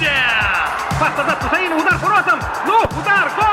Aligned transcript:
Пас 0.00 1.16
назад 1.16 1.40
Хусаину, 1.40 1.78
удар 1.78 1.98
по 2.00 2.06
воротам! 2.06 2.40
Ну, 2.66 2.80
удар, 2.82 3.30
гол! 3.36 3.44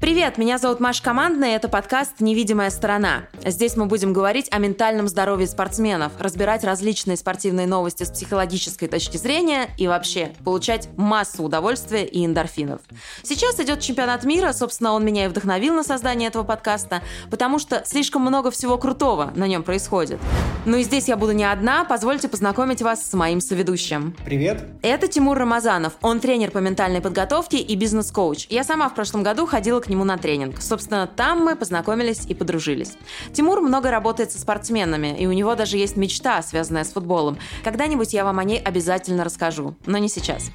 Привет, 0.00 0.38
меня 0.38 0.58
зовут 0.58 0.78
Маша 0.78 1.02
Командная, 1.02 1.56
это 1.56 1.68
подкаст 1.68 2.20
«Невидимая 2.20 2.70
сторона». 2.70 3.22
Здесь 3.44 3.76
мы 3.76 3.86
будем 3.86 4.12
говорить 4.12 4.46
о 4.52 4.58
ментальном 4.58 5.08
здоровье 5.08 5.48
спортсменов, 5.48 6.12
разбирать 6.20 6.62
различные 6.62 7.16
спортивные 7.16 7.66
новости 7.66 8.04
с 8.04 8.10
психологической 8.10 8.86
точки 8.86 9.16
зрения 9.16 9.68
и 9.78 9.88
вообще 9.88 10.32
получать 10.44 10.88
массу 10.96 11.42
удовольствия 11.42 12.04
и 12.04 12.24
эндорфинов. 12.24 12.80
Сейчас 13.24 13.58
идет 13.58 13.80
чемпионат 13.80 14.24
мира, 14.24 14.52
собственно, 14.52 14.92
он 14.92 15.04
меня 15.04 15.24
и 15.24 15.28
вдохновил 15.28 15.74
на 15.74 15.82
создание 15.82 16.28
этого 16.28 16.44
подкаста, 16.44 17.02
потому 17.30 17.58
что 17.58 17.82
слишком 17.84 18.22
много 18.22 18.52
всего 18.52 18.78
крутого 18.78 19.32
на 19.34 19.48
нем 19.48 19.64
происходит. 19.64 20.20
Ну 20.64 20.76
и 20.76 20.84
здесь 20.84 21.08
я 21.08 21.16
буду 21.16 21.32
не 21.32 21.44
одна, 21.44 21.84
позвольте 21.84 22.28
познакомить 22.28 22.80
вас 22.80 23.04
с 23.04 23.12
моим 23.14 23.40
соведущим. 23.40 24.14
Привет. 24.24 24.64
Это 24.82 25.08
Тимур 25.08 25.36
Рамазанов, 25.36 25.94
он 26.00 26.20
тренер 26.20 26.52
по 26.52 26.58
ментальной 26.58 27.00
подготовке 27.00 27.58
и 27.58 27.74
бизнес-коуч. 27.74 28.46
Я 28.50 28.62
сама 28.62 28.88
в 28.88 28.94
прошлом 28.94 29.24
году 29.24 29.46
ходила 29.46 29.80
к 29.80 29.88
нему 29.88 30.04
на 30.04 30.16
тренинг. 30.16 30.62
Собственно, 30.62 31.08
там 31.08 31.44
мы 31.44 31.56
познакомились 31.56 32.24
и 32.26 32.34
подружились. 32.34 32.92
Тимур 33.32 33.60
много 33.60 33.90
работает 33.90 34.30
со 34.30 34.38
спортсменами, 34.38 35.16
и 35.18 35.26
у 35.26 35.32
него 35.32 35.54
даже 35.54 35.78
есть 35.78 35.96
мечта, 35.96 36.42
связанная 36.42 36.84
с 36.84 36.92
футболом. 36.92 37.38
Когда-нибудь 37.64 38.12
я 38.12 38.24
вам 38.24 38.38
о 38.38 38.44
ней 38.44 38.60
обязательно 38.60 39.24
расскажу, 39.24 39.74
но 39.86 39.98
не 39.98 40.08
сейчас. 40.08 40.50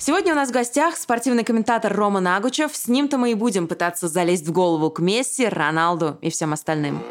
Сегодня 0.00 0.32
у 0.32 0.36
нас 0.36 0.50
в 0.50 0.52
гостях 0.52 0.96
спортивный 0.96 1.42
комментатор 1.42 1.92
Рома 1.92 2.20
Нагучев. 2.20 2.74
С 2.74 2.86
ним-то 2.86 3.18
мы 3.18 3.32
и 3.32 3.34
будем 3.34 3.66
пытаться 3.66 4.06
залезть 4.06 4.46
в 4.46 4.52
голову 4.52 4.90
к 4.90 5.00
Месси, 5.00 5.46
Роналду 5.48 6.18
и 6.20 6.30
всем 6.30 6.52
остальным. 6.52 7.02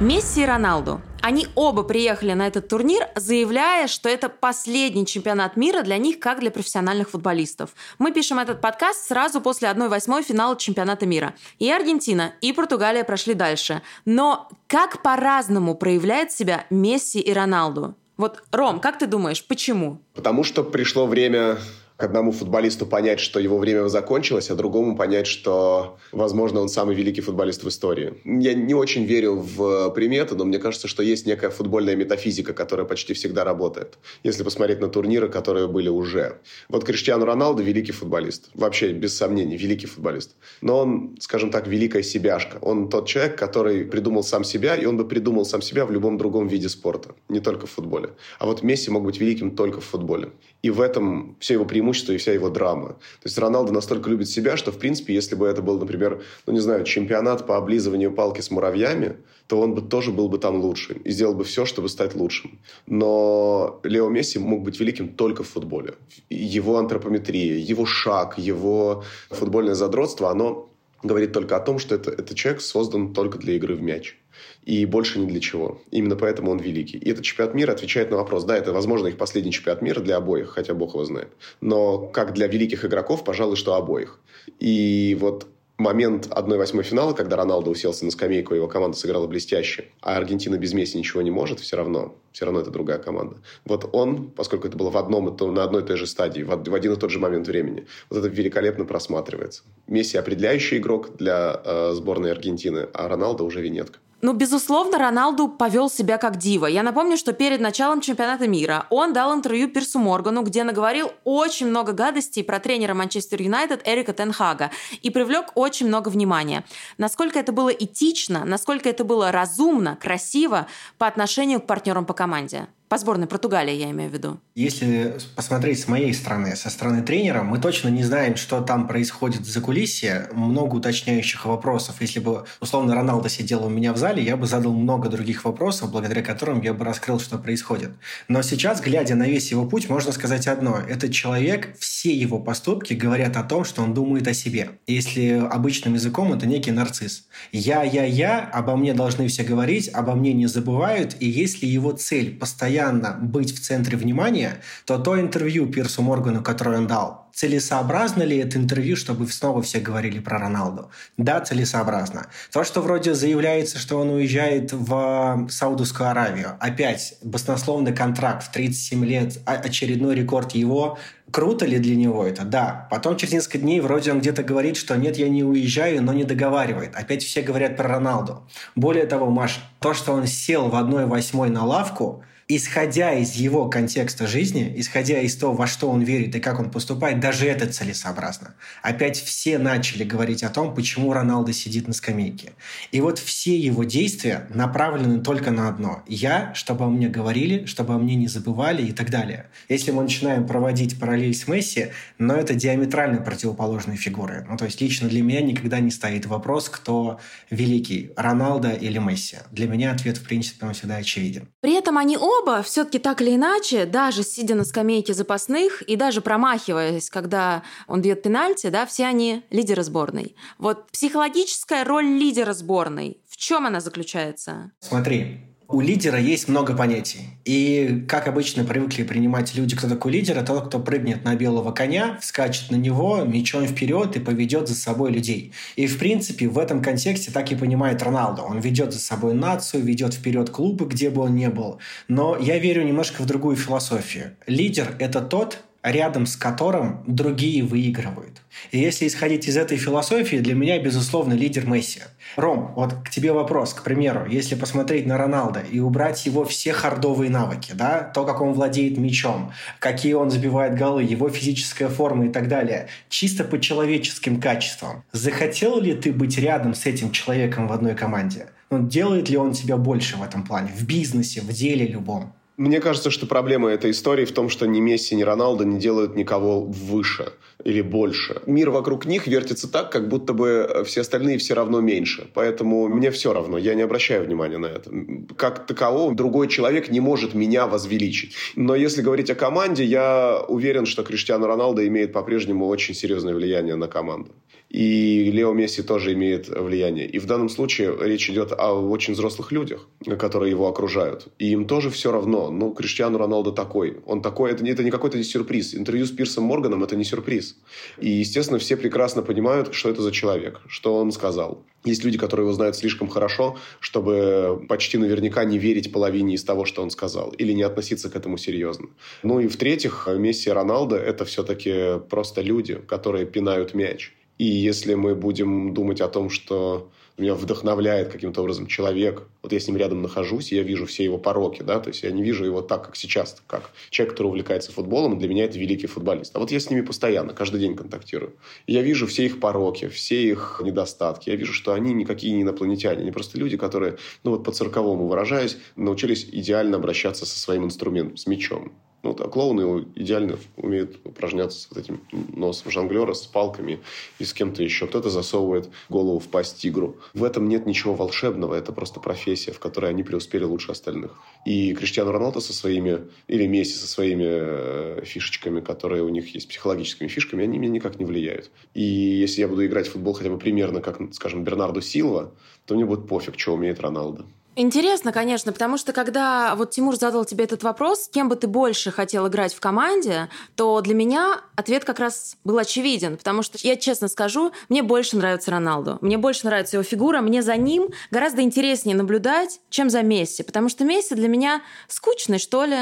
Месси 0.00 0.40
и 0.40 0.46
Роналду. 0.46 1.02
Они 1.20 1.46
оба 1.54 1.82
приехали 1.82 2.32
на 2.32 2.46
этот 2.46 2.68
турнир, 2.68 3.08
заявляя, 3.16 3.86
что 3.86 4.08
это 4.08 4.30
последний 4.30 5.04
чемпионат 5.04 5.58
мира 5.58 5.82
для 5.82 5.98
них, 5.98 6.18
как 6.18 6.40
для 6.40 6.50
профессиональных 6.50 7.10
футболистов. 7.10 7.74
Мы 7.98 8.10
пишем 8.10 8.38
этот 8.38 8.62
подкаст 8.62 9.06
сразу 9.08 9.42
после 9.42 9.68
1-8 9.68 10.22
финала 10.22 10.56
чемпионата 10.56 11.04
мира. 11.04 11.34
И 11.58 11.70
Аргентина, 11.70 12.32
и 12.40 12.54
Португалия 12.54 13.04
прошли 13.04 13.34
дальше. 13.34 13.82
Но 14.06 14.48
как 14.68 15.02
по-разному 15.02 15.74
проявляет 15.74 16.32
себя 16.32 16.64
Месси 16.70 17.20
и 17.20 17.34
Роналду? 17.34 17.94
Вот, 18.16 18.42
Ром, 18.52 18.80
как 18.80 18.98
ты 18.98 19.06
думаешь, 19.06 19.46
почему? 19.46 20.00
Потому 20.14 20.44
что 20.44 20.64
пришло 20.64 21.06
время 21.06 21.58
к 22.00 22.04
одному 22.04 22.32
футболисту 22.32 22.86
понять, 22.86 23.20
что 23.20 23.38
его 23.38 23.58
время 23.58 23.86
закончилось, 23.88 24.50
а 24.50 24.54
другому 24.54 24.96
понять, 24.96 25.26
что, 25.26 25.98
возможно, 26.12 26.60
он 26.60 26.70
самый 26.70 26.96
великий 26.96 27.20
футболист 27.20 27.62
в 27.62 27.68
истории. 27.68 28.14
Я 28.24 28.54
не 28.54 28.72
очень 28.72 29.04
верю 29.04 29.34
в 29.34 29.90
приметы, 29.90 30.34
но 30.34 30.46
мне 30.46 30.58
кажется, 30.58 30.88
что 30.88 31.02
есть 31.02 31.26
некая 31.26 31.50
футбольная 31.50 31.96
метафизика, 31.96 32.54
которая 32.54 32.86
почти 32.86 33.12
всегда 33.12 33.44
работает. 33.44 33.98
Если 34.22 34.42
посмотреть 34.42 34.80
на 34.80 34.88
турниры, 34.88 35.28
которые 35.28 35.68
были 35.68 35.90
уже. 35.90 36.38
Вот 36.70 36.84
Криштиану 36.84 37.26
Роналду– 37.26 37.62
великий 37.70 37.92
футболист. 37.92 38.48
Вообще, 38.54 38.92
без 38.92 39.14
сомнений, 39.14 39.58
великий 39.58 39.86
футболист. 39.86 40.36
Но 40.62 40.78
он, 40.78 41.16
скажем 41.20 41.50
так, 41.50 41.68
великая 41.68 42.02
себяшка. 42.02 42.56
Он 42.62 42.88
тот 42.88 43.08
человек, 43.08 43.38
который 43.38 43.84
придумал 43.84 44.22
сам 44.22 44.42
себя, 44.42 44.74
и 44.74 44.86
он 44.86 44.96
бы 44.96 45.06
придумал 45.06 45.44
сам 45.44 45.60
себя 45.60 45.84
в 45.84 45.90
любом 45.92 46.16
другом 46.16 46.48
виде 46.48 46.70
спорта, 46.70 47.10
не 47.28 47.40
только 47.40 47.66
в 47.66 47.70
футболе. 47.70 48.08
А 48.38 48.46
вот 48.46 48.62
Месси 48.62 48.90
мог 48.90 49.04
быть 49.04 49.20
великим 49.20 49.50
только 49.50 49.82
в 49.82 49.84
футболе. 49.84 50.30
И 50.62 50.70
в 50.70 50.80
этом 50.80 51.36
все 51.40 51.54
его 51.54 51.66
преимущество 51.66 51.89
преимущество 51.90 52.12
и 52.12 52.16
вся 52.16 52.32
его 52.32 52.50
драма. 52.50 52.88
То 52.88 53.26
есть 53.26 53.38
Роналдо 53.38 53.72
настолько 53.72 54.10
любит 54.10 54.28
себя, 54.28 54.56
что, 54.56 54.70
в 54.70 54.78
принципе, 54.78 55.14
если 55.14 55.36
бы 55.36 55.46
это 55.46 55.62
был, 55.62 55.78
например, 55.78 56.22
ну, 56.46 56.52
не 56.52 56.60
знаю, 56.60 56.84
чемпионат 56.84 57.46
по 57.46 57.56
облизыванию 57.56 58.12
палки 58.12 58.40
с 58.40 58.50
муравьями, 58.50 59.16
то 59.46 59.60
он 59.60 59.74
бы 59.74 59.82
тоже 59.82 60.12
был 60.12 60.28
бы 60.28 60.38
там 60.38 60.60
лучше 60.60 60.94
и 61.04 61.10
сделал 61.10 61.34
бы 61.34 61.44
все, 61.44 61.64
чтобы 61.64 61.88
стать 61.88 62.14
лучшим. 62.14 62.58
Но 62.86 63.80
Лео 63.84 64.08
Месси 64.08 64.38
мог 64.38 64.62
быть 64.62 64.80
великим 64.80 65.08
только 65.08 65.42
в 65.42 65.48
футболе. 65.48 65.94
Его 66.30 66.76
антропометрия, 66.78 67.56
его 67.56 67.86
шаг, 67.86 68.38
его 68.38 69.02
футбольное 69.30 69.74
задротство, 69.74 70.30
оно 70.30 70.68
говорит 71.02 71.32
только 71.32 71.56
о 71.56 71.60
том, 71.60 71.78
что 71.78 71.94
это, 71.94 72.10
этот 72.10 72.34
человек 72.34 72.60
создан 72.60 73.12
только 73.12 73.38
для 73.38 73.54
игры 73.54 73.74
в 73.74 73.82
мяч 73.82 74.19
и 74.64 74.84
больше 74.84 75.18
ни 75.18 75.26
для 75.26 75.40
чего. 75.40 75.80
Именно 75.90 76.16
поэтому 76.16 76.50
он 76.50 76.58
великий. 76.58 76.98
И 76.98 77.10
этот 77.10 77.24
чемпионат 77.24 77.54
мира 77.54 77.72
отвечает 77.72 78.10
на 78.10 78.16
вопрос. 78.16 78.44
Да, 78.44 78.56
это, 78.56 78.72
возможно, 78.72 79.08
их 79.08 79.16
последний 79.16 79.52
чемпионат 79.52 79.82
мира 79.82 80.00
для 80.00 80.16
обоих, 80.16 80.50
хотя 80.50 80.74
бог 80.74 80.94
его 80.94 81.04
знает. 81.04 81.28
Но 81.60 81.98
как 81.98 82.32
для 82.32 82.46
великих 82.46 82.84
игроков, 82.84 83.24
пожалуй, 83.24 83.56
что 83.56 83.74
обоих. 83.74 84.20
И 84.58 85.16
вот 85.20 85.46
момент 85.80 86.28
1-8 86.28 86.82
финала, 86.82 87.12
когда 87.14 87.36
Роналдо 87.36 87.70
уселся 87.70 88.04
на 88.04 88.10
скамейку, 88.10 88.54
его 88.54 88.68
команда 88.68 88.96
сыграла 88.96 89.26
блестяще, 89.26 89.86
а 90.00 90.16
Аргентина 90.16 90.56
без 90.56 90.72
Месси 90.74 90.98
ничего 90.98 91.22
не 91.22 91.30
может, 91.30 91.58
все 91.58 91.76
равно, 91.76 92.14
все 92.32 92.44
равно 92.44 92.60
это 92.60 92.70
другая 92.70 92.98
команда. 92.98 93.38
Вот 93.64 93.88
он, 93.92 94.30
поскольку 94.30 94.68
это 94.68 94.76
было 94.76 94.90
в 94.90 94.96
одном, 94.98 95.34
то 95.36 95.50
на 95.50 95.64
одной 95.64 95.82
и 95.82 95.86
той 95.86 95.96
же 95.96 96.06
стадии, 96.06 96.42
в 96.42 96.74
один 96.74 96.92
и 96.92 96.96
тот 96.96 97.10
же 97.10 97.18
момент 97.18 97.48
времени, 97.48 97.86
вот 98.10 98.18
это 98.18 98.28
великолепно 98.28 98.84
просматривается. 98.84 99.62
Месси 99.86 100.18
определяющий 100.18 100.76
игрок 100.76 101.16
для 101.16 101.60
э, 101.64 101.92
сборной 101.94 102.30
Аргентины, 102.30 102.88
а 102.92 103.08
Роналдо 103.08 103.44
уже 103.44 103.60
винетка. 103.60 103.98
Ну, 104.22 104.34
безусловно, 104.34 104.98
Роналду 104.98 105.48
повел 105.48 105.88
себя 105.88 106.18
как 106.18 106.36
дива. 106.36 106.66
Я 106.66 106.82
напомню, 106.82 107.16
что 107.16 107.32
перед 107.32 107.60
началом 107.60 108.02
чемпионата 108.02 108.46
мира 108.46 108.86
он 108.90 109.14
дал 109.14 109.34
интервью 109.34 109.68
Пирсу 109.68 109.98
Моргану, 109.98 110.42
где 110.42 110.62
наговорил 110.62 111.10
очень 111.24 111.68
много 111.68 111.92
гадостей 111.92 112.44
про 112.44 112.60
тренера 112.60 112.92
Манчестер 112.92 113.40
Юнайтед 113.40 113.80
Эрика 113.86 114.12
Тенхага 114.12 114.70
и 115.00 115.08
привлек 115.08 115.52
очень 115.54 115.86
много 115.86 116.10
внимания. 116.10 116.64
Насколько 116.98 117.38
это 117.38 117.52
было 117.52 117.70
этично, 117.70 118.44
насколько 118.44 118.90
это 118.90 119.04
было 119.04 119.32
разумно, 119.32 119.96
красиво 119.96 120.66
по 120.98 121.06
отношению 121.06 121.60
к 121.60 121.66
партнерам 121.66 122.04
по 122.04 122.12
команде. 122.12 122.68
По 122.90 122.98
сборной 122.98 123.28
Португалии, 123.28 123.76
я 123.76 123.92
имею 123.92 124.10
в 124.10 124.12
виду. 124.12 124.40
Если 124.56 125.16
посмотреть 125.36 125.78
с 125.78 125.86
моей 125.86 126.12
стороны, 126.12 126.56
со 126.56 126.70
стороны 126.70 127.02
тренера, 127.02 127.44
мы 127.44 127.60
точно 127.60 127.86
не 127.86 128.02
знаем, 128.02 128.34
что 128.34 128.60
там 128.62 128.88
происходит 128.88 129.46
за 129.46 129.60
кулисье. 129.60 130.26
Много 130.32 130.74
уточняющих 130.74 131.46
вопросов. 131.46 132.00
Если 132.00 132.18
бы, 132.18 132.46
условно, 132.60 132.96
Роналдо 132.96 133.28
сидел 133.28 133.64
у 133.64 133.68
меня 133.68 133.92
в 133.92 133.96
зале, 133.96 134.24
я 134.24 134.36
бы 134.36 134.48
задал 134.48 134.72
много 134.72 135.08
других 135.08 135.44
вопросов, 135.44 135.92
благодаря 135.92 136.20
которым 136.20 136.62
я 136.62 136.74
бы 136.74 136.84
раскрыл, 136.84 137.20
что 137.20 137.38
происходит. 137.38 137.92
Но 138.26 138.42
сейчас, 138.42 138.80
глядя 138.80 139.14
на 139.14 139.28
весь 139.28 139.52
его 139.52 139.66
путь, 139.66 139.88
можно 139.88 140.10
сказать 140.10 140.48
одно. 140.48 140.76
Этот 140.76 141.12
человек, 141.12 141.76
все 141.78 142.12
его 142.12 142.40
поступки 142.40 142.94
говорят 142.94 143.36
о 143.36 143.44
том, 143.44 143.62
что 143.64 143.82
он 143.82 143.94
думает 143.94 144.26
о 144.26 144.34
себе. 144.34 144.80
Если 144.88 145.28
обычным 145.48 145.94
языком, 145.94 146.32
это 146.32 146.44
некий 146.46 146.72
нарцисс. 146.72 147.28
Я, 147.52 147.84
я, 147.84 148.04
я, 148.04 148.40
обо 148.52 148.74
мне 148.74 148.94
должны 148.94 149.28
все 149.28 149.44
говорить, 149.44 149.88
обо 149.90 150.16
мне 150.16 150.32
не 150.32 150.48
забывают. 150.48 151.14
И 151.20 151.30
если 151.30 151.66
его 151.66 151.92
цель 151.92 152.36
постоянно 152.36 152.79
постоянно 152.80 153.18
быть 153.20 153.54
в 153.54 153.60
центре 153.60 153.96
внимания, 153.96 154.60
то 154.86 154.98
то 154.98 155.20
интервью 155.20 155.66
Пирсу 155.66 156.02
Моргану, 156.02 156.42
которое 156.42 156.78
он 156.78 156.86
дал, 156.86 157.26
целесообразно 157.34 158.22
ли 158.22 158.38
это 158.38 158.56
интервью, 158.58 158.96
чтобы 158.96 159.26
снова 159.28 159.60
все 159.62 159.80
говорили 159.80 160.18
про 160.18 160.38
Роналду? 160.38 160.90
Да, 161.16 161.40
целесообразно. 161.40 162.26
То, 162.52 162.64
что 162.64 162.80
вроде 162.80 163.14
заявляется, 163.14 163.78
что 163.78 163.98
он 163.98 164.10
уезжает 164.10 164.72
в 164.72 165.46
Саудовскую 165.50 166.08
Аравию, 166.08 166.56
опять 166.58 167.14
баснословный 167.22 167.94
контракт 167.94 168.42
в 168.44 168.50
37 168.50 169.04
лет, 169.04 169.38
очередной 169.44 170.14
рекорд 170.14 170.52
его, 170.52 170.98
Круто 171.30 171.64
ли 171.64 171.78
для 171.78 171.94
него 171.94 172.26
это? 172.26 172.44
Да. 172.44 172.88
Потом 172.90 173.16
через 173.16 173.32
несколько 173.32 173.58
дней 173.58 173.80
вроде 173.80 174.10
он 174.10 174.18
где-то 174.18 174.42
говорит, 174.42 174.76
что 174.76 174.96
нет, 174.96 175.16
я 175.16 175.28
не 175.28 175.44
уезжаю, 175.44 176.02
но 176.02 176.12
не 176.12 176.24
договаривает. 176.24 176.96
Опять 176.96 177.22
все 177.22 177.42
говорят 177.42 177.76
про 177.76 177.88
Роналду. 177.88 178.48
Более 178.74 179.06
того, 179.06 179.30
Маш, 179.30 179.60
то, 179.78 179.94
что 179.94 180.12
он 180.12 180.26
сел 180.26 180.68
в 180.68 180.74
1-8 180.74 181.50
на 181.50 181.64
лавку, 181.64 182.24
исходя 182.56 183.14
из 183.14 183.34
его 183.34 183.68
контекста 183.68 184.26
жизни, 184.26 184.72
исходя 184.76 185.20
из 185.20 185.36
того, 185.36 185.54
во 185.54 185.68
что 185.68 185.88
он 185.88 186.02
верит 186.02 186.34
и 186.34 186.40
как 186.40 186.58
он 186.58 186.68
поступает, 186.70 187.20
даже 187.20 187.46
это 187.46 187.72
целесообразно. 187.72 188.54
Опять 188.82 189.20
все 189.20 189.58
начали 189.58 190.02
говорить 190.02 190.42
о 190.42 190.48
том, 190.48 190.74
почему 190.74 191.12
Роналдо 191.12 191.52
сидит 191.52 191.86
на 191.86 191.94
скамейке. 191.94 192.52
И 192.90 193.00
вот 193.00 193.20
все 193.20 193.56
его 193.56 193.84
действия 193.84 194.48
направлены 194.52 195.20
только 195.20 195.52
на 195.52 195.68
одно. 195.68 196.02
Я, 196.08 196.52
чтобы 196.54 196.86
о 196.86 196.88
мне 196.88 197.08
говорили, 197.08 197.66
чтобы 197.66 197.94
о 197.94 197.98
мне 197.98 198.16
не 198.16 198.26
забывали 198.26 198.82
и 198.82 198.92
так 198.92 199.10
далее. 199.10 199.48
Если 199.68 199.92
мы 199.92 200.02
начинаем 200.02 200.44
проводить 200.44 200.98
параллель 200.98 201.34
с 201.34 201.46
Месси, 201.46 201.90
но 202.18 202.34
это 202.34 202.54
диаметрально 202.54 203.20
противоположные 203.20 203.96
фигуры. 203.96 204.44
Ну, 204.48 204.56
то 204.56 204.64
есть 204.64 204.80
лично 204.80 205.08
для 205.08 205.22
меня 205.22 205.40
никогда 205.40 205.78
не 205.78 205.92
стоит 205.92 206.26
вопрос, 206.26 206.68
кто 206.68 207.20
великий, 207.48 208.10
Роналдо 208.16 208.72
или 208.72 208.98
Месси. 208.98 209.36
Для 209.52 209.68
меня 209.68 209.92
ответ, 209.92 210.16
в 210.16 210.24
принципе, 210.24 210.66
он 210.66 210.74
всегда 210.74 210.96
очевиден. 210.96 211.48
При 211.60 211.74
этом 211.74 211.96
они 211.96 212.16
оба 212.16 212.39
оба 212.40 212.62
все-таки 212.62 212.98
так 212.98 213.20
или 213.20 213.36
иначе, 213.36 213.86
даже 213.86 214.22
сидя 214.22 214.54
на 214.54 214.64
скамейке 214.64 215.14
запасных 215.14 215.82
и 215.82 215.96
даже 215.96 216.20
промахиваясь, 216.20 217.10
когда 217.10 217.62
он 217.86 218.02
бьет 218.02 218.22
пенальти, 218.22 218.68
да, 218.68 218.86
все 218.86 219.06
они 219.06 219.44
лидеры 219.50 219.82
сборной. 219.82 220.36
Вот 220.58 220.90
психологическая 220.90 221.84
роль 221.84 222.06
лидера 222.06 222.52
сборной, 222.52 223.20
в 223.28 223.36
чем 223.36 223.66
она 223.66 223.80
заключается? 223.80 224.72
Смотри, 224.80 225.49
У 225.72 225.80
лидера 225.80 226.18
есть 226.18 226.48
много 226.48 226.74
понятий. 226.74 227.28
И, 227.44 228.04
как 228.08 228.26
обычно 228.26 228.64
привыкли 228.64 229.04
принимать 229.04 229.54
люди, 229.54 229.76
кто 229.76 229.88
такой 229.88 230.10
лидер, 230.10 230.36
это 230.36 230.46
тот, 230.46 230.66
кто 230.66 230.80
прыгнет 230.80 231.24
на 231.24 231.36
белого 231.36 231.70
коня, 231.70 232.18
вскачет 232.20 232.72
на 232.72 232.76
него 232.76 233.22
мечом 233.22 233.64
вперед 233.68 234.16
и 234.16 234.18
поведет 234.18 234.66
за 234.66 234.74
собой 234.74 235.12
людей. 235.12 235.52
И, 235.76 235.86
в 235.86 235.96
принципе, 235.98 236.48
в 236.48 236.58
этом 236.58 236.82
контексте 236.82 237.30
так 237.30 237.52
и 237.52 237.54
понимает 237.54 238.02
Роналдо. 238.02 238.42
Он 238.42 238.58
ведет 238.58 238.92
за 238.92 238.98
собой 238.98 239.34
нацию, 239.34 239.84
ведет 239.84 240.12
вперед 240.12 240.50
клубы, 240.50 240.86
где 240.86 241.08
бы 241.08 241.22
он 241.22 241.36
ни 241.36 241.46
был. 241.46 241.78
Но 242.08 242.36
я 242.36 242.58
верю 242.58 242.82
немножко 242.82 243.22
в 243.22 243.26
другую 243.26 243.54
философию. 243.54 244.32
Лидер– 244.48 244.96
это 244.98 245.20
тот, 245.20 245.62
рядом 245.82 246.26
с 246.26 246.36
которым 246.36 247.02
другие 247.06 247.62
выигрывают. 247.62 248.42
И 248.70 248.78
если 248.78 249.06
исходить 249.06 249.48
из 249.48 249.56
этой 249.56 249.78
философии, 249.78 250.36
для 250.36 250.54
меня, 250.54 250.78
безусловно, 250.78 251.32
лидер 251.32 251.66
Месси. 251.66 252.00
Ром, 252.36 252.72
вот 252.76 252.94
к 253.04 253.10
тебе 253.10 253.32
вопрос. 253.32 253.72
К 253.72 253.82
примеру, 253.82 254.26
если 254.26 254.54
посмотреть 254.54 255.06
на 255.06 255.16
Роналда 255.16 255.60
и 255.60 255.80
убрать 255.80 256.26
его 256.26 256.44
все 256.44 256.72
хардовые 256.72 257.30
навыки, 257.30 257.72
да, 257.74 258.02
то, 258.02 258.24
как 258.24 258.40
он 258.40 258.52
владеет 258.52 258.98
мячом, 258.98 259.52
какие 259.78 260.12
он 260.12 260.30
забивает 260.30 260.74
голы, 260.74 261.02
его 261.02 261.28
физическая 261.28 261.88
форма 261.88 262.26
и 262.26 262.28
так 262.28 262.48
далее, 262.48 262.88
чисто 263.08 263.44
по 263.44 263.58
человеческим 263.58 264.40
качествам, 264.40 265.04
захотел 265.12 265.80
ли 265.80 265.94
ты 265.94 266.12
быть 266.12 266.38
рядом 266.38 266.74
с 266.74 266.86
этим 266.86 267.10
человеком 267.10 267.68
в 267.68 267.72
одной 267.72 267.94
команде? 267.94 268.46
Ну, 268.70 268.86
делает 268.86 269.28
ли 269.28 269.36
он 269.36 269.52
тебя 269.52 269.76
больше 269.76 270.16
в 270.16 270.22
этом 270.22 270.44
плане, 270.44 270.70
в 270.76 270.84
бизнесе, 270.84 271.40
в 271.40 271.48
деле 271.48 271.86
любом? 271.86 272.32
Мне 272.60 272.78
кажется, 272.78 273.10
что 273.10 273.24
проблема 273.24 273.70
этой 273.70 273.90
истории 273.90 274.26
в 274.26 274.32
том, 274.32 274.50
что 274.50 274.66
ни 274.66 274.80
Месси, 274.80 275.14
ни 275.14 275.22
Роналдо 275.22 275.64
не 275.64 275.78
делают 275.78 276.14
никого 276.14 276.60
выше 276.60 277.32
или 277.64 277.80
больше. 277.80 278.42
Мир 278.44 278.68
вокруг 278.68 279.06
них 279.06 279.26
вертится 279.26 279.66
так, 279.66 279.90
как 279.90 280.08
будто 280.08 280.34
бы 280.34 280.82
все 280.84 281.00
остальные 281.00 281.38
все 281.38 281.54
равно 281.54 281.80
меньше. 281.80 282.28
Поэтому 282.34 282.86
мне 282.88 283.12
все 283.12 283.32
равно, 283.32 283.56
я 283.56 283.74
не 283.74 283.80
обращаю 283.80 284.26
внимания 284.26 284.58
на 284.58 284.66
это. 284.66 284.90
Как 285.38 285.66
такового 285.66 286.14
другой 286.14 286.48
человек 286.48 286.90
не 286.90 287.00
может 287.00 287.32
меня 287.32 287.66
возвеличить. 287.66 288.34
Но 288.56 288.74
если 288.74 289.00
говорить 289.00 289.30
о 289.30 289.34
команде, 289.34 289.84
я 289.84 290.44
уверен, 290.46 290.84
что 290.84 291.02
Криштиану 291.02 291.46
Роналдо 291.46 291.88
имеет 291.88 292.12
по-прежнему 292.12 292.66
очень 292.66 292.94
серьезное 292.94 293.34
влияние 293.34 293.76
на 293.76 293.88
команду. 293.88 294.32
И 294.70 295.30
Лео 295.32 295.52
Месси 295.52 295.82
тоже 295.82 296.12
имеет 296.12 296.48
влияние. 296.48 297.06
И 297.06 297.18
в 297.18 297.26
данном 297.26 297.48
случае 297.48 297.96
речь 298.00 298.30
идет 298.30 298.52
о 298.56 298.72
очень 298.74 299.14
взрослых 299.14 299.50
людях, 299.50 299.88
которые 300.16 300.50
его 300.50 300.68
окружают. 300.68 301.26
И 301.40 301.50
им 301.50 301.66
тоже 301.66 301.90
все 301.90 302.12
равно. 302.12 302.50
Ну, 302.50 302.72
Криштиану 302.72 303.18
Роналдо 303.18 303.50
такой. 303.50 303.98
Он 304.06 304.22
такой. 304.22 304.52
Это, 304.52 304.64
это 304.64 304.84
не 304.84 304.92
какой-то 304.92 305.22
сюрприз. 305.22 305.74
Интервью 305.74 306.06
с 306.06 306.12
Пирсом 306.12 306.44
Морганом– 306.44 306.82
это 306.84 306.94
не 306.94 307.02
сюрприз. 307.02 307.56
И, 307.98 308.08
естественно, 308.08 308.60
все 308.60 308.76
прекрасно 308.76 309.22
понимают, 309.22 309.74
что 309.74 309.90
это 309.90 310.02
за 310.02 310.12
человек, 310.12 310.60
что 310.68 310.96
он 310.96 311.10
сказал. 311.10 311.64
Есть 311.84 312.04
люди, 312.04 312.18
которые 312.18 312.44
его 312.44 312.52
знают 312.52 312.76
слишком 312.76 313.08
хорошо, 313.08 313.56
чтобы 313.80 314.64
почти 314.68 314.98
наверняка 314.98 315.44
не 315.44 315.58
верить 315.58 315.90
половине 315.90 316.34
из 316.34 316.44
того, 316.44 316.64
что 316.64 316.82
он 316.82 316.90
сказал, 316.90 317.30
или 317.30 317.52
не 317.52 317.62
относиться 317.62 318.08
к 318.10 318.16
этому 318.16 318.36
серьезно. 318.36 318.88
Ну 319.22 319.40
и 319.40 319.48
в-третьих, 319.48 320.06
Месси 320.14 320.50
и 320.50 320.52
Роналдо– 320.52 320.96
это 320.96 321.24
все-таки 321.24 321.98
просто 322.08 322.42
люди, 322.42 322.74
которые 322.86 323.26
пинают 323.26 323.74
мяч. 323.74 324.12
И 324.40 324.46
если 324.46 324.94
мы 324.94 325.14
будем 325.14 325.74
думать 325.74 326.00
о 326.00 326.08
том, 326.08 326.30
что 326.30 326.88
меня 327.18 327.34
вдохновляет 327.34 328.10
каким-то 328.10 328.40
образом 328.40 328.68
человек, 328.68 329.24
вот 329.42 329.52
я 329.52 329.60
с 329.60 329.68
ним 329.68 329.76
рядом 329.76 330.00
нахожусь, 330.00 330.50
и 330.50 330.56
я 330.56 330.62
вижу 330.62 330.86
все 330.86 331.04
его 331.04 331.18
пороки, 331.18 331.60
да, 331.60 331.78
то 331.78 331.90
есть 331.90 332.02
я 332.04 332.10
не 332.10 332.22
вижу 332.22 332.46
его 332.46 332.62
так, 332.62 332.86
как 332.86 332.96
сейчас, 332.96 333.42
как 333.46 333.70
человек, 333.90 334.14
который 334.14 334.28
увлекается 334.28 334.72
футболом, 334.72 335.18
для 335.18 335.28
меня 335.28 335.44
это 335.44 335.58
великий 335.58 335.88
футболист. 335.88 336.34
А 336.34 336.38
вот 336.38 336.50
я 336.52 336.58
с 336.58 336.70
ними 336.70 336.80
постоянно, 336.80 337.34
каждый 337.34 337.60
день 337.60 337.76
контактирую. 337.76 338.32
И 338.66 338.72
я 338.72 338.80
вижу 338.80 339.06
все 339.06 339.26
их 339.26 339.40
пороки, 339.40 339.88
все 339.88 340.22
их 340.22 340.62
недостатки. 340.64 341.28
Я 341.28 341.36
вижу, 341.36 341.52
что 341.52 341.74
они 341.74 341.92
никакие 341.92 342.32
не 342.32 342.40
инопланетяне, 342.40 343.02
они 343.02 343.10
просто 343.10 343.38
люди, 343.38 343.58
которые, 343.58 343.98
ну 344.24 344.30
вот 344.30 344.42
по-цирковому 344.42 345.06
выражаясь, 345.06 345.58
научились 345.76 346.24
идеально 346.24 346.78
обращаться 346.78 347.26
со 347.26 347.38
своим 347.38 347.66
инструментом, 347.66 348.16
с 348.16 348.26
мечом. 348.26 348.72
Ну, 349.02 349.16
а 349.18 349.28
клоуны 349.28 349.86
идеально 349.94 350.38
умеют 350.56 350.98
упражняться 351.04 351.58
с 351.58 351.68
вот 351.70 351.78
этим 351.78 352.00
носом 352.12 352.70
жонглера, 352.70 353.14
с 353.14 353.26
палками 353.26 353.80
и 354.18 354.24
с 354.24 354.34
кем-то 354.34 354.62
еще. 354.62 354.86
Кто-то 354.86 355.08
засовывает 355.08 355.70
голову 355.88 356.18
в 356.18 356.28
пасть 356.28 356.58
тигру. 356.58 356.96
В 357.14 357.24
этом 357.24 357.48
нет 357.48 357.66
ничего 357.66 357.94
волшебного, 357.94 358.54
это 358.54 358.72
просто 358.72 359.00
профессия, 359.00 359.52
в 359.52 359.58
которой 359.58 359.90
они 359.90 360.02
преуспели 360.02 360.44
лучше 360.44 360.72
остальных. 360.72 361.12
И 361.46 361.72
Криштиану 361.74 362.12
Роналдо 362.12 362.40
со 362.40 362.52
своими, 362.52 363.00
или 363.26 363.46
Месси 363.46 363.74
со 363.74 363.86
своими 363.86 364.26
э, 364.26 365.02
фишечками, 365.04 365.60
которые 365.60 366.02
у 366.02 366.08
них 366.10 366.34
есть, 366.34 366.48
психологическими 366.48 367.08
фишками, 367.08 367.44
они 367.44 367.58
меня 367.58 367.72
никак 367.72 367.98
не 367.98 368.04
влияют. 368.04 368.50
И 368.74 368.82
если 368.82 369.40
я 369.40 369.48
буду 369.48 369.64
играть 369.64 369.88
в 369.88 369.92
футбол 369.92 370.12
хотя 370.12 370.28
бы 370.28 370.38
примерно, 370.38 370.82
как, 370.82 370.98
скажем, 371.14 371.42
Бернарду 371.42 371.80
Силва, 371.80 372.34
то 372.66 372.74
мне 372.74 372.84
будет 372.84 373.08
пофиг, 373.08 373.38
что 373.38 373.54
умеет 373.54 373.80
Роналдо. 373.80 374.26
Интересно, 374.56 375.12
конечно, 375.12 375.52
потому 375.52 375.78
что 375.78 375.92
когда 375.92 376.56
вот 376.56 376.72
Тимур 376.72 376.96
задал 376.96 377.24
тебе 377.24 377.44
этот 377.44 377.62
вопрос, 377.62 378.10
кем 378.12 378.28
бы 378.28 378.34
ты 378.34 378.48
больше 378.48 378.90
хотел 378.90 379.28
играть 379.28 379.54
в 379.54 379.60
команде, 379.60 380.28
то 380.56 380.80
для 380.80 380.92
меня 380.92 381.40
ответ 381.54 381.84
как 381.84 382.00
раз 382.00 382.36
был 382.42 382.58
очевиден, 382.58 383.16
потому 383.16 383.42
что 383.44 383.58
я 383.62 383.76
честно 383.76 384.08
скажу, 384.08 384.50
мне 384.68 384.82
больше 384.82 385.16
нравится 385.16 385.52
Роналду, 385.52 385.98
мне 386.00 386.18
больше 386.18 386.46
нравится 386.46 386.76
его 386.76 386.82
фигура, 386.82 387.20
мне 387.20 387.42
за 387.42 387.54
ним 387.56 387.90
гораздо 388.10 388.42
интереснее 388.42 388.96
наблюдать, 388.96 389.60
чем 389.70 389.88
за 389.88 390.02
Месси, 390.02 390.42
потому 390.42 390.68
что 390.68 390.84
Месси 390.84 391.14
для 391.14 391.28
меня 391.28 391.62
скучный, 391.86 392.40
что 392.40 392.64
ли, 392.64 392.76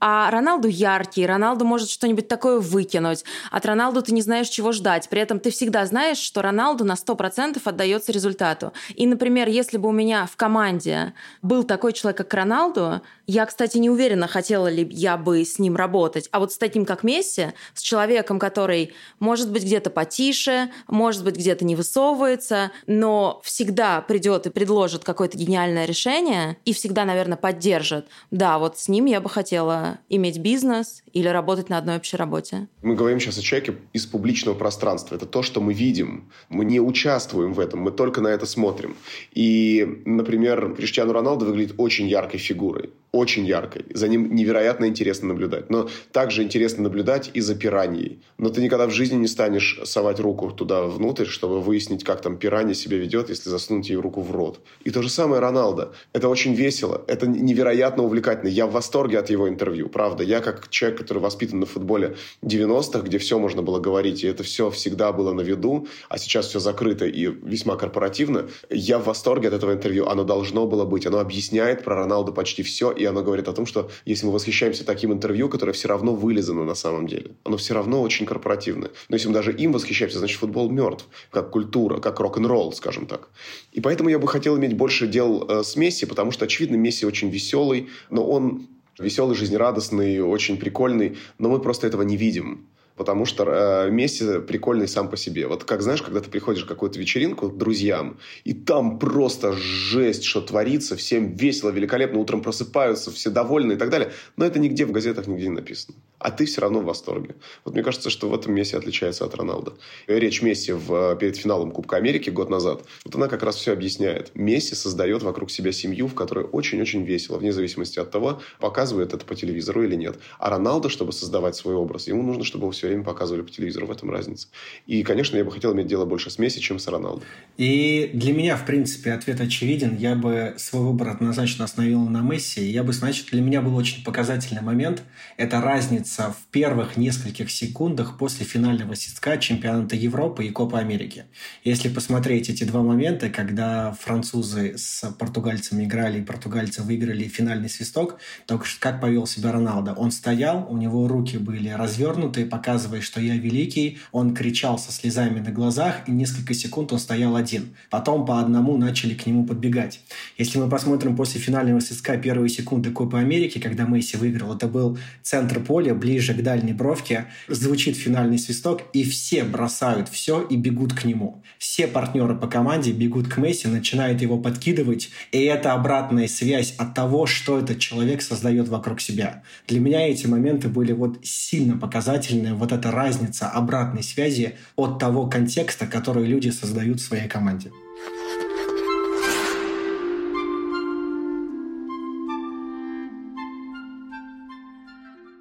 а 0.00 0.28
Роналду 0.28 0.66
яркий, 0.66 1.24
Роналду 1.24 1.64
может 1.64 1.88
что-нибудь 1.88 2.26
такое 2.26 2.58
выкинуть, 2.58 3.24
от 3.52 3.64
Роналду 3.64 4.02
ты 4.02 4.12
не 4.12 4.22
знаешь, 4.22 4.48
чего 4.48 4.72
ждать, 4.72 5.08
при 5.08 5.20
этом 5.20 5.38
ты 5.38 5.52
всегда 5.52 5.86
знаешь, 5.86 6.18
что 6.18 6.42
Роналду 6.42 6.84
на 6.84 6.94
100% 6.94 7.60
отдается 7.64 8.10
результату. 8.10 8.72
И, 8.96 9.06
например, 9.06 9.48
если 9.48 9.78
бы 9.78 9.88
у 9.88 9.92
меня 9.92 10.26
в 10.26 10.34
команде 10.34 11.14
был 11.42 11.64
такой 11.64 11.92
человек, 11.92 12.18
как 12.18 12.34
Роналду, 12.34 13.02
я, 13.26 13.46
кстати, 13.46 13.78
не 13.78 13.90
уверена, 13.90 14.26
хотела 14.26 14.68
ли 14.68 14.86
я 14.90 15.16
бы 15.16 15.44
с 15.44 15.58
ним 15.58 15.76
работать. 15.76 16.28
А 16.32 16.40
вот 16.40 16.52
с 16.52 16.58
таким, 16.58 16.84
как 16.84 17.04
Месси, 17.04 17.48
с 17.74 17.80
человеком, 17.80 18.38
который 18.38 18.92
может 19.20 19.50
быть 19.50 19.64
где-то 19.64 19.90
потише, 19.90 20.70
может 20.88 21.24
быть 21.24 21.36
где-то 21.36 21.64
не 21.64 21.76
высовывается, 21.76 22.72
но 22.86 23.40
всегда 23.44 24.00
придет 24.00 24.46
и 24.46 24.50
предложит 24.50 25.04
какое-то 25.04 25.38
гениальное 25.38 25.84
решение 25.84 26.56
и 26.64 26.72
всегда, 26.72 27.04
наверное, 27.04 27.36
поддержит. 27.36 28.06
Да, 28.30 28.58
вот 28.58 28.78
с 28.78 28.88
ним 28.88 29.06
я 29.06 29.20
бы 29.20 29.28
хотела 29.28 29.98
иметь 30.08 30.38
бизнес 30.38 31.02
или 31.12 31.28
работать 31.28 31.68
на 31.68 31.78
одной 31.78 31.96
общей 31.96 32.16
работе. 32.16 32.68
Мы 32.82 32.94
говорим 32.94 33.20
сейчас 33.20 33.38
о 33.38 33.42
человеке 33.42 33.76
из 33.92 34.06
публичного 34.06 34.56
пространства. 34.56 35.14
Это 35.14 35.26
то, 35.26 35.42
что 35.42 35.60
мы 35.60 35.74
видим. 35.74 36.30
Мы 36.48 36.64
не 36.64 36.80
участвуем 36.80 37.52
в 37.52 37.60
этом, 37.60 37.80
мы 37.80 37.92
только 37.92 38.20
на 38.20 38.28
это 38.28 38.46
смотрим. 38.46 38.96
И, 39.32 40.02
например, 40.04 40.74
Криштиану 40.74 41.12
Роналду 41.12 41.46
выглядит 41.46 41.74
очень 41.78 42.08
яркой 42.08 42.40
фигурой 42.40 42.90
очень 43.22 43.46
яркой. 43.46 43.84
За 43.94 44.08
ним 44.08 44.34
невероятно 44.34 44.86
интересно 44.86 45.28
наблюдать. 45.28 45.70
Но 45.70 45.88
также 46.12 46.42
интересно 46.42 46.82
наблюдать 46.82 47.30
и 47.32 47.40
за 47.40 47.54
пираньей. 47.54 48.20
Но 48.38 48.50
ты 48.50 48.60
никогда 48.60 48.86
в 48.86 48.90
жизни 48.90 49.16
не 49.16 49.28
станешь 49.28 49.80
совать 49.84 50.20
руку 50.20 50.50
туда 50.50 50.82
внутрь, 50.82 51.26
чтобы 51.26 51.60
выяснить, 51.60 52.04
как 52.04 52.20
там 52.20 52.36
пиранья 52.36 52.74
себя 52.74 52.98
ведет, 52.98 53.28
если 53.28 53.48
засунуть 53.48 53.88
ей 53.88 53.96
руку 53.96 54.20
в 54.20 54.30
рот. 54.32 54.60
И 54.84 54.90
то 54.90 55.02
же 55.02 55.08
самое 55.08 55.40
Роналдо. 55.40 55.92
Это 56.12 56.28
очень 56.28 56.54
весело. 56.54 57.02
Это 57.06 57.26
невероятно 57.26 58.02
увлекательно. 58.02 58.48
Я 58.48 58.66
в 58.66 58.72
восторге 58.72 59.18
от 59.18 59.30
его 59.30 59.48
интервью. 59.48 59.88
Правда, 59.88 60.24
я 60.24 60.40
как 60.40 60.68
человек, 60.68 60.98
который 60.98 61.18
воспитан 61.18 61.60
на 61.60 61.66
футболе 61.66 62.16
90-х, 62.42 63.00
где 63.00 63.18
все 63.18 63.38
можно 63.38 63.62
было 63.62 63.78
говорить, 63.78 64.24
и 64.24 64.26
это 64.26 64.42
все 64.42 64.70
всегда 64.70 65.12
было 65.12 65.32
на 65.32 65.42
виду, 65.42 65.86
а 66.08 66.18
сейчас 66.18 66.48
все 66.48 66.58
закрыто 66.58 67.06
и 67.06 67.26
весьма 67.26 67.76
корпоративно, 67.76 68.48
я 68.70 68.98
в 68.98 69.04
восторге 69.04 69.48
от 69.48 69.54
этого 69.54 69.72
интервью. 69.72 70.06
Оно 70.06 70.24
должно 70.24 70.66
было 70.66 70.84
быть. 70.84 71.06
Оно 71.06 71.18
объясняет 71.18 71.84
про 71.84 71.96
Роналду 71.96 72.32
почти 72.32 72.62
все, 72.62 72.92
оно 73.04 73.22
говорит 73.22 73.48
о 73.48 73.52
том, 73.52 73.66
что 73.66 73.90
если 74.04 74.26
мы 74.26 74.32
восхищаемся 74.32 74.84
таким 74.84 75.12
интервью, 75.12 75.48
которое 75.48 75.72
все 75.72 75.88
равно 75.88 76.14
вылизано 76.14 76.64
на 76.64 76.74
самом 76.74 77.06
деле, 77.06 77.32
оно 77.44 77.56
все 77.56 77.74
равно 77.74 78.02
очень 78.02 78.26
корпоративное. 78.26 78.90
Но 79.08 79.16
если 79.16 79.28
мы 79.28 79.34
даже 79.34 79.52
им 79.52 79.72
восхищаемся, 79.72 80.18
значит 80.18 80.38
футбол 80.38 80.70
мертв, 80.70 81.06
как 81.30 81.50
культура, 81.50 82.00
как 82.00 82.20
рок-н-ролл, 82.20 82.72
скажем 82.72 83.06
так. 83.06 83.28
И 83.72 83.80
поэтому 83.80 84.08
я 84.08 84.18
бы 84.18 84.28
хотел 84.28 84.58
иметь 84.58 84.76
больше 84.76 85.06
дел 85.06 85.46
э, 85.48 85.62
с 85.62 85.76
Месси, 85.76 86.06
потому 86.06 86.30
что, 86.30 86.44
очевидно, 86.44 86.76
Месси 86.76 87.06
очень 87.06 87.30
веселый, 87.30 87.88
но 88.10 88.24
он 88.24 88.68
веселый, 88.98 89.36
жизнерадостный, 89.36 90.20
очень 90.20 90.56
прикольный, 90.56 91.16
но 91.38 91.48
мы 91.48 91.60
просто 91.60 91.86
этого 91.86 92.02
не 92.02 92.16
видим 92.16 92.66
потому 92.96 93.24
что 93.26 93.44
э, 93.44 93.90
Месси 93.90 94.40
прикольный 94.40 94.88
сам 94.88 95.08
по 95.08 95.16
себе. 95.16 95.46
Вот 95.46 95.64
как, 95.64 95.82
знаешь, 95.82 96.02
когда 96.02 96.20
ты 96.20 96.30
приходишь 96.30 96.64
в 96.64 96.66
какую-то 96.66 96.98
вечеринку 96.98 97.48
к 97.48 97.56
друзьям, 97.56 98.18
и 98.44 98.52
там 98.52 98.98
просто 98.98 99.52
жесть, 99.52 100.24
что 100.24 100.40
творится, 100.40 100.96
всем 100.96 101.34
весело, 101.34 101.70
великолепно, 101.70 102.18
утром 102.18 102.42
просыпаются, 102.42 103.10
все 103.10 103.30
довольны 103.30 103.72
и 103.74 103.76
так 103.76 103.90
далее. 103.90 104.12
Но 104.36 104.44
это 104.44 104.58
нигде 104.58 104.84
в 104.84 104.92
газетах 104.92 105.26
нигде 105.26 105.44
не 105.44 105.54
написано. 105.54 105.96
А 106.18 106.30
ты 106.30 106.44
все 106.46 106.60
равно 106.60 106.80
в 106.80 106.84
восторге. 106.84 107.34
Вот 107.64 107.74
мне 107.74 107.82
кажется, 107.82 108.08
что 108.08 108.28
в 108.28 108.34
этом 108.34 108.54
Месси 108.54 108.76
отличается 108.76 109.24
от 109.24 109.34
Роналда. 109.34 109.72
Речь 110.06 110.40
Месси 110.42 110.72
в, 110.72 111.16
перед 111.16 111.36
финалом 111.36 111.72
Кубка 111.72 111.96
Америки 111.96 112.30
год 112.30 112.48
назад, 112.48 112.84
вот 113.04 113.14
она 113.16 113.28
как 113.28 113.42
раз 113.42 113.56
все 113.56 113.72
объясняет. 113.72 114.30
Месси 114.34 114.74
создает 114.74 115.22
вокруг 115.22 115.50
себя 115.50 115.72
семью, 115.72 116.06
в 116.06 116.14
которой 116.14 116.44
очень-очень 116.44 117.04
весело, 117.04 117.38
вне 117.38 117.52
зависимости 117.52 117.98
от 117.98 118.10
того, 118.10 118.40
показывает 118.60 119.14
это 119.14 119.24
по 119.24 119.34
телевизору 119.34 119.82
или 119.82 119.96
нет. 119.96 120.18
А 120.38 120.50
Роналдо, 120.50 120.88
чтобы 120.88 121.12
создавать 121.12 121.56
свой 121.56 121.74
образ, 121.74 122.06
ему 122.06 122.22
нужно, 122.22 122.44
чтобы 122.44 122.70
все 122.72 122.81
все 122.82 122.88
время 122.88 123.04
показывали 123.04 123.42
по 123.42 123.50
телевизору, 123.50 123.86
в 123.86 123.92
этом 123.92 124.10
разница. 124.10 124.48
И, 124.88 125.04
конечно, 125.04 125.36
я 125.36 125.44
бы 125.44 125.52
хотел 125.52 125.72
иметь 125.72 125.86
дело 125.86 126.04
больше 126.04 126.30
с 126.30 126.38
Месси, 126.40 126.60
чем 126.60 126.80
с 126.80 126.88
Роналдо. 126.88 127.22
И 127.56 128.10
для 128.12 128.32
меня, 128.32 128.56
в 128.56 128.66
принципе, 128.66 129.12
ответ 129.12 129.40
очевиден. 129.40 129.96
Я 129.96 130.16
бы 130.16 130.54
свой 130.56 130.82
выбор 130.82 131.10
однозначно 131.10 131.64
остановил 131.64 132.00
на 132.00 132.22
Месси. 132.22 132.64
Я 132.64 132.82
бы, 132.82 132.92
значит, 132.92 133.28
для 133.30 133.40
меня 133.40 133.62
был 133.62 133.76
очень 133.76 134.02
показательный 134.02 134.62
момент. 134.62 135.04
Это 135.36 135.60
разница 135.60 136.32
в 136.32 136.50
первых 136.50 136.96
нескольких 136.96 137.52
секундах 137.52 138.18
после 138.18 138.44
финального 138.44 138.94
свистка 138.94 139.36
чемпионата 139.36 139.94
Европы 139.94 140.44
и 140.44 140.50
Копа 140.50 140.80
Америки. 140.80 141.26
Если 141.62 141.88
посмотреть 141.88 142.50
эти 142.50 142.64
два 142.64 142.82
момента, 142.82 143.30
когда 143.30 143.92
французы 143.92 144.76
с 144.76 145.08
португальцами 145.20 145.84
играли, 145.84 146.18
и 146.18 146.24
португальцы 146.24 146.82
выиграли 146.82 147.28
финальный 147.28 147.68
свисток, 147.68 148.18
только 148.46 148.66
как 148.80 149.00
повел 149.00 149.28
себя 149.28 149.52
Роналдо. 149.52 149.92
Он 149.92 150.10
стоял, 150.10 150.66
у 150.68 150.76
него 150.76 151.06
руки 151.06 151.36
были 151.38 151.68
развернуты, 151.68 152.44
показывая, 152.72 153.02
что 153.02 153.20
я 153.20 153.36
великий. 153.36 153.98
Он 154.12 154.34
кричал 154.34 154.78
со 154.78 154.92
слезами 154.92 155.40
на 155.40 155.50
глазах, 155.50 156.08
и 156.08 156.10
несколько 156.10 156.54
секунд 156.54 156.90
он 156.92 156.98
стоял 156.98 157.36
один. 157.36 157.74
Потом 157.90 158.24
по 158.24 158.40
одному 158.40 158.78
начали 158.78 159.12
к 159.12 159.26
нему 159.26 159.44
подбегать. 159.44 160.00
Если 160.38 160.58
мы 160.58 160.70
посмотрим 160.70 161.14
после 161.14 161.38
финального 161.38 161.80
свистка 161.80 162.16
первые 162.16 162.48
секунды 162.48 162.90
Копы 162.90 163.18
Америки, 163.18 163.58
когда 163.58 163.84
Месси 163.84 164.16
выиграл, 164.16 164.56
это 164.56 164.68
был 164.68 164.98
центр 165.22 165.60
поля, 165.60 165.94
ближе 165.94 166.32
к 166.32 166.42
дальней 166.42 166.72
бровке, 166.72 167.26
звучит 167.46 167.94
финальный 167.94 168.38
свисток, 168.38 168.84
и 168.94 169.04
все 169.04 169.44
бросают 169.44 170.08
все 170.08 170.40
и 170.40 170.56
бегут 170.56 170.94
к 170.94 171.04
нему. 171.04 171.42
Все 171.58 171.86
партнеры 171.86 172.34
по 172.36 172.46
команде 172.46 172.92
бегут 172.92 173.28
к 173.28 173.36
Месси, 173.36 173.68
начинают 173.68 174.22
его 174.22 174.38
подкидывать, 174.38 175.10
и 175.30 175.42
это 175.42 175.74
обратная 175.74 176.26
связь 176.26 176.74
от 176.78 176.94
того, 176.94 177.26
что 177.26 177.58
этот 177.58 177.80
человек 177.80 178.22
создает 178.22 178.68
вокруг 178.68 179.02
себя. 179.02 179.42
Для 179.68 179.78
меня 179.78 180.08
эти 180.08 180.26
моменты 180.26 180.68
были 180.68 180.92
вот 180.92 181.18
сильно 181.22 181.76
показательные, 181.76 182.54
вот 182.62 182.70
эта 182.70 182.92
разница 182.92 183.48
обратной 183.48 184.04
связи 184.04 184.56
от 184.76 185.00
того 185.00 185.26
контекста, 185.26 185.88
который 185.88 186.26
люди 186.26 186.50
создают 186.50 187.00
в 187.00 187.04
своей 187.04 187.28
команде. 187.28 187.72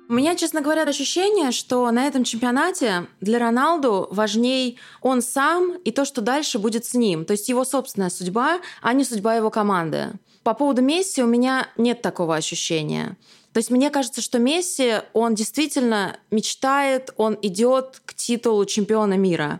У 0.10 0.14
меня, 0.14 0.36
честно 0.36 0.62
говоря, 0.62 0.82
ощущение, 0.82 1.52
что 1.52 1.90
на 1.92 2.08
этом 2.08 2.24
чемпионате 2.24 3.06
для 3.22 3.38
Роналду 3.38 4.08
важней 4.10 4.80
он 5.02 5.22
сам 5.22 5.78
и 5.86 5.92
то, 5.92 6.06
что 6.06 6.22
дальше 6.22 6.58
будет 6.58 6.86
с 6.86 6.96
ним. 6.96 7.26
То 7.26 7.34
есть 7.34 7.48
его 7.50 7.64
собственная 7.64 8.10
судьба, 8.10 8.62
а 8.82 8.94
не 8.94 9.04
судьба 9.04 9.36
его 9.36 9.52
команды. 9.52 10.14
По 10.44 10.54
поводу 10.54 10.82
Месси 10.82 11.22
у 11.22 11.28
меня 11.28 11.68
нет 11.78 12.02
такого 12.02 12.36
ощущения. 12.36 13.18
То 13.54 13.58
есть 13.58 13.70
мне 13.70 13.90
кажется, 13.90 14.22
что 14.22 14.40
Месси, 14.40 15.02
он 15.14 15.36
действительно 15.36 16.18
мечтает, 16.32 17.14
он 17.18 17.38
идет 17.42 18.02
к 18.06 18.14
титулу 18.14 18.66
чемпиона 18.66 19.16
мира. 19.16 19.60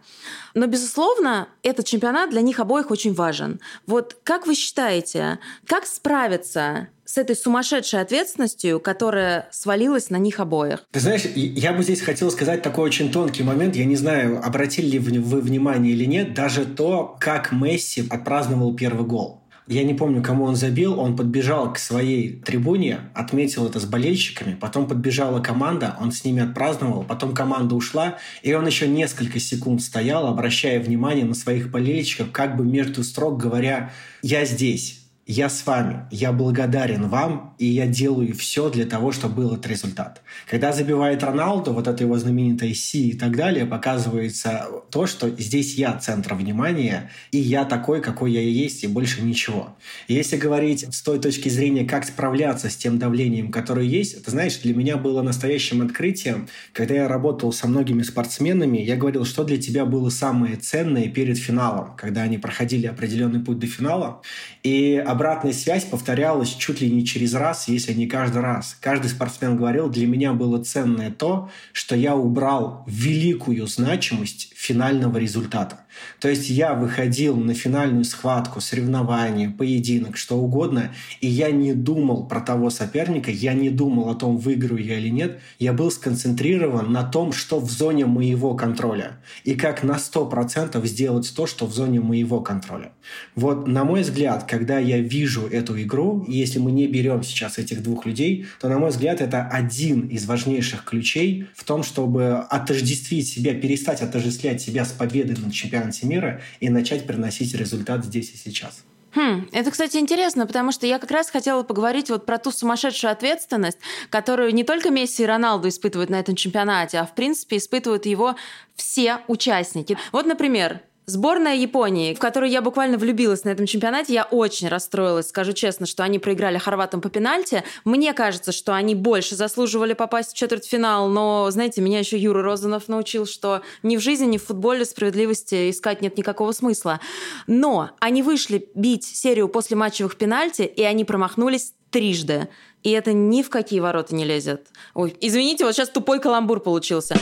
Но, 0.54 0.66
безусловно, 0.66 1.50
этот 1.62 1.86
чемпионат 1.86 2.30
для 2.30 2.42
них 2.42 2.60
обоих 2.60 2.90
очень 2.90 3.14
важен. 3.14 3.60
Вот 3.86 4.18
как 4.24 4.48
вы 4.48 4.56
считаете, 4.56 5.40
как 5.66 5.86
справиться 5.86 6.88
с 7.04 7.18
этой 7.18 7.36
сумасшедшей 7.36 8.00
ответственностью, 8.00 8.80
которая 8.80 9.50
свалилась 9.52 10.10
на 10.10 10.16
них 10.16 10.40
обоих. 10.40 10.86
Ты 10.92 11.02
знаешь, 11.02 11.24
я 11.36 11.74
бы 11.74 11.84
здесь 11.84 12.00
хотел 12.00 12.32
сказать 12.32 12.62
такой 12.62 12.86
очень 12.86 13.12
тонкий 13.12 13.44
момент. 13.44 13.76
Я 13.76 13.84
не 13.84 13.98
знаю, 13.98 14.42
обратили 14.42 14.92
ли 14.92 15.00
вы 15.00 15.42
внимание 15.42 15.92
или 15.92 16.06
нет, 16.06 16.34
даже 16.34 16.66
то, 16.66 17.18
как 17.20 17.52
Месси 17.52 18.08
отпраздновал 18.10 18.74
первый 18.74 19.06
гол. 19.06 19.41
Я 19.72 19.84
не 19.86 19.94
помню, 19.94 20.22
кому 20.22 20.44
он 20.44 20.58
забил. 20.58 21.00
Он 21.00 21.16
подбежал 21.16 21.72
к 21.72 21.80
своей 21.80 22.42
трибуне, 22.42 23.10
отметил 23.14 23.66
это 23.68 23.80
с 23.80 23.86
болельщиками. 23.86 24.54
Потом 24.54 24.86
подбежала 24.86 25.40
команда, 25.40 25.96
он 25.98 26.12
с 26.12 26.26
ними 26.26 26.42
отпраздновал. 26.44 27.04
Потом 27.04 27.34
команда 27.34 27.76
ушла, 27.76 28.18
и 28.44 28.54
он 28.54 28.68
еще 28.68 28.90
несколько 28.90 29.40
секунд 29.40 29.82
стоял, 29.82 30.28
обращая 30.28 30.82
внимание 30.82 31.24
на 31.24 31.36
своих 31.36 31.72
болельщиков, 31.72 32.34
как 32.34 32.58
бы 32.58 32.66
между 32.66 33.02
строк 33.06 33.38
говоря, 33.38 33.94
«Я 34.22 34.44
здесь, 34.44 35.01
я 35.28 35.50
с 35.50 35.66
вами, 35.66 36.08
я 36.10 36.32
благодарен 36.32 37.08
вам, 37.08 37.56
и 37.60 37.66
я 37.66 37.86
делаю 37.86 38.34
все 38.36 38.70
для 38.70 38.86
того, 38.86 39.12
чтобы 39.12 39.36
был 39.36 39.54
этот 39.54 39.68
результат. 39.68 40.22
Когда 40.50 40.74
забивает 40.74 41.24
Роналду, 41.24 41.74
вот 41.74 41.88
это 41.88 42.04
его 42.04 42.18
знаменитая 42.18 42.74
Си 42.74 43.10
и 43.10 43.18
так 43.18 43.36
далее, 43.36 43.66
показывается 43.66 44.68
то, 44.90 45.06
что 45.06 45.30
здесь 45.30 45.76
я 45.76 45.94
центр 45.98 46.34
внимания, 46.34 47.12
и 47.32 47.38
я 47.38 47.66
такой, 47.66 48.02
какой 48.02 48.32
я 48.32 48.42
и 48.42 48.50
есть, 48.50 48.84
и 48.84 48.88
больше 48.88 49.22
ничего. 49.22 49.78
Если 50.08 50.38
говорить 50.38 50.88
с 50.92 51.02
той 51.04 51.20
точки 51.20 51.50
зрения, 51.50 51.86
как 51.86 52.06
справляться 52.06 52.70
с 52.70 52.76
тем 52.76 52.98
давлением, 52.98 53.52
которое 53.52 53.86
есть, 53.86 54.16
это, 54.16 54.32
знаешь, 54.32 54.58
для 54.58 54.74
меня 54.74 54.98
было 54.98 55.22
настоящим 55.22 55.84
открытием, 55.84 56.48
когда 56.74 56.96
я 56.96 57.08
работал 57.08 57.54
со 57.54 57.68
многими 57.68 58.02
спортсменами, 58.02 58.80
я 58.80 58.96
говорил, 58.96 59.26
что 59.26 59.44
для 59.44 59.58
тебя 59.58 59.86
было 59.86 60.10
самое 60.10 60.56
ценное 60.56 61.10
перед 61.10 61.38
финалом, 61.38 61.96
когда 61.96 62.24
они 62.24 62.40
проходили 62.40 62.88
определенный 62.88 63.40
путь 63.40 63.60
до 63.60 63.68
финала, 63.68 64.22
и 64.64 64.96
обратная 65.12 65.54
связь 65.54 65.84
повторялась 65.84 66.50
чуть 66.50 66.82
ли 66.82 66.90
не 66.90 67.06
через 67.06 67.34
раз, 67.34 67.68
если 67.68 67.94
не 67.94 68.08
каждый 68.08 68.42
раз. 68.42 68.76
Каждый 68.80 69.10
спортсмен 69.10 69.58
говорил, 69.58 69.90
для 69.90 70.08
меня 70.08 70.34
было 70.34 70.64
ценное 70.64 71.12
то, 71.12 71.50
что 71.74 71.96
я 71.96 72.16
убрал 72.16 72.84
великую 72.88 73.68
значимость 73.68 74.54
финального 74.56 75.18
результата. 75.18 75.81
То 76.20 76.30
есть 76.30 76.50
я 76.50 76.74
выходил 76.74 77.36
на 77.36 77.54
финальную 77.54 78.04
схватку, 78.06 78.62
соревнование, 78.62 79.50
поединок, 79.50 80.18
что 80.18 80.38
угодно, 80.38 80.94
и 81.20 81.28
я 81.28 81.52
не 81.52 81.74
думал 81.74 82.28
про 82.28 82.42
того 82.42 82.70
соперника, 82.70 83.32
я 83.32 83.54
не 83.54 83.70
думал 83.70 84.10
о 84.10 84.16
том, 84.16 84.38
выиграю 84.38 84.84
я 84.84 84.98
или 84.98 85.10
нет. 85.10 85.40
Я 85.60 85.74
был 85.74 85.92
сконцентрирован 85.92 86.92
на 86.92 87.04
том, 87.04 87.34
что 87.34 87.60
в 87.60 87.70
зоне 87.70 88.06
моего 88.06 88.56
контроля. 88.56 89.18
И 89.44 89.56
как 89.56 89.84
на 89.84 89.98
100% 89.98 90.86
сделать 90.86 91.34
то, 91.36 91.48
что 91.48 91.66
в 91.66 91.74
зоне 91.74 92.00
моего 92.00 92.40
контроля. 92.40 92.92
Вот, 93.36 93.68
на 93.68 93.84
мой 93.84 94.02
взгляд, 94.02 94.46
когда 94.48 94.80
я 94.80 95.00
вижу 95.00 95.48
эту 95.48 95.82
игру, 95.82 96.24
если 96.28 96.60
мы 96.60 96.72
не 96.72 96.88
берем 96.88 97.24
сейчас 97.24 97.58
этих 97.58 97.84
двух 97.84 98.06
людей, 98.06 98.46
то, 98.60 98.70
на 98.70 98.80
мой 98.80 98.90
взгляд, 98.90 99.22
это 99.22 99.48
один 99.48 100.08
из 100.08 100.26
важнейших 100.26 100.84
ключей 100.84 101.48
в 101.56 101.64
том, 101.64 101.84
чтобы 101.84 102.38
отождествить 102.50 103.28
себя, 103.28 103.54
перестать 103.54 104.02
отождествлять 104.02 104.62
себя 104.62 104.86
с 104.86 104.92
победой 104.92 105.38
на 105.38 105.52
чемпионате 105.52 105.81
чемпионате 105.82 106.08
мира 106.08 106.42
и 106.60 106.70
начать 106.70 107.08
приносить 107.08 107.54
результат 107.54 108.06
здесь 108.06 108.32
и 108.32 108.38
сейчас. 108.38 108.84
Хм, 109.14 109.50
это, 109.52 109.72
кстати, 109.72 109.98
интересно, 109.98 110.48
потому 110.48 110.72
что 110.72 110.88
я 110.88 110.98
как 110.98 111.12
раз 111.12 111.30
хотела 111.30 111.64
поговорить 111.64 112.10
вот 112.10 112.26
про 112.26 112.38
ту 112.38 112.50
сумасшедшую 112.52 113.12
ответственность, 113.12 113.78
которую 114.10 114.54
не 114.54 114.64
только 114.64 114.90
Месси 114.90 115.24
и 115.24 115.26
Роналду 115.26 115.68
испытывают 115.68 116.10
на 116.10 116.20
этом 116.20 116.36
чемпионате, 116.36 116.98
а 117.00 117.06
в 117.06 117.14
принципе 117.14 117.58
испытывают 117.58 118.06
его 118.06 118.36
все 118.76 119.20
участники. 119.28 119.98
Вот, 120.14 120.26
например, 120.26 120.80
Сборная 121.12 121.56
Японии, 121.56 122.14
в 122.14 122.20
которую 122.20 122.50
я 122.50 122.62
буквально 122.62 122.98
влюбилась 122.98 123.44
на 123.44 123.50
этом 123.50 123.66
чемпионате, 123.66 124.14
я 124.14 124.24
очень 124.24 124.70
расстроилась, 124.70 125.28
скажу 125.28 125.52
честно, 125.52 125.86
что 125.86 126.04
они 126.04 126.20
проиграли 126.20 126.58
хорватам 126.58 127.02
по 127.02 127.10
пенальти. 127.10 127.66
Мне 127.84 128.14
кажется, 128.14 128.54
что 128.54 128.74
они 128.74 128.96
больше 128.96 129.36
заслуживали 129.36 129.92
попасть 129.92 130.32
в 130.32 130.38
четвертьфинал, 130.38 131.10
но, 131.10 131.52
знаете, 131.52 131.82
меня 131.82 132.00
еще 132.00 132.18
Юра 132.18 132.42
Розанов 132.42 132.88
научил, 132.88 133.26
что 133.26 133.62
ни 133.84 133.98
в 133.98 134.00
жизни, 134.00 134.26
ни 134.26 134.38
в 134.38 134.46
футболе 134.46 134.86
справедливости 134.86 135.70
искать 135.70 136.02
нет 136.02 136.18
никакого 136.18 136.54
смысла. 136.54 137.02
Но 137.46 137.90
они 138.00 138.24
вышли 138.24 138.70
бить 138.74 139.04
серию 139.04 139.50
после 139.50 139.76
матчевых 139.76 140.16
пенальти, 140.16 140.62
и 140.62 140.84
они 140.84 141.04
промахнулись 141.04 141.74
трижды. 141.90 142.48
И 142.84 142.92
это 142.92 143.12
ни 143.12 143.44
в 143.44 143.50
какие 143.50 143.82
ворота 143.82 144.16
не 144.16 144.24
лезет. 144.24 144.68
Ой, 144.94 145.14
извините, 145.20 145.66
вот 145.66 145.76
сейчас 145.76 145.90
тупой 145.90 146.22
каламбур 146.22 146.62
получился. 146.62 147.20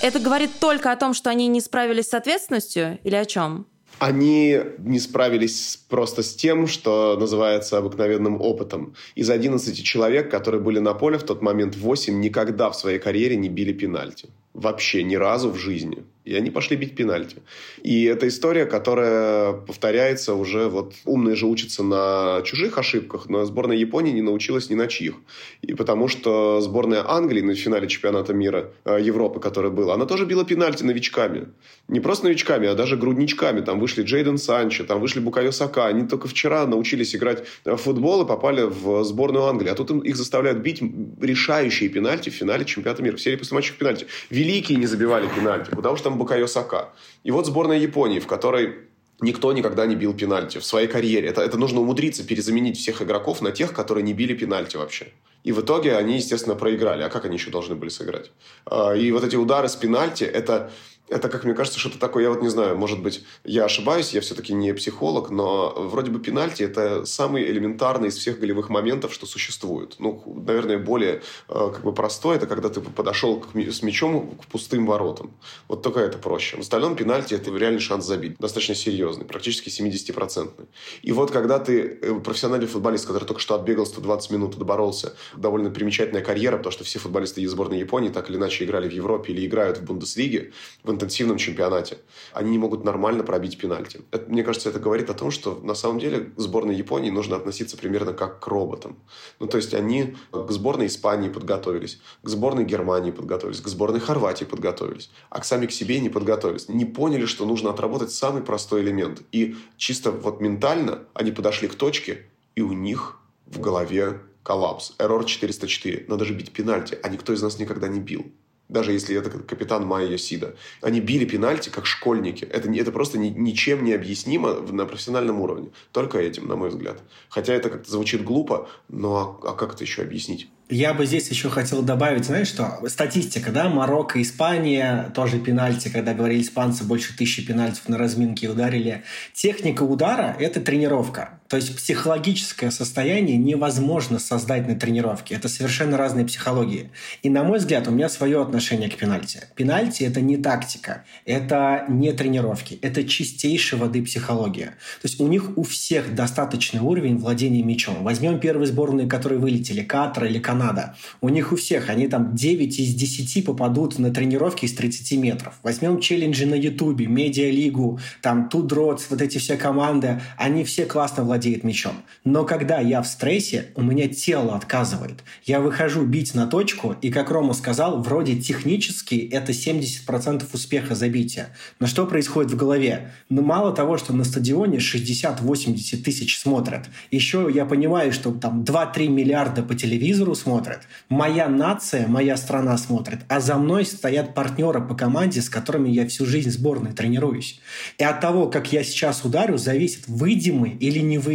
Это 0.00 0.20
говорит 0.20 0.50
только 0.60 0.92
о 0.92 0.96
том, 0.96 1.12
что 1.12 1.28
они 1.30 1.48
не 1.48 1.60
справились 1.60 2.08
с 2.08 2.14
ответственностью 2.14 2.98
или 3.02 3.16
о 3.16 3.24
чем? 3.24 3.66
Они 3.98 4.60
не 4.78 5.00
справились 5.00 5.80
просто 5.88 6.22
с 6.22 6.36
тем, 6.36 6.68
что 6.68 7.16
называется 7.18 7.78
обыкновенным 7.78 8.40
опытом. 8.40 8.94
Из 9.16 9.28
11 9.28 9.82
человек, 9.82 10.30
которые 10.30 10.60
были 10.60 10.78
на 10.78 10.94
поле 10.94 11.18
в 11.18 11.24
тот 11.24 11.42
момент, 11.42 11.76
8 11.76 12.20
никогда 12.20 12.70
в 12.70 12.76
своей 12.76 13.00
карьере 13.00 13.34
не 13.34 13.48
били 13.48 13.72
пенальти. 13.72 14.28
Вообще 14.54 15.02
ни 15.02 15.16
разу 15.16 15.50
в 15.50 15.56
жизни 15.56 16.04
и 16.28 16.34
они 16.34 16.50
пошли 16.50 16.76
бить 16.76 16.94
пенальти. 16.94 17.36
И 17.82 18.04
это 18.04 18.28
история, 18.28 18.66
которая 18.66 19.52
повторяется 19.52 20.34
уже, 20.34 20.68
вот 20.68 20.92
умные 21.06 21.36
же 21.36 21.46
учатся 21.46 21.82
на 21.82 22.42
чужих 22.44 22.76
ошибках, 22.76 23.30
но 23.30 23.46
сборная 23.46 23.76
Японии 23.76 24.12
не 24.12 24.20
научилась 24.22 24.68
ни 24.68 24.74
на 24.74 24.88
чьих. 24.88 25.14
И 25.62 25.72
потому 25.72 26.08
что 26.08 26.60
сборная 26.60 27.02
Англии 27.08 27.40
на 27.40 27.54
финале 27.54 27.88
чемпионата 27.88 28.34
мира 28.34 28.70
э, 28.84 28.98
Европы, 29.00 29.40
который 29.40 29.70
был, 29.70 29.90
она 29.90 30.04
тоже 30.04 30.26
била 30.26 30.44
пенальти 30.44 30.84
новичками. 30.84 31.48
Не 31.88 32.00
просто 32.00 32.26
новичками, 32.26 32.68
а 32.68 32.74
даже 32.74 32.98
грудничками. 32.98 33.62
Там 33.62 33.80
вышли 33.80 34.02
Джейден 34.02 34.36
Санчо, 34.36 34.84
там 34.84 35.00
вышли 35.00 35.20
Букайо 35.20 35.50
Сака. 35.52 35.86
Они 35.86 36.06
только 36.06 36.28
вчера 36.28 36.66
научились 36.66 37.16
играть 37.16 37.44
в 37.64 37.76
футбол 37.76 38.24
и 38.24 38.28
попали 38.28 38.62
в 38.62 39.02
сборную 39.04 39.46
Англии. 39.46 39.70
А 39.70 39.74
тут 39.74 39.90
их 40.04 40.16
заставляют 40.16 40.58
бить 40.58 40.82
решающие 41.22 41.88
пенальти 41.88 42.28
в 42.28 42.34
финале 42.34 42.66
чемпионата 42.66 43.02
мира. 43.02 43.16
В 43.16 43.20
серии 43.20 43.36
после 43.36 43.58
пенальти. 43.78 44.06
Великие 44.28 44.76
не 44.76 44.86
забивали 44.86 45.26
пенальти, 45.34 45.70
потому 45.70 45.96
что 45.96 46.10
там 46.10 46.17
Букайо 46.18 46.46
Сака. 46.46 46.92
И 47.24 47.30
вот 47.30 47.46
сборная 47.46 47.78
Японии, 47.78 48.20
в 48.20 48.26
которой 48.26 48.88
Никто 49.20 49.52
никогда 49.52 49.84
не 49.86 49.96
бил 49.96 50.14
пенальти 50.14 50.58
в 50.58 50.64
своей 50.64 50.86
карьере. 50.86 51.28
Это, 51.28 51.42
это 51.42 51.58
нужно 51.58 51.80
умудриться 51.80 52.22
перезаменить 52.22 52.78
всех 52.78 53.02
игроков 53.02 53.42
на 53.42 53.50
тех, 53.50 53.72
которые 53.72 54.04
не 54.04 54.12
били 54.12 54.32
пенальти 54.32 54.76
вообще. 54.76 55.08
И 55.42 55.50
в 55.50 55.60
итоге 55.60 55.96
они, 55.96 56.16
естественно, 56.16 56.54
проиграли. 56.54 57.02
А 57.02 57.08
как 57.08 57.24
они 57.24 57.36
еще 57.36 57.50
должны 57.50 57.74
были 57.74 57.90
сыграть? 57.90 58.30
А, 58.64 58.92
и 58.94 59.10
вот 59.10 59.24
эти 59.24 59.34
удары 59.34 59.68
с 59.68 59.74
пенальти, 59.74 60.22
это 60.22 60.70
это, 61.08 61.28
как 61.28 61.44
мне 61.44 61.54
кажется, 61.54 61.78
что-то 61.78 61.98
такое, 61.98 62.24
я 62.24 62.30
вот 62.30 62.42
не 62.42 62.48
знаю, 62.48 62.76
может 62.76 63.02
быть, 63.02 63.24
я 63.44 63.64
ошибаюсь, 63.64 64.12
я 64.12 64.20
все-таки 64.20 64.52
не 64.52 64.72
психолог, 64.74 65.30
но 65.30 65.72
вроде 65.76 66.10
бы 66.10 66.20
пенальти– 66.20 66.62
это 66.64 67.04
самый 67.04 67.48
элементарный 67.50 68.08
из 68.08 68.16
всех 68.16 68.38
голевых 68.38 68.68
моментов, 68.68 69.12
что 69.12 69.26
существует. 69.26 69.96
Ну, 69.98 70.22
наверное, 70.46 70.78
более 70.78 71.22
э, 71.48 71.70
как 71.74 71.82
бы 71.82 71.92
простой– 71.92 72.36
это 72.38 72.46
когда 72.46 72.68
ты 72.68 72.80
подошел 72.80 73.40
к, 73.40 73.56
с 73.56 73.82
мячом 73.82 74.36
к 74.36 74.46
пустым 74.46 74.86
воротам. 74.86 75.32
Вот 75.68 75.82
только 75.82 76.00
это 76.00 76.18
проще. 76.18 76.56
В 76.56 76.60
остальном 76.60 76.96
пенальти– 76.96 77.34
это 77.34 77.50
реальный 77.56 77.80
шанс 77.80 78.04
забить, 78.04 78.36
достаточно 78.38 78.74
серьезный, 78.74 79.24
практически 79.24 79.68
70-процентный. 79.68 80.66
И 81.02 81.12
вот 81.12 81.30
когда 81.30 81.58
ты 81.58 81.80
э, 81.80 82.20
профессиональный 82.20 82.66
футболист, 82.66 83.06
который 83.06 83.24
только 83.24 83.40
что 83.40 83.54
отбегал 83.54 83.86
120 83.86 84.30
минут 84.30 84.56
и 84.56 84.58
доборолся, 84.58 85.14
довольно 85.36 85.70
примечательная 85.70 86.22
карьера, 86.22 86.56
потому 86.56 86.72
что 86.72 86.84
все 86.84 86.98
футболисты 86.98 87.42
из 87.42 87.50
сборной 87.50 87.78
Японии 87.78 88.10
так 88.10 88.30
или 88.30 88.36
иначе 88.36 88.64
играли 88.64 88.88
в 88.88 88.92
Европе 88.92 89.32
или 89.32 89.46
играют 89.46 89.78
в 89.78 89.84
Бундеслиге, 89.84 90.52
в 90.82 90.86
интенсивном 90.98 91.38
чемпионате. 91.38 91.98
Они 92.32 92.50
не 92.50 92.58
могут 92.58 92.84
нормально 92.84 93.22
пробить 93.22 93.56
пенальти. 93.56 94.00
Это, 94.10 94.28
мне 94.30 94.42
кажется, 94.42 94.68
это 94.68 94.80
говорит 94.80 95.08
о 95.10 95.14
том, 95.14 95.30
что 95.30 95.60
на 95.62 95.74
самом 95.74 96.00
деле 96.00 96.32
сборной 96.36 96.74
Японии 96.74 97.10
нужно 97.10 97.36
относиться 97.36 97.76
примерно 97.76 98.12
как 98.12 98.40
к 98.40 98.46
роботам. 98.48 98.98
Ну, 99.38 99.46
то 99.46 99.56
есть 99.56 99.74
они 99.74 100.16
к 100.32 100.50
сборной 100.50 100.86
Испании 100.86 101.28
подготовились, 101.28 102.00
к 102.22 102.28
сборной 102.28 102.64
Германии 102.64 103.12
подготовились, 103.12 103.60
к 103.60 103.68
сборной 103.68 104.00
Хорватии 104.00 104.44
подготовились, 104.44 105.10
а 105.30 105.40
к 105.40 105.44
сами 105.44 105.66
к 105.66 105.72
себе 105.72 106.00
не 106.00 106.08
подготовились. 106.08 106.68
Не 106.68 106.84
поняли, 106.84 107.26
что 107.26 107.46
нужно 107.46 107.70
отработать 107.70 108.10
самый 108.10 108.42
простой 108.42 108.82
элемент. 108.82 109.22
И 109.30 109.56
чисто 109.76 110.10
вот 110.10 110.40
ментально 110.40 111.04
они 111.14 111.30
подошли 111.30 111.68
к 111.68 111.76
точке, 111.76 112.26
и 112.56 112.60
у 112.60 112.72
них 112.72 113.18
в 113.46 113.60
голове 113.60 114.20
коллапс. 114.42 114.94
Эррор 114.98 115.24
404. 115.24 116.06
Надо 116.08 116.24
же 116.24 116.34
бить 116.34 116.50
пенальти, 116.52 116.98
а 117.02 117.08
никто 117.08 117.32
из 117.32 117.42
нас 117.42 117.58
никогда 117.58 117.86
не 117.86 118.00
бил 118.00 118.32
даже 118.68 118.92
если 118.92 119.16
это 119.16 119.30
капитан 119.30 119.86
Майя 119.86 120.10
Йосида. 120.10 120.54
Они 120.82 121.00
били 121.00 121.24
пенальти 121.24 121.70
как 121.70 121.86
школьники. 121.86 122.44
Это, 122.44 122.70
это 122.70 122.92
просто 122.92 123.18
ни, 123.18 123.28
ничем 123.28 123.84
не 123.84 123.92
объяснимо 123.92 124.54
на 124.54 124.84
профессиональном 124.84 125.40
уровне. 125.40 125.70
Только 125.92 126.18
этим, 126.18 126.48
на 126.48 126.56
мой 126.56 126.68
взгляд. 126.68 127.02
Хотя 127.28 127.54
это 127.54 127.70
как-то 127.70 127.90
звучит 127.90 128.22
глупо, 128.24 128.68
но 128.88 129.40
а, 129.42 129.50
а 129.50 129.54
как 129.54 129.74
это 129.74 129.84
еще 129.84 130.02
объяснить? 130.02 130.48
Я 130.70 130.92
бы 130.92 131.06
здесь 131.06 131.28
еще 131.30 131.48
хотел 131.48 131.80
добавить, 131.80 132.26
знаешь 132.26 132.48
что? 132.48 132.78
Статистика, 132.88 133.50
да? 133.50 133.70
Марокко, 133.70 134.20
Испания, 134.20 135.10
тоже 135.14 135.38
пенальти, 135.38 135.88
когда 135.88 136.12
говорили 136.12 136.42
испанцы, 136.42 136.84
больше 136.84 137.16
тысячи 137.16 137.46
пенальтов 137.46 137.88
на 137.88 137.96
разминке 137.96 138.50
ударили. 138.50 139.02
Техника 139.32 139.82
удара– 139.82 140.36
это 140.38 140.60
тренировка. 140.60 141.37
То 141.48 141.56
есть 141.56 141.74
психологическое 141.74 142.70
состояние 142.70 143.38
невозможно 143.38 144.18
создать 144.18 144.68
на 144.68 144.78
тренировке. 144.78 145.34
Это 145.34 145.48
совершенно 145.48 145.96
разные 145.96 146.26
психологии. 146.26 146.90
И, 147.22 147.30
на 147.30 147.42
мой 147.42 147.58
взгляд, 147.58 147.88
у 147.88 147.90
меня 147.90 148.10
свое 148.10 148.42
отношение 148.42 148.90
к 148.90 148.96
пенальти. 148.96 149.40
Пенальти– 149.56 150.02
это 150.04 150.20
не 150.20 150.36
тактика, 150.36 151.04
это 151.24 151.86
не 151.88 152.12
тренировки, 152.12 152.78
это 152.82 153.02
чистейшая 153.02 153.80
воды 153.80 154.02
психология. 154.02 154.66
То 155.00 155.04
есть 155.04 155.20
у 155.20 155.26
них 155.26 155.56
у 155.56 155.62
всех 155.62 156.14
достаточный 156.14 156.80
уровень 156.80 157.16
владения 157.16 157.62
мячом. 157.62 158.04
Возьмем 158.04 158.40
первые 158.40 158.66
сборные, 158.66 159.06
которые 159.06 159.38
вылетели, 159.38 159.82
Катар 159.82 160.26
или 160.26 160.38
Канада. 160.38 160.96
У 161.22 161.30
них 161.30 161.52
у 161.52 161.56
всех, 161.56 161.88
они 161.88 162.08
там 162.08 162.34
9 162.34 162.78
из 162.78 162.94
10 162.94 163.46
попадут 163.46 163.98
на 163.98 164.12
тренировки 164.12 164.66
из 164.66 164.74
30 164.74 165.18
метров. 165.18 165.54
Возьмем 165.62 166.00
челленджи 166.00 166.44
на 166.44 166.54
Ютубе, 166.54 167.06
Медиалигу, 167.06 168.00
там 168.20 168.50
Тудроц, 168.50 169.06
вот 169.08 169.22
эти 169.22 169.38
все 169.38 169.56
команды, 169.56 170.20
они 170.36 170.64
все 170.64 170.84
классно 170.84 171.24
владеют 171.24 171.37
мячом. 171.62 172.02
Но 172.24 172.44
когда 172.44 172.80
я 172.80 173.02
в 173.02 173.06
стрессе, 173.06 173.66
у 173.74 173.82
меня 173.82 174.08
тело 174.08 174.56
отказывает. 174.56 175.22
Я 175.44 175.60
выхожу 175.60 176.04
бить 176.04 176.34
на 176.34 176.46
точку, 176.46 176.96
и, 177.00 177.10
как 177.10 177.30
Рома 177.30 177.54
сказал, 177.54 178.02
вроде 178.02 178.40
технически 178.40 179.28
это 179.32 179.52
70% 179.52 180.44
успеха 180.52 180.94
забития. 180.94 181.50
Но 181.80 181.86
что 181.86 182.06
происходит 182.06 182.52
в 182.52 182.56
голове? 182.56 183.12
Ну, 183.28 183.42
мало 183.42 183.74
того, 183.74 183.98
что 183.98 184.12
на 184.12 184.24
стадионе 184.24 184.78
60-80 184.78 186.02
тысяч 186.02 186.38
смотрят, 186.38 186.86
еще 187.10 187.50
я 187.52 187.64
понимаю, 187.64 188.12
что 188.12 188.32
там 188.32 188.62
2-3 188.62 189.08
миллиарда 189.08 189.62
по 189.62 189.74
телевизору 189.74 190.34
смотрят. 190.34 190.80
Моя 191.08 191.48
нация, 191.48 192.06
моя 192.06 192.36
страна 192.36 192.76
смотрит. 192.78 193.20
А 193.28 193.40
за 193.40 193.56
мной 193.56 193.84
стоят 193.84 194.34
партнеры 194.34 194.80
по 194.80 194.94
команде, 194.94 195.42
с 195.42 195.48
которыми 195.48 195.88
я 195.88 196.06
всю 196.08 196.26
жизнь 196.26 196.50
сборной 196.50 196.92
тренируюсь. 196.92 197.60
И 197.98 198.04
от 198.04 198.20
того, 198.20 198.48
как 198.48 198.72
я 198.72 198.82
сейчас 198.82 199.24
ударю, 199.24 199.58
зависит, 199.58 200.08
выйдем 200.08 200.58
мы 200.58 200.70
или 200.70 200.98
не 200.98 201.18
выйдем. 201.18 201.27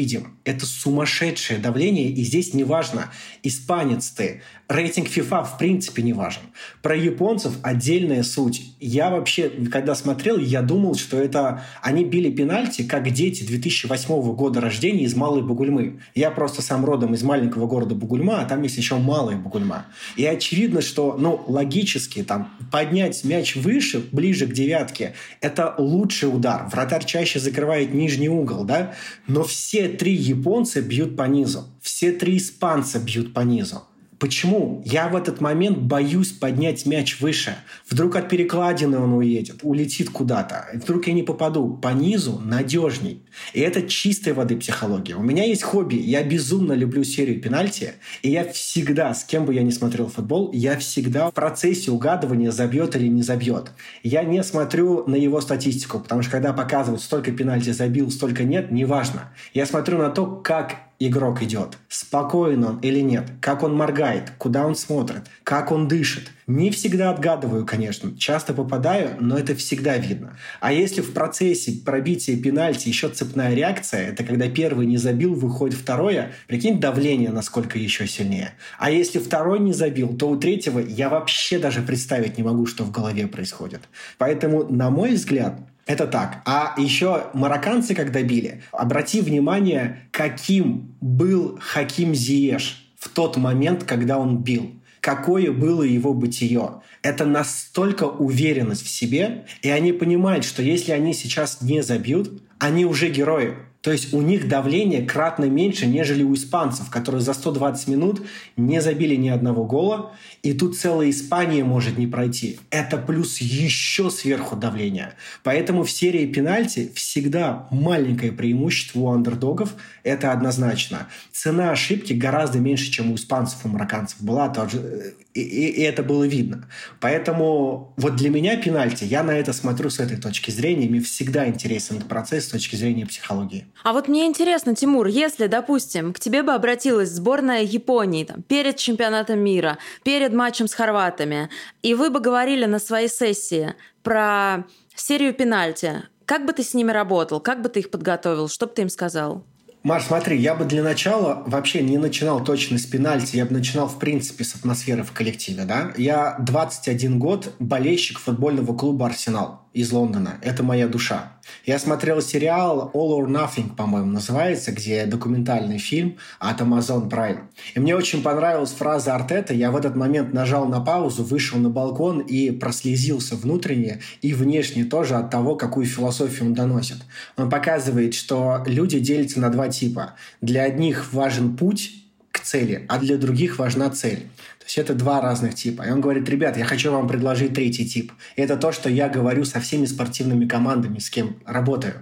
Это 0.44 0.66
сумасшедшее 0.66 1.60
давление, 1.60 2.10
и 2.10 2.24
здесь 2.24 2.54
не 2.54 2.64
важно, 2.64 3.12
испанец 3.44 4.10
ты, 4.10 4.42
рейтинг 4.74 5.08
FIFA 5.08 5.46
в 5.46 5.58
принципе 5.58 6.04
не 6.04 6.14
важен. 6.14 6.42
Про 6.82 6.96
японцев 6.96 7.54
отдельная 7.62 8.24
суть. 8.24 8.76
Я 8.80 9.10
вообще, 9.10 9.50
когда 9.72 9.96
смотрел, 9.96 10.38
я 10.38 10.62
думал, 10.62 10.96
что 10.96 11.18
это 11.18 11.64
они 11.82 12.04
били 12.04 12.30
пенальти, 12.30 12.84
как 12.84 13.10
дети 13.12 13.44
2008 13.44 14.36
года 14.36 14.62
рождения 14.62 15.04
из 15.04 15.16
Малой 15.16 15.44
Бугульмы. 15.44 16.02
Я 16.16 16.32
просто 16.32 16.62
сам 16.62 16.84
родом 16.86 17.14
из 17.14 17.24
маленького 17.24 17.68
города 17.68 17.96
Бугульма, 17.96 18.42
а 18.42 18.46
там 18.46 18.62
есть 18.64 18.78
еще 18.78 18.98
Малая 18.98 19.38
Бугульма. 19.38 19.86
И 20.16 20.26
очевидно, 20.26 20.82
что, 20.82 21.16
ну, 21.18 21.44
логически, 21.48 22.24
там, 22.24 22.52
поднять 22.72 23.24
мяч 23.24 23.56
выше, 23.56 24.04
ближе 24.12 24.48
к 24.48 24.54
девятке, 24.54 25.14
это 25.42 25.76
лучший 25.78 26.26
удар. 26.26 26.68
Вратарь 26.72 27.06
чаще 27.06 27.40
закрывает 27.40 27.94
нижний 27.94 28.30
угол, 28.30 28.64
да? 28.64 28.94
Но 29.28 29.44
все 29.44 29.88
три 29.88 30.14
японца 30.14 30.82
бьют 30.82 31.16
по 31.16 31.24
низу. 31.24 31.66
Все 31.82 32.12
три 32.12 32.38
испанца 32.38 33.00
бьют 33.00 33.34
по 33.34 33.42
низу. 33.42 33.84
Почему? 34.24 34.82
Я 34.86 35.10
в 35.10 35.18
этот 35.18 35.42
момент 35.42 35.80
боюсь 35.80 36.32
поднять 36.32 36.86
мяч 36.86 37.20
выше. 37.20 37.58
Вдруг 37.90 38.16
от 38.16 38.30
перекладины 38.30 38.98
он 38.98 39.12
уедет, 39.12 39.60
улетит 39.64 40.10
куда-то. 40.10 40.70
Вдруг 40.76 41.08
я 41.08 41.14
не 41.14 41.24
попаду. 41.24 41.78
По 41.82 41.90
низу 41.90 42.40
надежней. 42.40 43.23
И 43.54 43.60
это 43.60 43.84
чистой 43.84 44.34
воды 44.34 44.58
психология. 44.58 45.16
У 45.16 45.22
меня 45.22 45.44
есть 45.44 45.64
хобби. 45.64 45.96
Я 45.96 46.24
безумно 46.24 46.74
люблю 46.74 47.04
серию 47.04 47.42
пенальти. 47.42 47.94
И 48.22 48.32
я 48.32 48.46
всегда, 48.52 49.14
с 49.14 49.24
кем 49.24 49.46
бы 49.46 49.54
я 49.54 49.64
ни 49.64 49.72
смотрел 49.72 50.08
футбол, 50.08 50.52
я 50.54 50.78
всегда 50.78 51.30
в 51.30 51.34
процессе 51.34 51.92
угадывания 51.92 52.52
забьет 52.52 52.96
или 52.96 53.08
не 53.08 53.22
забьет. 53.22 53.72
Я 54.04 54.24
не 54.24 54.44
смотрю 54.44 55.06
на 55.08 55.16
его 55.16 55.42
статистику, 55.42 56.00
потому 56.00 56.22
что 56.22 56.32
когда 56.32 56.54
показывают, 56.54 57.02
столько 57.02 57.32
пенальти 57.32 57.72
забил, 57.72 58.12
столько 58.12 58.44
нет, 58.44 58.72
неважно. 58.72 59.32
Я 59.54 59.66
смотрю 59.66 59.98
на 59.98 60.10
то, 60.10 60.26
как 60.26 60.78
игрок 61.00 61.42
идет, 61.42 61.78
спокоен 61.90 62.64
он 62.64 62.80
или 62.80 63.00
нет, 63.00 63.32
как 63.42 63.64
он 63.64 63.76
моргает, 63.76 64.32
куда 64.38 64.66
он 64.66 64.76
смотрит, 64.76 65.24
как 65.44 65.72
он 65.72 65.88
дышит. 65.88 66.32
Не 66.48 66.72
всегда 66.72 67.10
отгадываю, 67.12 67.66
конечно, 67.66 68.18
часто 68.18 68.54
попадаю, 68.54 69.16
но 69.20 69.38
это 69.38 69.56
всегда 69.56 69.98
видно. 69.98 70.38
А 70.60 70.74
если 70.74 71.02
в 71.02 71.14
процессе 71.14 71.72
пробития 71.86 72.36
пенальти 72.38 72.90
еще 72.90 73.10
цепная 73.10 73.54
реакция, 73.54 74.10
это 74.10 74.24
когда 74.24 74.50
первый 74.50 74.86
не 74.86 74.98
забил, 74.98 75.36
выходит 75.36 75.80
второе, 75.80 76.34
прикинь, 76.48 76.80
давление 76.80 77.32
насколько 77.32 77.80
еще 77.80 78.08
сильнее. 78.08 78.54
А 78.78 78.92
если 78.92 79.20
второй 79.20 79.60
не 79.60 79.74
забил, 79.74 80.18
то 80.18 80.30
у 80.30 80.36
третьего 80.36 80.80
я 80.80 81.10
вообще 81.10 81.60
даже 81.60 81.82
представить 81.82 82.38
не 82.38 82.44
могу, 82.44 82.66
что 82.66 82.84
в 82.84 82.92
голове 82.92 83.28
происходит. 83.28 83.82
Поэтому, 84.18 84.64
на 84.64 84.90
мой 84.90 85.14
взгляд, 85.14 85.60
это 85.86 86.08
так. 86.08 86.42
А 86.46 86.76
еще 86.78 87.28
марокканцы, 87.34 87.94
когда 87.94 88.22
били, 88.22 88.64
обрати 88.72 89.22
внимание, 89.22 90.08
каким 90.12 90.96
был 91.02 91.60
Хаким 91.62 92.16
Зиеш 92.16 92.90
в 92.98 93.10
тот 93.10 93.36
момент, 93.36 93.84
когда 93.84 94.18
он 94.18 94.38
бил. 94.38 94.72
Какое 95.04 95.52
было 95.52 95.84
его 95.84 96.14
бытие. 96.14 96.82
Это 97.02 97.26
настолько 97.26 98.06
уверенность 98.06 98.86
в 98.86 98.88
себе, 98.88 99.44
и 99.62 99.70
они 99.70 99.92
понимают, 99.92 100.46
что 100.46 100.64
если 100.64 100.94
они 100.94 101.14
сейчас 101.14 101.62
не 101.62 101.84
забьют, 101.84 102.42
они 102.58 102.86
уже 102.86 103.10
герои. 103.10 103.58
То 103.82 103.92
есть 103.92 104.14
у 104.14 104.22
них 104.22 104.48
давление 104.48 105.02
кратно 105.02 105.44
меньше, 105.44 105.88
нежели 105.88 106.24
у 106.24 106.34
испанцев, 106.34 106.90
которые 106.90 107.20
за 107.20 107.34
120 107.34 107.90
минут 107.90 108.22
не 108.56 108.82
забили 108.82 109.16
ни 109.16 109.28
одного 109.28 109.66
гола, 109.66 110.14
и 110.42 110.54
тут 110.54 110.78
целая 110.78 111.10
Испания 111.10 111.66
может 111.66 111.98
не 111.98 112.08
пройти. 112.08 112.60
Это 112.70 112.96
плюс 112.96 113.40
еще 113.40 114.10
сверху 114.10 114.56
давление. 114.56 115.16
Поэтому 115.44 115.84
в 115.84 115.92
серии 115.92 116.26
пенальти 116.28 116.94
всегда 116.96 117.68
маленькое 117.72 118.32
преимущество 118.32 119.00
у 119.02 119.10
андердогов, 119.10 119.76
это 120.04 120.32
однозначно. 120.32 121.08
Цена 121.32 121.72
ошибки 121.72 122.14
гораздо 122.14 122.60
меньше, 122.60 122.92
чем 122.92 123.12
у 123.12 123.16
испанцев 123.16 123.66
и 123.66 123.68
марокканцев 123.68 124.22
была, 124.22 124.50
тоже, 124.50 125.16
и, 125.34 125.42
и, 125.42 125.70
и 125.70 125.82
это 125.82 126.04
было 126.04 126.26
видно. 126.26 126.68
Поэтому 127.00 127.94
вот 127.98 128.16
для 128.16 128.30
меня 128.30 128.58
пенальти, 128.58 129.06
я 129.06 129.24
на 129.24 129.32
это 129.32 129.54
смотрю 129.54 129.90
с 129.90 130.00
этой 130.00 130.18
точки 130.18 130.52
зрения, 130.52 130.88
мне 130.90 131.00
всегда 131.00 131.48
интересен 131.48 131.98
этот 131.98 132.10
процесс 132.10 132.46
с 132.46 132.50
точки 132.50 132.76
зрения 132.76 133.06
психологии. 133.06 133.66
А 133.84 133.94
вот 133.94 134.08
мне 134.08 134.26
интересно, 134.26 134.76
Тимур, 134.76 135.08
если, 135.08 135.48
допустим, 135.48 136.14
к 136.14 136.20
тебе 136.20 136.44
бы 136.44 136.54
обратилась 136.54 137.10
сборная 137.10 137.64
Японии 137.64 138.26
там, 138.26 138.44
перед 138.44 138.78
чемпионатом 138.78 139.40
мира, 139.40 139.78
перед 140.04 140.34
матчем 140.34 140.68
с 140.68 140.74
хорватами, 140.74 141.50
и 141.82 141.94
вы 141.94 142.10
бы 142.10 142.20
говорили 142.20 142.66
на 142.66 142.80
своей 142.80 143.08
сессии 143.08 143.74
про 144.04 144.66
серию 144.96 145.34
пенальти, 145.34 146.04
как 146.26 146.46
бы 146.46 146.54
ты 146.54 146.64
с 146.64 146.74
ними 146.74 146.92
работал? 146.92 147.40
Как 147.40 147.62
бы 147.62 147.70
ты 147.70 147.82
их 147.82 147.92
подготовил? 147.92 148.48
Что 148.48 148.66
бы 148.66 148.74
ты 148.74 148.84
им 148.84 148.90
сказал? 148.90 149.46
Маш, 149.84 150.06
смотри, 150.06 150.38
я 150.38 150.56
бы 150.56 150.64
для 150.64 150.82
начала 150.82 151.44
вообще 151.46 151.82
не 151.82 151.98
начинал 151.98 152.42
точно 152.42 152.78
с 152.78 152.86
пенальти, 152.86 153.36
я 153.36 153.46
бы 153.46 153.52
начинал, 153.52 153.90
в 153.90 154.00
принципе, 154.00 154.46
с 154.46 154.56
атмосферы 154.56 155.04
в 155.04 155.12
коллективе, 155.12 155.66
да. 155.66 155.92
Я 155.98 156.38
21 156.40 157.20
год 157.20 157.54
болельщик 157.60 158.18
футбольного 158.20 158.78
клуба 158.78 159.08
«Арсенал» 159.08 159.63
из 159.74 159.92
Лондона. 159.92 160.38
Это 160.42 160.64
моя 160.64 160.88
душа. 160.88 161.34
Я 161.66 161.80
смотрел 161.80 162.22
сериал 162.22 162.92
All 162.94 163.20
or 163.20 163.28
Nothing, 163.28 163.76
по-моему, 163.76 164.12
называется, 164.12 164.72
где 164.72 165.06
документальный 165.06 165.80
фильм 165.80 166.18
от 166.40 166.62
Amazon 166.62 167.10
Prime. 167.10 167.40
И 167.74 167.80
мне 167.80 167.96
очень 167.96 168.22
понравилась 168.22 168.72
фраза 168.72 169.16
Артета. 169.16 169.54
Я 169.54 169.72
в 169.72 169.76
этот 169.76 169.96
момент 169.96 170.34
нажал 170.34 170.66
на 170.66 170.80
паузу, 170.80 171.24
вышел 171.24 171.58
на 171.58 171.70
балкон 171.70 172.20
и 172.20 172.52
прослезился 172.52 173.36
внутренне 173.36 174.02
и 174.22 174.34
внешне 174.34 174.86
тоже 174.86 175.16
от 175.16 175.32
того, 175.32 175.56
какую 175.56 175.86
философию 175.86 176.48
он 176.48 176.54
доносит. 176.54 176.98
Он 177.36 177.50
показывает, 177.50 178.14
что 178.14 178.64
люди 178.68 179.00
делятся 179.00 179.40
на 179.40 179.50
два 179.50 179.70
типа. 179.70 180.14
Для 180.42 180.64
одних 180.64 181.12
важен 181.14 181.58
путь 181.58 181.92
к 182.32 182.40
цели, 182.40 182.86
а 182.90 183.00
для 183.00 183.18
других 183.18 183.60
важна 183.60 183.90
цель. 183.90 184.28
То 184.64 184.68
есть 184.68 184.78
это 184.78 184.94
два 184.94 185.20
разных 185.20 185.56
типа. 185.56 185.84
И 185.84 185.92
он 185.92 186.00
говорит, 186.00 186.30
ребят, 186.30 186.56
я 186.56 186.64
хочу 186.64 186.90
вам 186.90 187.06
предложить 187.06 187.54
третий 187.54 187.86
тип. 187.86 188.14
И 188.38 188.42
это 188.42 188.56
то, 188.56 188.72
что 188.72 188.90
я 188.90 189.10
говорю 189.10 189.44
со 189.44 189.60
всеми 189.60 189.86
спортивными 189.86 190.48
командами, 190.48 191.00
с 191.00 191.10
кем 191.10 191.36
работаю. 191.46 191.96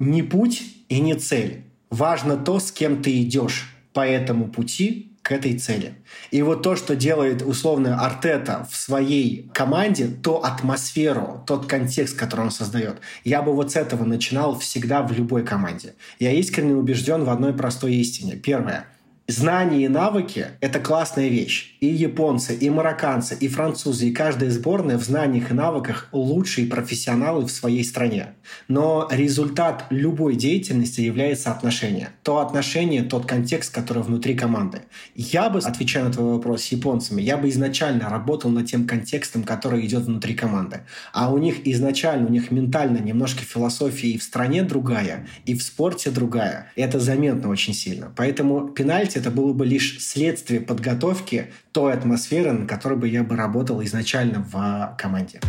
Не 0.00 0.24
путь 0.24 0.60
и 0.88 1.00
не 1.00 1.14
цель. 1.14 1.62
Важно 1.88 2.36
то, 2.36 2.58
с 2.58 2.72
кем 2.72 3.00
ты 3.00 3.22
идешь 3.22 3.70
по 3.92 4.04
этому 4.04 4.48
пути 4.48 5.12
к 5.22 5.30
этой 5.30 5.56
цели. 5.56 5.94
И 6.32 6.42
вот 6.42 6.62
то, 6.62 6.74
что 6.74 6.96
делает 6.96 7.42
условно 7.42 8.04
Артета 8.04 8.66
в 8.68 8.74
своей 8.74 9.48
команде, 9.54 10.08
то 10.08 10.44
атмосферу, 10.44 11.44
тот 11.46 11.66
контекст, 11.66 12.16
который 12.16 12.46
он 12.46 12.50
создает, 12.50 12.96
я 13.22 13.40
бы 13.40 13.52
вот 13.54 13.70
с 13.70 13.76
этого 13.76 14.04
начинал 14.04 14.58
всегда 14.58 15.02
в 15.02 15.12
любой 15.12 15.44
команде. 15.44 15.94
Я 16.18 16.32
искренне 16.32 16.74
убежден 16.74 17.22
в 17.22 17.30
одной 17.30 17.52
простой 17.52 17.94
истине. 17.94 18.34
Первое– 18.34 18.86
Знания 19.30 19.84
и 19.84 19.88
навыки– 19.88 20.48
это 20.60 20.80
классная 20.80 21.28
вещь. 21.28 21.76
И 21.78 21.86
японцы, 21.86 22.52
и 22.52 22.68
марокканцы, 22.68 23.36
и 23.38 23.46
французы, 23.46 24.08
и 24.08 24.12
каждая 24.12 24.50
сборная 24.50 24.98
в 24.98 25.04
знаниях 25.04 25.52
и 25.52 25.54
навыках 25.54 26.08
лучшие 26.10 26.66
профессионалы 26.66 27.46
в 27.46 27.50
своей 27.52 27.84
стране. 27.84 28.34
Но 28.66 29.08
результат 29.08 29.84
любой 29.90 30.34
деятельности 30.34 31.00
является 31.00 31.52
отношение. 31.52 32.08
То 32.24 32.38
отношение, 32.38 33.04
тот 33.04 33.24
контекст, 33.24 33.72
который 33.72 34.02
внутри 34.02 34.34
команды. 34.34 34.80
Я 35.14 35.48
бы, 35.48 35.60
отвечая 35.60 36.04
на 36.04 36.12
твой 36.12 36.32
вопрос 36.32 36.62
с 36.62 36.72
японцами, 36.72 37.22
я 37.22 37.36
бы 37.36 37.48
изначально 37.50 38.08
работал 38.08 38.50
над 38.50 38.66
тем 38.66 38.84
контекстом, 38.84 39.44
который 39.44 39.86
идет 39.86 40.06
внутри 40.06 40.34
команды. 40.34 40.80
А 41.12 41.32
у 41.32 41.38
них 41.38 41.68
изначально, 41.68 42.26
у 42.26 42.32
них 42.32 42.50
ментально 42.50 42.98
немножко 42.98 43.44
философия 43.44 44.08
и 44.08 44.18
в 44.18 44.24
стране 44.24 44.64
другая, 44.64 45.28
и 45.46 45.54
в 45.54 45.62
спорте 45.62 46.10
другая. 46.10 46.72
И 46.74 46.82
это 46.82 46.98
заметно 46.98 47.48
очень 47.48 47.74
сильно. 47.74 48.12
Поэтому 48.16 48.68
пенальти 48.68 49.19
это 49.20 49.30
было 49.30 49.52
бы 49.52 49.66
лишь 49.66 50.02
следствие 50.02 50.60
подготовки 50.60 51.52
той 51.72 51.92
атмосферы, 51.92 52.52
на 52.52 52.66
которой 52.66 52.98
бы 52.98 53.08
я 53.08 53.22
бы 53.22 53.36
работал 53.36 53.82
изначально 53.82 54.44
в 54.50 54.96
команде. 54.98 55.40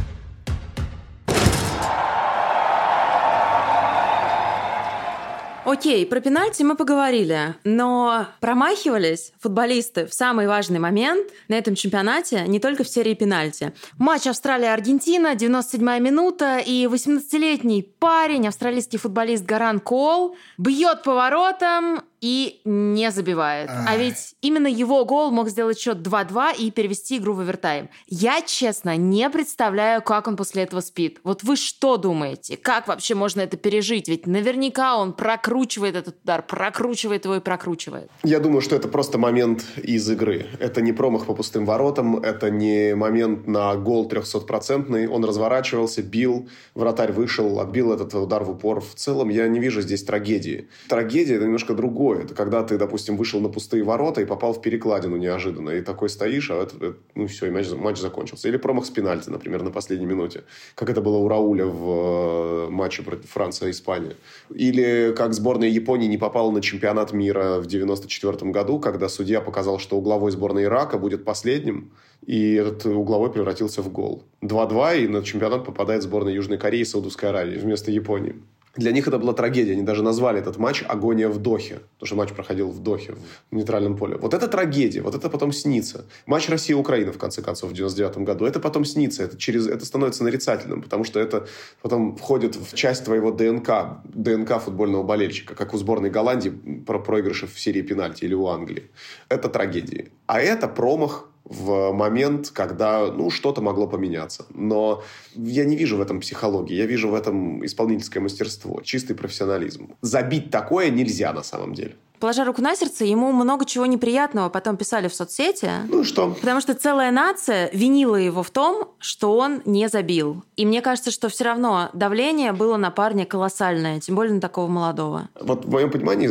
Окей, 5.64 6.06
про 6.06 6.20
пенальти 6.20 6.64
мы 6.64 6.76
поговорили, 6.76 7.56
но 7.64 8.28
промахивались 8.42 9.32
футболисты 9.40 10.06
в 10.06 10.14
самый 10.14 10.48
важный 10.48 10.80
момент 10.80 11.30
на 11.48 11.54
этом 11.54 11.76
чемпионате 11.76 12.44
не 12.48 12.60
только 12.60 12.84
в 12.84 12.90
серии 12.90 13.14
пенальти. 13.14 13.72
Матч 13.98 14.28
Австралия-Аргентина, 14.28 15.34
97-я 15.34 16.00
минута, 16.00 16.58
и 16.58 16.88
18-летний 16.88 17.84
парень, 17.84 18.48
австралийский 18.48 18.98
футболист 18.98 19.46
Гаран 19.46 19.80
Кол, 19.80 20.36
бьет 20.58 21.04
поворотом 21.04 22.02
и 22.22 22.62
не 22.66 23.10
забивает. 23.10 23.70
А, 23.70 23.98
ведь 23.98 24.36
именно 24.42 24.68
его 24.68 25.04
гол 25.06 25.32
мог 25.32 25.50
сделать 25.50 25.80
счет 25.80 25.98
2-2 25.98 26.56
и 26.58 26.70
перевести 26.70 27.18
игру 27.18 27.34
в 27.34 27.40
овертайм. 27.40 27.90
Я, 28.08 28.42
честно, 28.42 28.96
не 28.96 29.28
представляю, 29.30 30.04
как 30.04 30.28
он 30.28 30.38
после 30.38 30.64
этого 30.64 30.82
спит. 30.82 31.20
Вот 31.24 31.42
вы 31.42 31.56
что 31.56 31.98
думаете? 31.98 32.58
Как 32.58 32.88
вообще 32.88 33.16
можно 33.16 33.42
это 33.42 33.58
пережить? 33.58 34.08
Ведь 34.08 34.28
наверняка 34.28 34.98
он 34.98 35.14
прокручивает 35.14 35.96
этот 35.96 36.18
удар, 36.24 36.44
прокручивает 36.44 37.26
его 37.26 37.38
и 37.38 37.40
прокручивает. 37.40 38.12
Я 38.24 38.40
думаю, 38.40 38.62
что 38.62 38.76
это 38.76 38.88
просто 38.88 39.18
момент 39.18 39.66
из 39.82 40.08
игры. 40.10 40.46
Это 40.60 40.82
не 40.82 40.94
промах 40.94 41.26
по 41.26 41.34
пустым 41.34 41.66
воротам, 41.66 42.18
это 42.18 42.52
не 42.52 42.96
момент 42.96 43.48
на 43.48 43.76
гол 43.76 44.08
300-процентный. 44.08 45.08
Он 45.08 45.26
разворачивался, 45.26 46.04
бил, 46.04 46.48
вратарь 46.76 47.14
вышел, 47.14 47.60
отбил 47.60 47.92
этот 47.92 48.14
удар 48.14 48.44
в 48.44 48.52
упор. 48.52 48.80
В 48.80 48.94
целом 48.94 49.30
я 49.30 49.48
не 49.48 49.60
вижу 49.60 49.82
здесь 49.82 50.04
трагедии. 50.04 50.70
Трагедия– 50.88 51.36
это 51.38 51.46
немножко 51.46 51.74
другое 51.74 52.11
другое. 52.12 52.26
Это 52.26 52.36
когда 52.36 52.64
ты, 52.64 52.78
допустим, 52.78 53.18
вышел 53.18 53.40
на 53.40 53.50
пустые 53.50 53.84
ворота 53.84 54.22
и 54.22 54.26
попал 54.26 54.54
в 54.54 54.62
перекладину 54.62 55.18
неожиданно. 55.18 55.72
И 55.72 55.82
такой 55.82 56.10
стоишь, 56.10 56.52
а 56.52 56.64
это, 56.64 56.76
это 56.76 56.96
ну 57.16 57.28
все, 57.28 57.48
и 57.48 57.50
матч, 57.50 57.70
матч 57.72 58.00
закончился. 58.00 58.48
Или 58.48 58.58
промах 58.58 58.86
с 58.86 58.90
пенальти, 58.90 59.30
например, 59.30 59.64
на 59.64 59.72
последней 59.72 60.06
минуте. 60.06 60.44
Как 60.76 60.90
это 60.90 61.02
было 61.02 61.18
у 61.18 61.28
Рауля 61.28 61.66
в 61.66 62.68
э, 62.68 62.70
матче 62.70 63.04
против 63.04 63.38
Испании. 63.70 64.16
Или 64.54 65.14
как 65.16 65.34
сборная 65.34 65.70
Японии 65.70 66.08
не 66.08 66.18
попала 66.18 66.52
на 66.52 66.62
чемпионат 66.62 67.14
мира 67.14 67.60
в 67.60 67.66
94 67.66 68.52
году, 68.52 68.80
когда 68.80 69.10
судья 69.10 69.42
показал, 69.42 69.80
что 69.80 69.98
угловой 69.98 70.32
сборной 70.32 70.64
Ирака 70.64 70.98
будет 70.98 71.24
последним, 71.24 71.92
и 72.28 72.54
этот 72.54 72.86
угловой 72.86 73.32
превратился 73.32 73.82
в 73.82 73.92
гол. 73.92 74.24
2-2, 74.42 75.04
и 75.04 75.08
на 75.08 75.24
чемпионат 75.24 75.66
попадает 75.66 76.04
сборная 76.04 76.34
Южной 76.34 76.58
Кореи 76.58 76.82
и 76.82 76.86
Саудовской 76.86 77.30
Аравии 77.30 77.58
вместо 77.58 77.92
Японии. 77.92 78.36
Для 78.76 78.92
них 78.92 79.08
это 79.08 79.18
была 79.18 79.34
трагедия. 79.34 79.74
Они 79.74 79.82
даже 79.82 80.02
назвали 80.02 80.40
этот 80.40 80.58
матч 80.58 80.84
«Агония 80.88 81.28
в 81.28 81.40
Дохе». 81.40 81.82
Потому 81.94 82.08
что 82.08 82.16
матч 82.16 82.30
проходил 82.30 82.70
в 82.70 82.80
Дохе, 82.80 83.16
в 83.52 83.56
нейтральном 83.56 83.98
поле. 83.98 84.16
Вот 84.16 84.34
это 84.34 84.48
трагедия. 84.48 85.02
Вот 85.02 85.14
это 85.14 85.30
потом 85.30 85.52
снится. 85.52 86.06
Матч 86.26 86.50
Россия-Украина, 86.50 87.12
в 87.12 87.18
конце 87.18 87.42
концов, 87.42 87.72
в 87.72 87.74
99 87.74 88.20
году. 88.20 88.46
Это 88.46 88.60
потом 88.60 88.86
снится. 88.86 89.24
Это, 89.24 89.38
через, 89.38 89.68
это 89.68 89.86
становится 89.86 90.24
нарицательным. 90.24 90.82
Потому 90.82 91.04
что 91.04 91.20
это 91.20 91.48
потом 91.82 92.16
входит 92.16 92.56
в 92.56 92.74
часть 92.76 93.04
твоего 93.04 93.32
ДНК. 93.32 94.02
ДНК 94.06 94.62
футбольного 94.62 95.04
болельщика. 95.04 95.54
Как 95.54 95.74
у 95.74 95.78
сборной 95.78 96.10
Голландии 96.10 96.50
про 96.86 97.00
проигрыши 97.00 97.48
в 97.48 97.60
серии 97.60 97.82
пенальти 97.82 98.24
или 98.24 98.34
у 98.34 98.48
Англии. 98.48 98.90
Это 99.28 99.50
трагедия. 99.50 100.12
А 100.28 100.40
это 100.40 100.70
промах 100.70 101.31
в 101.44 101.92
момент, 101.92 102.50
когда 102.50 103.08
ну, 103.12 103.30
что-то 103.30 103.62
могло 103.62 103.88
поменяться. 103.88 104.46
Но 104.54 105.04
я 105.36 105.66
не 105.66 105.76
вижу 105.76 105.98
в 105.98 106.02
этом 106.02 106.20
психологии, 106.20 106.76
я 106.76 106.86
вижу 106.86 107.10
в 107.10 107.16
этом 107.16 107.66
исполнительское 107.66 108.22
мастерство, 108.22 108.82
чистый 108.82 109.16
профессионализм. 109.16 109.96
Забить 110.02 110.52
такое 110.52 110.90
нельзя 110.90 111.34
на 111.34 111.44
самом 111.44 111.74
деле 111.74 111.96
положа 112.22 112.46
руку 112.46 112.62
на 112.62 112.76
сердце, 112.76 113.04
ему 113.04 113.34
много 113.34 113.66
чего 113.66 113.86
неприятного 113.86 114.50
потом 114.50 114.78
писали 114.78 115.10
в 115.10 115.14
соцсети. 115.14 115.70
Ну 115.90 116.06
что? 116.06 116.38
Потому 116.40 116.62
что 116.62 116.74
целая 116.74 117.12
нация 117.12 117.70
винила 117.74 118.16
его 118.16 118.44
в 118.44 118.52
том, 118.52 118.90
что 119.00 119.36
он 119.36 119.62
не 119.66 119.90
забил. 119.90 120.44
И 120.56 120.66
мне 120.66 120.82
кажется, 120.82 121.12
что 121.12 121.28
все 121.28 121.44
равно 121.44 121.90
давление 121.94 122.54
было 122.54 122.78
на 122.78 122.92
парня 122.92 123.26
колоссальное, 123.26 124.00
тем 124.00 124.16
более 124.16 124.36
на 124.36 124.40
такого 124.40 124.68
молодого. 124.68 125.30
Вот 125.42 125.66
в 125.66 125.70
моем 125.70 125.90
понимании 125.90 126.30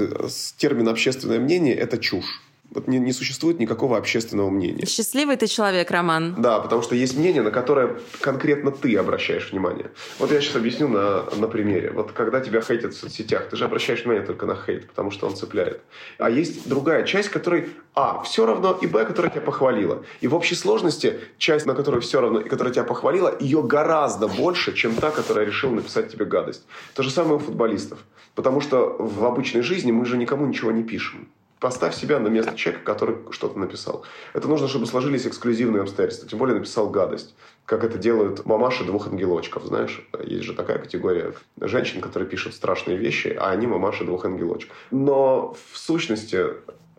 термин 0.57 0.89
«общественное 0.89 1.41
мнение»— 1.41 1.75
это 1.77 1.99
чушь. 1.99 2.41
Вот 2.73 2.87
не, 2.87 3.01
не 3.01 3.13
существует 3.13 3.59
никакого 3.59 3.99
общественного 3.99 4.49
мнения. 4.49 4.87
Счастливый 4.87 5.37
ты 5.37 5.49
человек, 5.49 5.91
Роман. 5.91 6.37
Да, 6.39 6.61
потому 6.61 6.83
что 6.83 6.95
есть 6.95 7.17
мнение, 7.17 7.43
на 7.43 7.51
которое 7.51 7.99
конкретно 8.21 8.71
ты 8.71 8.97
обращаешь 8.97 9.51
внимание. 9.51 9.91
Вот 10.21 10.31
я 10.31 10.41
сейчас 10.41 10.55
объясню 10.55 10.87
на, 10.87 11.25
на 11.37 11.49
примере. 11.49 11.91
Вот 11.91 12.13
когда 12.13 12.41
тебя 12.41 12.61
хейтят 12.61 12.95
в 12.95 12.99
соцсетях, 12.99 13.49
ты 13.49 13.57
же 13.57 13.65
обращаешь 13.65 14.03
внимание 14.03 14.25
только 14.25 14.47
на 14.47 14.55
хейт, 14.55 14.87
потому 14.87 15.11
что 15.11 15.27
он 15.27 15.35
цепляет. 15.35 15.81
А 16.19 16.31
есть 16.31 16.69
другая 16.69 17.03
часть, 17.05 17.29
которой 17.31 17.71
А, 17.95 18.23
все 18.23 18.47
равно, 18.47 18.79
и 18.81 18.87
Б, 18.87 19.05
которая 19.05 19.33
тебя 19.33 19.43
похвалила. 19.43 20.05
И 20.21 20.29
в 20.29 20.35
общей 20.37 20.55
сложности 20.55 21.19
часть, 21.39 21.67
на 21.67 21.75
которую 21.75 22.03
все 22.03 22.21
равно, 22.21 22.41
и 22.41 22.49
которая 22.49 22.73
тебя 22.73 22.85
похвалила, 22.85 23.37
ее 23.41 23.65
гораздо 23.65 24.29
больше, 24.29 24.75
чем 24.75 24.95
та, 24.95 25.11
которая 25.11 25.45
решила 25.45 25.75
написать 25.75 26.13
тебе 26.13 26.25
гадость. 26.25 26.63
То 26.95 27.03
же 27.03 27.11
самое 27.11 27.37
у 27.37 27.39
футболистов. 27.41 27.99
Потому 28.37 28.61
что 28.61 28.97
в 28.97 29.25
обычной 29.25 29.63
жизни 29.63 29.91
мы 29.91 30.07
же 30.07 30.17
никому 30.17 30.47
ничего 30.47 30.71
не 30.71 30.85
пишем 30.85 31.29
поставь 31.61 31.95
себя 31.95 32.19
на 32.19 32.29
место 32.29 32.57
человека, 32.57 32.85
который 32.85 33.17
что-то 33.31 33.59
написал. 33.59 34.05
Это 34.33 34.49
нужно, 34.49 34.67
чтобы 34.67 34.87
сложились 34.87 35.27
эксклюзивные 35.27 35.83
обстоятельства. 35.83 36.29
Тем 36.29 36.39
более 36.39 36.57
написал 36.57 36.89
гадость. 36.89 37.35
Как 37.67 37.85
это 37.85 37.99
делают 37.99 38.47
мамаши 38.47 38.85
двух 38.85 39.07
ангелочков, 39.07 39.65
знаешь? 39.65 40.09
Есть 40.25 40.45
же 40.45 40.55
такая 40.55 40.79
категория 40.79 41.35
женщин, 41.61 42.01
которые 42.01 42.29
пишут 42.29 42.55
страшные 42.55 42.97
вещи, 42.97 43.37
а 43.39 43.51
они 43.51 43.67
мамаши 43.67 44.05
двух 44.05 44.25
ангелочков. 44.25 44.75
Но 44.91 45.55
в 45.71 45.79
сущности 45.79 46.47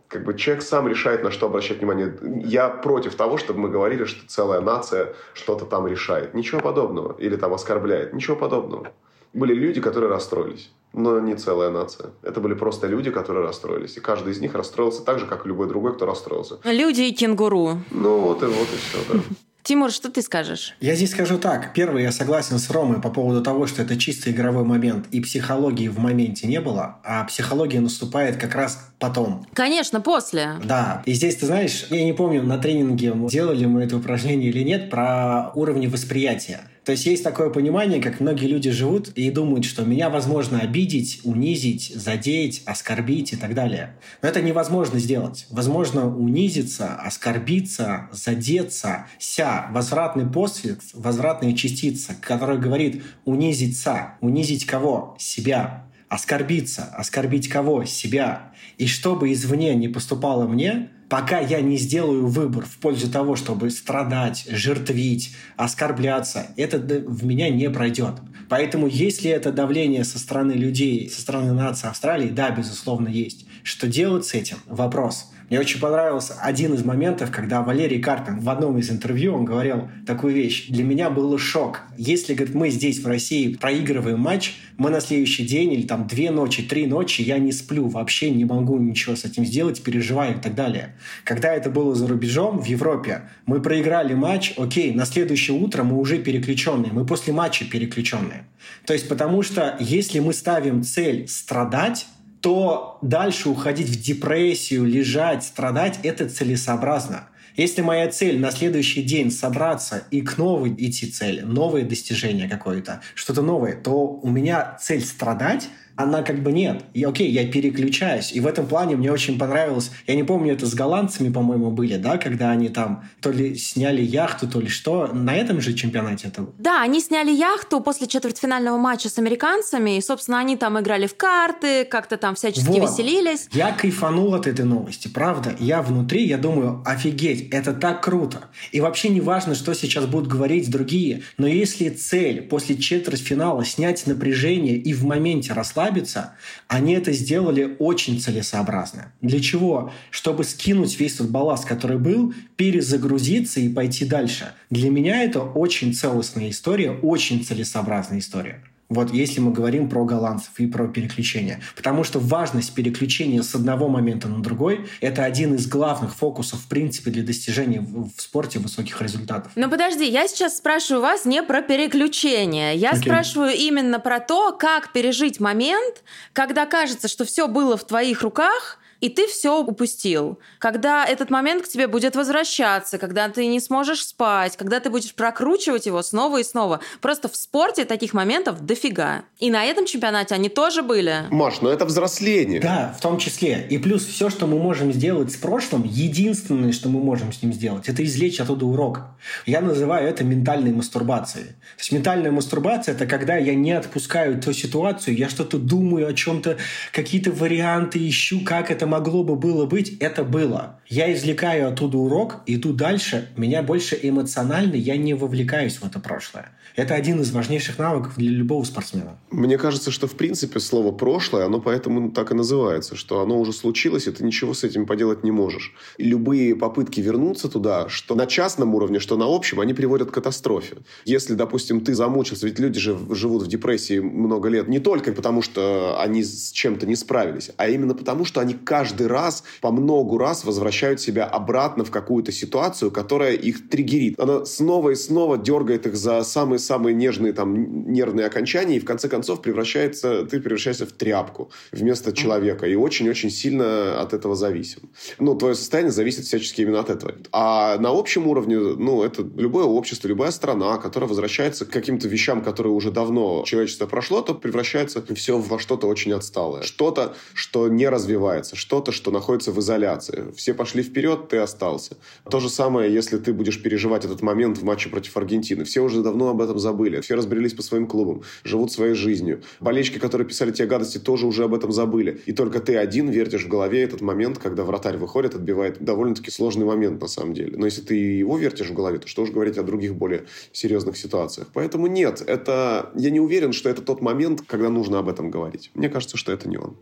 как 0.08 0.24
бы 0.24 0.36
человек 0.36 0.64
сам 0.64 0.88
решает, 0.88 1.24
на 1.24 1.32
что 1.32 1.48
обращать 1.48 1.80
внимание. 1.80 2.16
Я 2.22 2.70
против 2.70 3.16
того, 3.16 3.38
чтобы 3.38 3.62
мы 3.62 3.70
говорили, 3.70 4.06
что 4.06 4.28
целая 4.28 4.62
нация 4.62 5.16
что-то 5.34 5.66
там 5.66 5.88
решает. 5.88 6.34
Ничего 6.34 6.62
подобного. 6.62 7.16
Или 7.18 7.36
там 7.36 7.54
оскорбляет. 7.54 8.14
Ничего 8.14 8.36
подобного. 8.36 8.92
Были 9.34 9.54
люди, 9.54 9.82
которые 9.82 10.12
расстроились 10.12 10.72
но 10.94 11.20
не 11.20 11.36
целая 11.36 11.70
нация. 11.70 12.10
Это 12.24 12.42
были 12.42 12.54
просто 12.54 12.88
люди, 12.88 13.12
которые 13.12 13.46
расстроились. 13.46 13.98
И 13.98 14.00
каждый 14.00 14.34
из 14.34 14.40
них 14.40 14.54
расстроился 14.56 15.04
так 15.04 15.20
же, 15.20 15.26
как 15.26 15.46
и 15.46 15.48
любой 15.48 15.68
другой, 15.68 15.96
кто 15.96 16.06
расстроился. 16.06 16.58
Люди 16.64 17.02
и 17.02 17.14
кенгуру. 17.14 17.80
Ну, 17.92 18.20
вот 18.20 18.44
и 18.44 18.46
вот 18.46 18.68
и 18.74 18.78
все, 18.78 19.14
да. 19.14 19.20
Тимур, 19.64 19.92
что 19.92 20.10
ты 20.10 20.24
скажешь? 20.24 20.76
Я 20.80 20.96
здесь 20.96 21.12
скажу 21.12 21.38
так. 21.38 21.74
Первый, 21.74 22.02
я 22.02 22.12
согласен 22.12 22.58
с 22.58 22.70
Ромой 22.72 23.00
по 23.00 23.10
поводу 23.10 23.44
того, 23.44 23.68
что 23.68 23.84
это 23.84 23.96
чисто 23.96 24.32
игровой 24.32 24.64
момент, 24.64 25.06
и 25.12 25.22
психологии 25.22 25.88
в 25.88 26.00
моменте 26.00 26.48
не 26.48 26.60
было, 26.60 27.00
а 27.04 27.24
психология 27.26 27.80
наступает 27.80 28.38
как 28.38 28.56
раз 28.56 28.90
потом. 28.98 29.46
Конечно, 29.54 30.02
после. 30.02 30.54
Да. 30.64 31.04
И 31.06 31.14
здесь, 31.14 31.36
ты 31.36 31.46
знаешь, 31.46 31.86
я 31.92 32.04
не 32.04 32.14
помню, 32.14 32.42
на 32.42 32.58
тренинге 32.58 33.14
делали 33.30 33.66
мы 33.66 33.84
это 33.84 33.98
упражнение 33.98 34.50
или 34.50 34.64
нет, 34.64 34.90
про 34.90 35.52
уровни 35.54 35.86
восприятия. 35.86 36.62
То 36.84 36.94
есть 36.94 37.06
есть 37.06 37.24
такое 37.24 37.52
понимание, 37.52 38.02
как 38.02 38.20
многие 38.20 38.48
люди 38.48 38.72
живут 38.72 39.10
и 39.10 39.30
думают, 39.30 39.66
что 39.66 39.86
меня 39.86 40.10
возможно 40.10 40.62
обидеть, 40.62 41.20
унизить, 41.24 41.94
задеть, 41.96 42.64
оскорбить 42.66 43.34
и 43.34 43.36
так 43.36 43.54
далее. 43.54 43.96
Но 44.24 44.30
это 44.30 44.42
невозможно 44.42 44.98
сделать. 44.98 45.46
Возможно 45.52 46.08
унизиться, 46.08 46.96
оскорбиться, 46.96 48.10
задеться, 48.12 49.06
ся, 49.20 49.70
возвратный 49.72 50.26
посвид, 50.26 50.80
возвратная 50.94 51.54
частица, 51.54 52.16
которая 52.20 52.58
говорит 52.58 53.04
унизиться. 53.26 54.16
Унизить 54.20 54.66
кого? 54.66 55.16
Себя. 55.20 55.86
Оскорбиться. 56.10 56.86
Оскорбить 56.96 57.48
кого? 57.48 57.86
Себя. 57.86 58.54
И 58.80 58.88
чтобы 58.88 59.32
извне 59.32 59.76
не 59.76 59.88
поступало 59.88 60.48
мне, 60.48 60.90
пока 61.12 61.40
я 61.42 61.60
не 61.60 61.76
сделаю 61.76 62.26
выбор 62.26 62.64
в 62.66 62.78
пользу 62.78 63.12
того, 63.12 63.36
чтобы 63.36 63.70
страдать, 63.70 64.46
жертвить, 64.50 65.36
оскорбляться, 65.58 66.48
это 66.56 66.78
в 66.80 67.26
меня 67.26 67.50
не 67.50 67.70
пройдет. 67.70 68.14
Поэтому 68.48 68.88
если 68.88 69.30
это 69.30 69.52
давление 69.52 70.06
со 70.06 70.20
стороны 70.20 70.54
людей, 70.54 71.10
со 71.10 71.20
стороны 71.20 71.52
нации 71.52 71.90
Австралии, 71.90 72.30
да, 72.30 72.50
безусловно, 72.52 73.10
есть. 73.10 73.46
Что 73.62 73.88
делать 73.88 74.26
с 74.26 74.34
этим? 74.34 74.56
Вопрос. 74.68 75.31
Мне 75.52 75.60
очень 75.60 75.82
понравился 75.82 76.36
один 76.40 76.76
из 76.76 76.86
моментов, 76.86 77.30
когда 77.30 77.62
Валерий 77.62 78.02
Карпин 78.02 78.40
в 78.40 78.50
одном 78.50 78.78
из 78.78 78.90
интервью 78.90 79.36
он 79.36 79.44
говорил 79.44 79.90
такую 80.08 80.34
вещь. 80.34 80.68
Для 80.70 80.86
меня 80.86 81.10
был 81.10 81.38
шок. 81.38 81.82
Если, 81.98 82.34
говорит, 82.34 82.56
мы 82.56 82.70
здесь 82.70 83.04
в 83.04 83.08
России 83.08 83.56
проигрываем 83.56 84.18
матч, 84.18 84.56
мы 84.78 84.90
на 84.90 85.02
следующий 85.02 85.46
день 85.46 85.74
или 85.74 85.86
там 85.86 86.08
две 86.08 86.32
ночи, 86.32 86.64
три 86.64 86.88
ночи, 86.88 87.22
я 87.22 87.38
не 87.38 87.52
сплю, 87.52 87.90
вообще 87.90 88.30
не 88.30 88.46
могу 88.46 88.78
ничего 88.78 89.18
с 89.18 89.26
этим 89.26 89.46
сделать, 89.46 89.84
переживаю 89.84 90.38
и 90.38 90.42
так 90.42 90.56
далее. 90.56 90.96
Когда 91.26 91.54
это 91.54 91.70
было 91.70 91.96
за 91.96 92.08
рубежом, 92.08 92.58
в 92.60 92.66
Европе, 92.68 93.24
мы 93.46 93.62
проиграли 93.62 94.14
матч, 94.14 94.54
окей, 94.56 94.94
на 94.94 95.06
следующее 95.06 95.58
утро 95.58 95.84
мы 95.84 96.00
уже 96.00 96.20
переключенные, 96.20 96.94
мы 96.94 97.06
после 97.06 97.34
матча 97.34 97.66
переключенные. 97.66 98.46
То 98.86 98.94
есть 98.94 99.10
потому 99.10 99.44
что 99.44 99.76
если 99.82 100.20
мы 100.20 100.32
ставим 100.32 100.84
цель 100.84 101.28
страдать, 101.28 102.08
то 102.42 102.98
дальше 103.02 103.50
уходить 103.50 103.88
в 103.88 104.02
депрессию, 104.02 104.86
лежать, 104.86 105.44
страдать– 105.44 106.00
это 106.04 106.28
целесообразно. 106.28 107.28
Если 107.56 107.82
моя 107.82 108.10
цель 108.10 108.40
на 108.40 108.52
следующий 108.52 109.04
день 109.04 109.30
собраться 109.30 110.04
и 110.10 110.22
к 110.22 110.38
новой 110.38 110.74
идти 110.78 111.08
цели, 111.08 111.42
новое 111.42 111.84
достижение 111.84 112.50
какое-то, 112.50 113.02
что-то 113.14 113.42
новое, 113.42 113.74
то 113.74 114.08
у 114.08 114.30
меня 114.30 114.78
цель 114.80 115.04
страдать– 115.04 115.68
она 116.04 116.24
как 116.24 116.42
бы 116.44 116.52
нет. 116.52 116.84
И 116.94 117.04
окей, 117.04 117.30
я 117.32 117.50
переключаюсь. 117.50 118.32
И 118.34 118.40
в 118.40 118.48
этом 118.48 118.68
плане 118.68 118.96
мне 118.96 119.12
очень 119.12 119.38
понравилось. 119.38 119.92
Я 120.08 120.16
не 120.16 120.24
помню, 120.24 120.54
это 120.54 120.66
с 120.66 120.74
голландцами, 120.74 121.32
по-моему, 121.32 121.72
были, 121.72 121.98
да, 121.98 122.18
когда 122.18 122.52
они 122.52 122.70
там 122.70 123.04
то 123.22 123.32
ли 123.32 123.56
сняли 123.56 124.02
яхту, 124.02 124.48
то 124.48 124.60
ли 124.60 124.68
что. 124.68 125.08
На 125.08 125.36
этом 125.36 125.62
же 125.62 125.74
чемпионате 125.74 126.28
это 126.28 126.48
Да, 126.58 126.82
они 126.82 127.02
сняли 127.02 127.32
яхту 127.32 127.82
после 127.82 128.08
четвертьфинального 128.08 128.78
матча 128.78 129.10
с 129.10 129.18
американцами. 129.18 129.98
И, 129.98 130.02
собственно, 130.02 130.40
они 130.40 130.58
там 130.58 130.80
играли 130.80 131.08
в 131.08 131.16
карты, 131.16 131.86
как-то 131.86 132.18
там 132.18 132.36
всячески 132.36 132.68
вот. 132.68 132.82
веселились. 132.82 133.48
Я 133.52 133.72
кайфанул 133.72 134.34
от 134.34 134.48
этой 134.48 134.66
новости, 134.66 135.08
правда. 135.08 135.56
Я 135.60 135.82
внутри, 135.82 136.26
я 136.26 136.38
думаю, 136.38 136.82
офигеть, 136.86 137.50
это 137.50 137.74
так 137.74 138.04
круто. 138.04 138.46
И 138.72 138.82
вообще 138.82 139.10
не 139.10 139.22
важно, 139.22 139.56
что 139.56 139.74
сейчас 139.74 140.06
будут 140.06 140.28
говорить 140.28 140.70
другие. 140.70 141.24
Но 141.38 141.48
если 141.48 141.90
цель 141.90 142.42
после 142.42 142.78
четвертьфинала 142.78 143.66
снять 143.66 144.06
напряжение 144.08 144.78
и 144.78 144.94
в 144.94 145.04
моменте 145.04 145.54
расслабиться, 145.54 145.91
расслабиться, 145.92 146.34
они 146.68 146.94
это 146.94 147.12
сделали 147.12 147.76
очень 147.80 148.20
целесообразно. 148.20 149.12
Для 149.22 149.40
чего? 149.40 149.92
Чтобы 150.10 150.44
скинуть 150.44 151.00
весь 151.00 151.16
тот 151.16 151.30
балласт, 151.30 151.66
который 151.66 151.98
был, 151.98 152.34
перезагрузиться 152.56 153.60
и 153.60 153.70
пойти 153.70 154.06
дальше. 154.06 154.54
Для 154.70 154.90
меня 154.90 155.24
это 155.24 155.42
очень 155.42 155.94
целостная 155.94 156.50
история, 156.50 156.92
очень 156.92 157.44
целесообразная 157.44 158.20
история. 158.20 158.64
Вот 158.92 159.14
если 159.14 159.40
мы 159.40 159.54
говорим 159.54 159.88
про 159.90 160.04
голландцев 160.04 160.52
и 160.58 160.68
про 160.68 160.88
переключение. 160.88 161.62
Потому 161.78 162.04
что 162.04 162.20
важность 162.20 162.76
переключения 162.76 163.42
с 163.42 163.56
одного 163.56 163.88
момента 163.88 164.28
на 164.28 164.44
другой– 164.44 164.86
это 165.02 165.24
один 165.24 165.56
из 165.56 165.66
главных 165.66 166.14
фокусов, 166.14 166.60
в 166.60 166.68
принципе, 166.68 167.10
для 167.10 167.24
достижения 167.24 167.80
в 167.80 168.12
спорте 168.18 168.60
высоких 168.60 169.02
результатов. 169.02 169.54
Но 169.56 169.70
подожди, 169.70 170.06
я 170.06 170.28
сейчас 170.28 170.58
спрашиваю 170.58 171.02
вас 171.02 171.24
не 171.24 171.42
про 171.42 171.62
переключение. 171.62 172.76
Я 172.76 172.92
okay. 172.92 173.02
спрашиваю 173.02 173.54
именно 173.56 174.02
про 174.02 174.20
то, 174.20 174.52
как 174.52 174.92
пережить 174.92 175.40
момент, 175.40 176.04
когда 176.34 176.66
кажется, 176.66 177.08
что 177.08 177.24
все 177.24 177.48
было 177.48 177.78
в 177.78 177.86
твоих 177.86 178.24
руках, 178.24 178.78
и 179.02 179.10
ты 179.10 179.28
все 179.28 179.60
упустил. 179.60 180.40
Когда 180.60 181.06
этот 181.06 181.30
момент 181.30 181.64
к 181.64 181.68
тебе 181.68 181.88
будет 181.88 182.16
возвращаться, 182.16 182.98
когда 182.98 183.28
ты 183.30 183.48
не 183.48 183.60
сможешь 183.60 184.06
спать, 184.06 184.56
когда 184.56 184.80
ты 184.80 184.90
будешь 184.90 185.14
прокручивать 185.14 185.88
его 185.88 186.02
снова 186.04 186.40
и 186.40 186.44
снова. 186.44 186.80
Просто 187.02 187.28
в 187.28 187.36
спорте 187.36 187.86
таких 187.86 188.14
моментов 188.14 188.62
дофига. 188.66 189.24
И 189.40 189.50
на 189.50 189.66
этом 189.66 189.86
чемпионате 189.86 190.36
они 190.36 190.50
тоже 190.50 190.84
были. 190.84 191.26
Маш, 191.32 191.62
но 191.62 191.70
это 191.70 191.86
взросление. 191.86 192.62
Да, 192.62 192.96
в 192.98 193.02
том 193.02 193.18
числе. 193.18 193.66
И 193.70 193.80
плюс 193.80 194.06
все, 194.06 194.30
что 194.30 194.46
мы 194.46 194.60
можем 194.60 194.94
сделать 194.94 195.32
с 195.32 195.36
прошлым, 195.36 195.84
единственное, 195.84 196.72
что 196.72 196.90
мы 196.90 197.02
можем 197.02 197.34
с 197.34 197.42
ним 197.42 197.54
сделать, 197.54 197.90
это 197.90 198.04
извлечь 198.06 198.40
оттуда 198.40 198.66
урок. 198.66 199.02
Я 199.48 199.62
называю 199.62 200.08
это 200.08 200.24
ментальной 200.24 200.72
мастурбацией. 200.72 201.48
То 201.48 201.80
есть 201.80 201.92
ментальная 201.92 202.32
мастурбация– 202.32 202.94
это 202.96 203.08
когда 203.08 203.36
я 203.36 203.56
не 203.56 203.72
отпускаю 203.72 204.40
ту 204.40 204.54
ситуацию, 204.54 205.18
я 205.18 205.28
что-то 205.28 205.58
думаю 205.58 206.08
о 206.08 206.14
чем-то, 206.14 206.58
какие-то 206.92 207.32
варианты 207.32 208.08
ищу, 208.08 208.42
как 208.44 208.70
это 208.70 208.86
могло 208.92 209.24
бы 209.24 209.38
было 209.38 209.66
быть, 209.66 209.98
это 210.00 210.24
было. 210.26 210.82
Я 210.86 211.14
извлекаю 211.14 211.70
оттуда 211.70 211.98
урок, 211.98 212.42
иду 212.46 212.74
дальше, 212.74 213.30
меня 213.38 213.64
больше 213.64 213.98
эмоционально, 214.02 214.76
я 214.76 214.98
не 214.98 215.14
вовлекаюсь 215.14 215.78
в 215.78 215.86
это 215.86 216.00
прошлое. 216.00 216.50
Это 216.76 216.96
один 216.96 217.20
из 217.22 217.32
важнейших 217.32 217.78
навыков 217.80 218.14
для 218.18 218.32
любого 218.32 218.64
спортсмена. 218.64 219.18
Мне 219.30 219.58
кажется, 219.58 219.92
что 219.92 220.08
в 220.08 220.14
принципе 220.14 220.60
слово 220.60 220.92
«прошлое», 220.92 221.46
оно 221.46 221.60
поэтому 221.60 222.12
так 222.12 222.32
и 222.32 222.36
называется, 222.36 222.96
что 222.96 223.22
оно 223.22 223.40
уже 223.40 223.54
случилось, 223.54 224.08
и 224.08 224.12
ты 224.12 224.24
ничего 224.24 224.54
с 224.54 224.64
этим 224.64 224.86
поделать 224.86 225.24
не 225.24 225.32
можешь. 225.32 225.74
И 225.98 226.04
любые 226.04 226.56
попытки 226.56 227.02
вернуться 227.02 227.50
туда, 227.50 227.90
что 227.90 228.16
на 228.16 228.26
частном 228.26 228.74
уровне, 228.76 229.00
что 229.00 229.18
на 229.18 229.26
общем, 229.28 229.60
они 229.60 229.74
приводят 229.74 230.12
к 230.12 230.14
катастрофе. 230.14 230.78
Если, 231.06 231.34
допустим, 231.34 231.82
ты 231.82 231.94
замучился, 231.94 232.46
ведь 232.46 232.60
люди 232.60 232.80
же 232.80 232.98
живут 233.10 233.44
в 233.44 233.48
депрессии 233.48 234.00
много 234.00 234.50
лет 234.50 234.68
не 234.68 234.80
только 234.80 235.12
потому, 235.12 235.42
что 235.42 236.00
они 236.00 236.24
с 236.24 236.52
чем-то 236.52 236.86
не 236.86 236.96
справились, 236.96 237.52
а 237.58 237.68
именно 237.68 237.94
потому, 237.94 238.26
что 238.26 238.40
они 238.40 238.54
каждый 238.54 239.08
раз, 239.08 239.44
по 239.60 239.72
многу 239.72 240.18
раз 240.18 240.46
возвращают 240.46 241.02
себя 241.02 241.26
обратно 241.26 241.84
в 241.84 241.92
какую-то 241.92 242.32
ситуацию, 242.32 242.92
которая 242.92 243.34
их 243.34 243.70
триггерит. 243.70 244.20
Она 244.20 244.46
снова 244.46 244.92
и 244.92 244.96
снова 244.96 245.38
дергает 245.38 245.86
их 245.86 245.96
за 245.96 246.24
самые 246.24 246.60
самые 246.66 246.94
нежные 246.94 247.34
там 247.34 247.92
нервные 247.92 248.26
окончания, 248.26 248.78
и 248.78 248.80
в 248.80 248.86
конце 248.86 249.10
концов 249.10 249.42
превращается, 249.42 250.26
ты 250.26 250.40
превращаешься 250.40 250.86
в 250.86 250.92
тряпку 250.92 251.52
вместо 251.72 252.14
человека, 252.14 252.66
и 252.68 252.76
очень-очень 252.76 253.30
сильно 253.30 254.00
от 254.02 254.14
этого 254.14 254.36
зависим. 254.36 254.90
Ну, 255.20 255.36
твое 255.36 255.56
состояние 255.56 255.92
зависит 255.92 256.26
всячески 256.26 256.62
именно 256.62 256.80
от 256.80 256.90
этого. 256.90 257.14
А 257.32 257.78
на 257.78 257.90
общем 257.90 258.28
уровне, 258.28 258.58
ну, 258.58 259.04
это 259.04 259.24
любое 259.36 259.66
общество, 259.66 260.08
любая 260.08 260.32
страна, 260.32 260.78
которая 260.78 261.08
возвращается 261.08 261.66
к 261.66 261.70
каким-то 261.70 262.08
вещам, 262.08 262.42
которые 262.42 262.74
уже 262.74 262.92
давно 262.92 263.44
человечество 263.46 263.88
прошло, 263.88 264.22
то 264.22 264.34
превращается 264.34 265.04
все 265.16 265.38
во 265.38 265.60
что-то 265.60 265.88
очень 265.88 266.14
отсталое. 266.14 266.64
Что-то, 266.64 267.16
что 267.34 267.68
не 267.68 267.88
развивается, 267.90 268.56
что-то, 268.56 268.92
что 268.92 269.12
находится 269.12 269.52
в 269.52 269.60
изоляции. 269.60 270.32
Все 270.36 270.54
пошли 270.54 270.84
вперед, 270.84 271.30
ты 271.30 271.38
остался. 271.38 271.98
То 272.30 272.40
же 272.40 272.50
самое, 272.50 272.94
если 272.94 273.18
ты 273.18 273.34
будешь 273.34 273.62
переживать 273.62 274.06
этот 274.06 274.22
момент 274.22 274.58
в 274.58 274.64
матче 274.64 274.90
против 274.90 275.16
Аргентины. 275.18 275.64
Все 275.64 275.82
уже 275.82 276.02
давно 276.02 276.30
об 276.30 276.42
этом 276.42 276.51
этом 276.52 276.60
забыли. 276.60 277.02
Все 277.02 277.16
разбрелись 277.16 277.54
по 277.54 277.62
своим 277.62 277.88
клубам, 277.88 278.22
живут 278.44 278.72
своей 278.72 278.94
жизнью. 278.94 279.42
Болельщики, 279.60 279.98
которые 279.98 280.28
писали 280.28 280.52
те 280.52 280.66
гадости, 280.66 281.00
тоже 281.00 281.26
уже 281.26 281.44
об 281.46 281.54
этом 281.54 281.72
забыли. 281.72 282.22
И 282.26 282.34
только 282.34 282.60
ты 282.60 282.78
один 282.78 283.10
вертишь 283.10 283.46
в 283.46 283.48
голове 283.48 283.82
этот 283.82 284.02
момент, 284.02 284.38
когда 284.38 284.64
вратарь 284.64 284.98
выходит, 284.98 285.36
отбивает 285.36 285.82
довольно-таки 285.84 286.30
сложный 286.32 286.66
момент 286.66 287.02
на 287.02 287.08
самом 287.08 287.34
деле. 287.34 287.58
Но 287.58 287.66
если 287.66 287.82
ты 287.82 287.96
его 287.96 288.38
вертишь 288.38 288.70
в 288.70 288.74
голове, 288.74 289.00
то 289.00 289.08
что 289.08 289.26
же 289.26 289.34
говорить 289.34 289.58
о 289.58 289.64
других 289.64 289.96
более 289.96 290.26
серьезных 290.52 290.98
ситуациях. 290.98 291.48
Поэтому 291.54 291.88
нет, 291.88 292.24
это... 292.26 292.92
Я 292.96 293.10
не 293.10 293.20
уверен, 293.20 293.54
что 293.54 293.70
это 293.70 293.82
тот 293.82 294.02
момент, 294.02 294.42
когда 294.46 294.70
нужно 294.70 295.00
об 295.00 295.10
этом 295.10 295.32
говорить. 295.32 295.72
Мне 295.74 295.90
кажется, 295.90 296.18
что 296.18 296.32
это 296.32 296.48
не 296.48 296.58
он. 296.58 296.76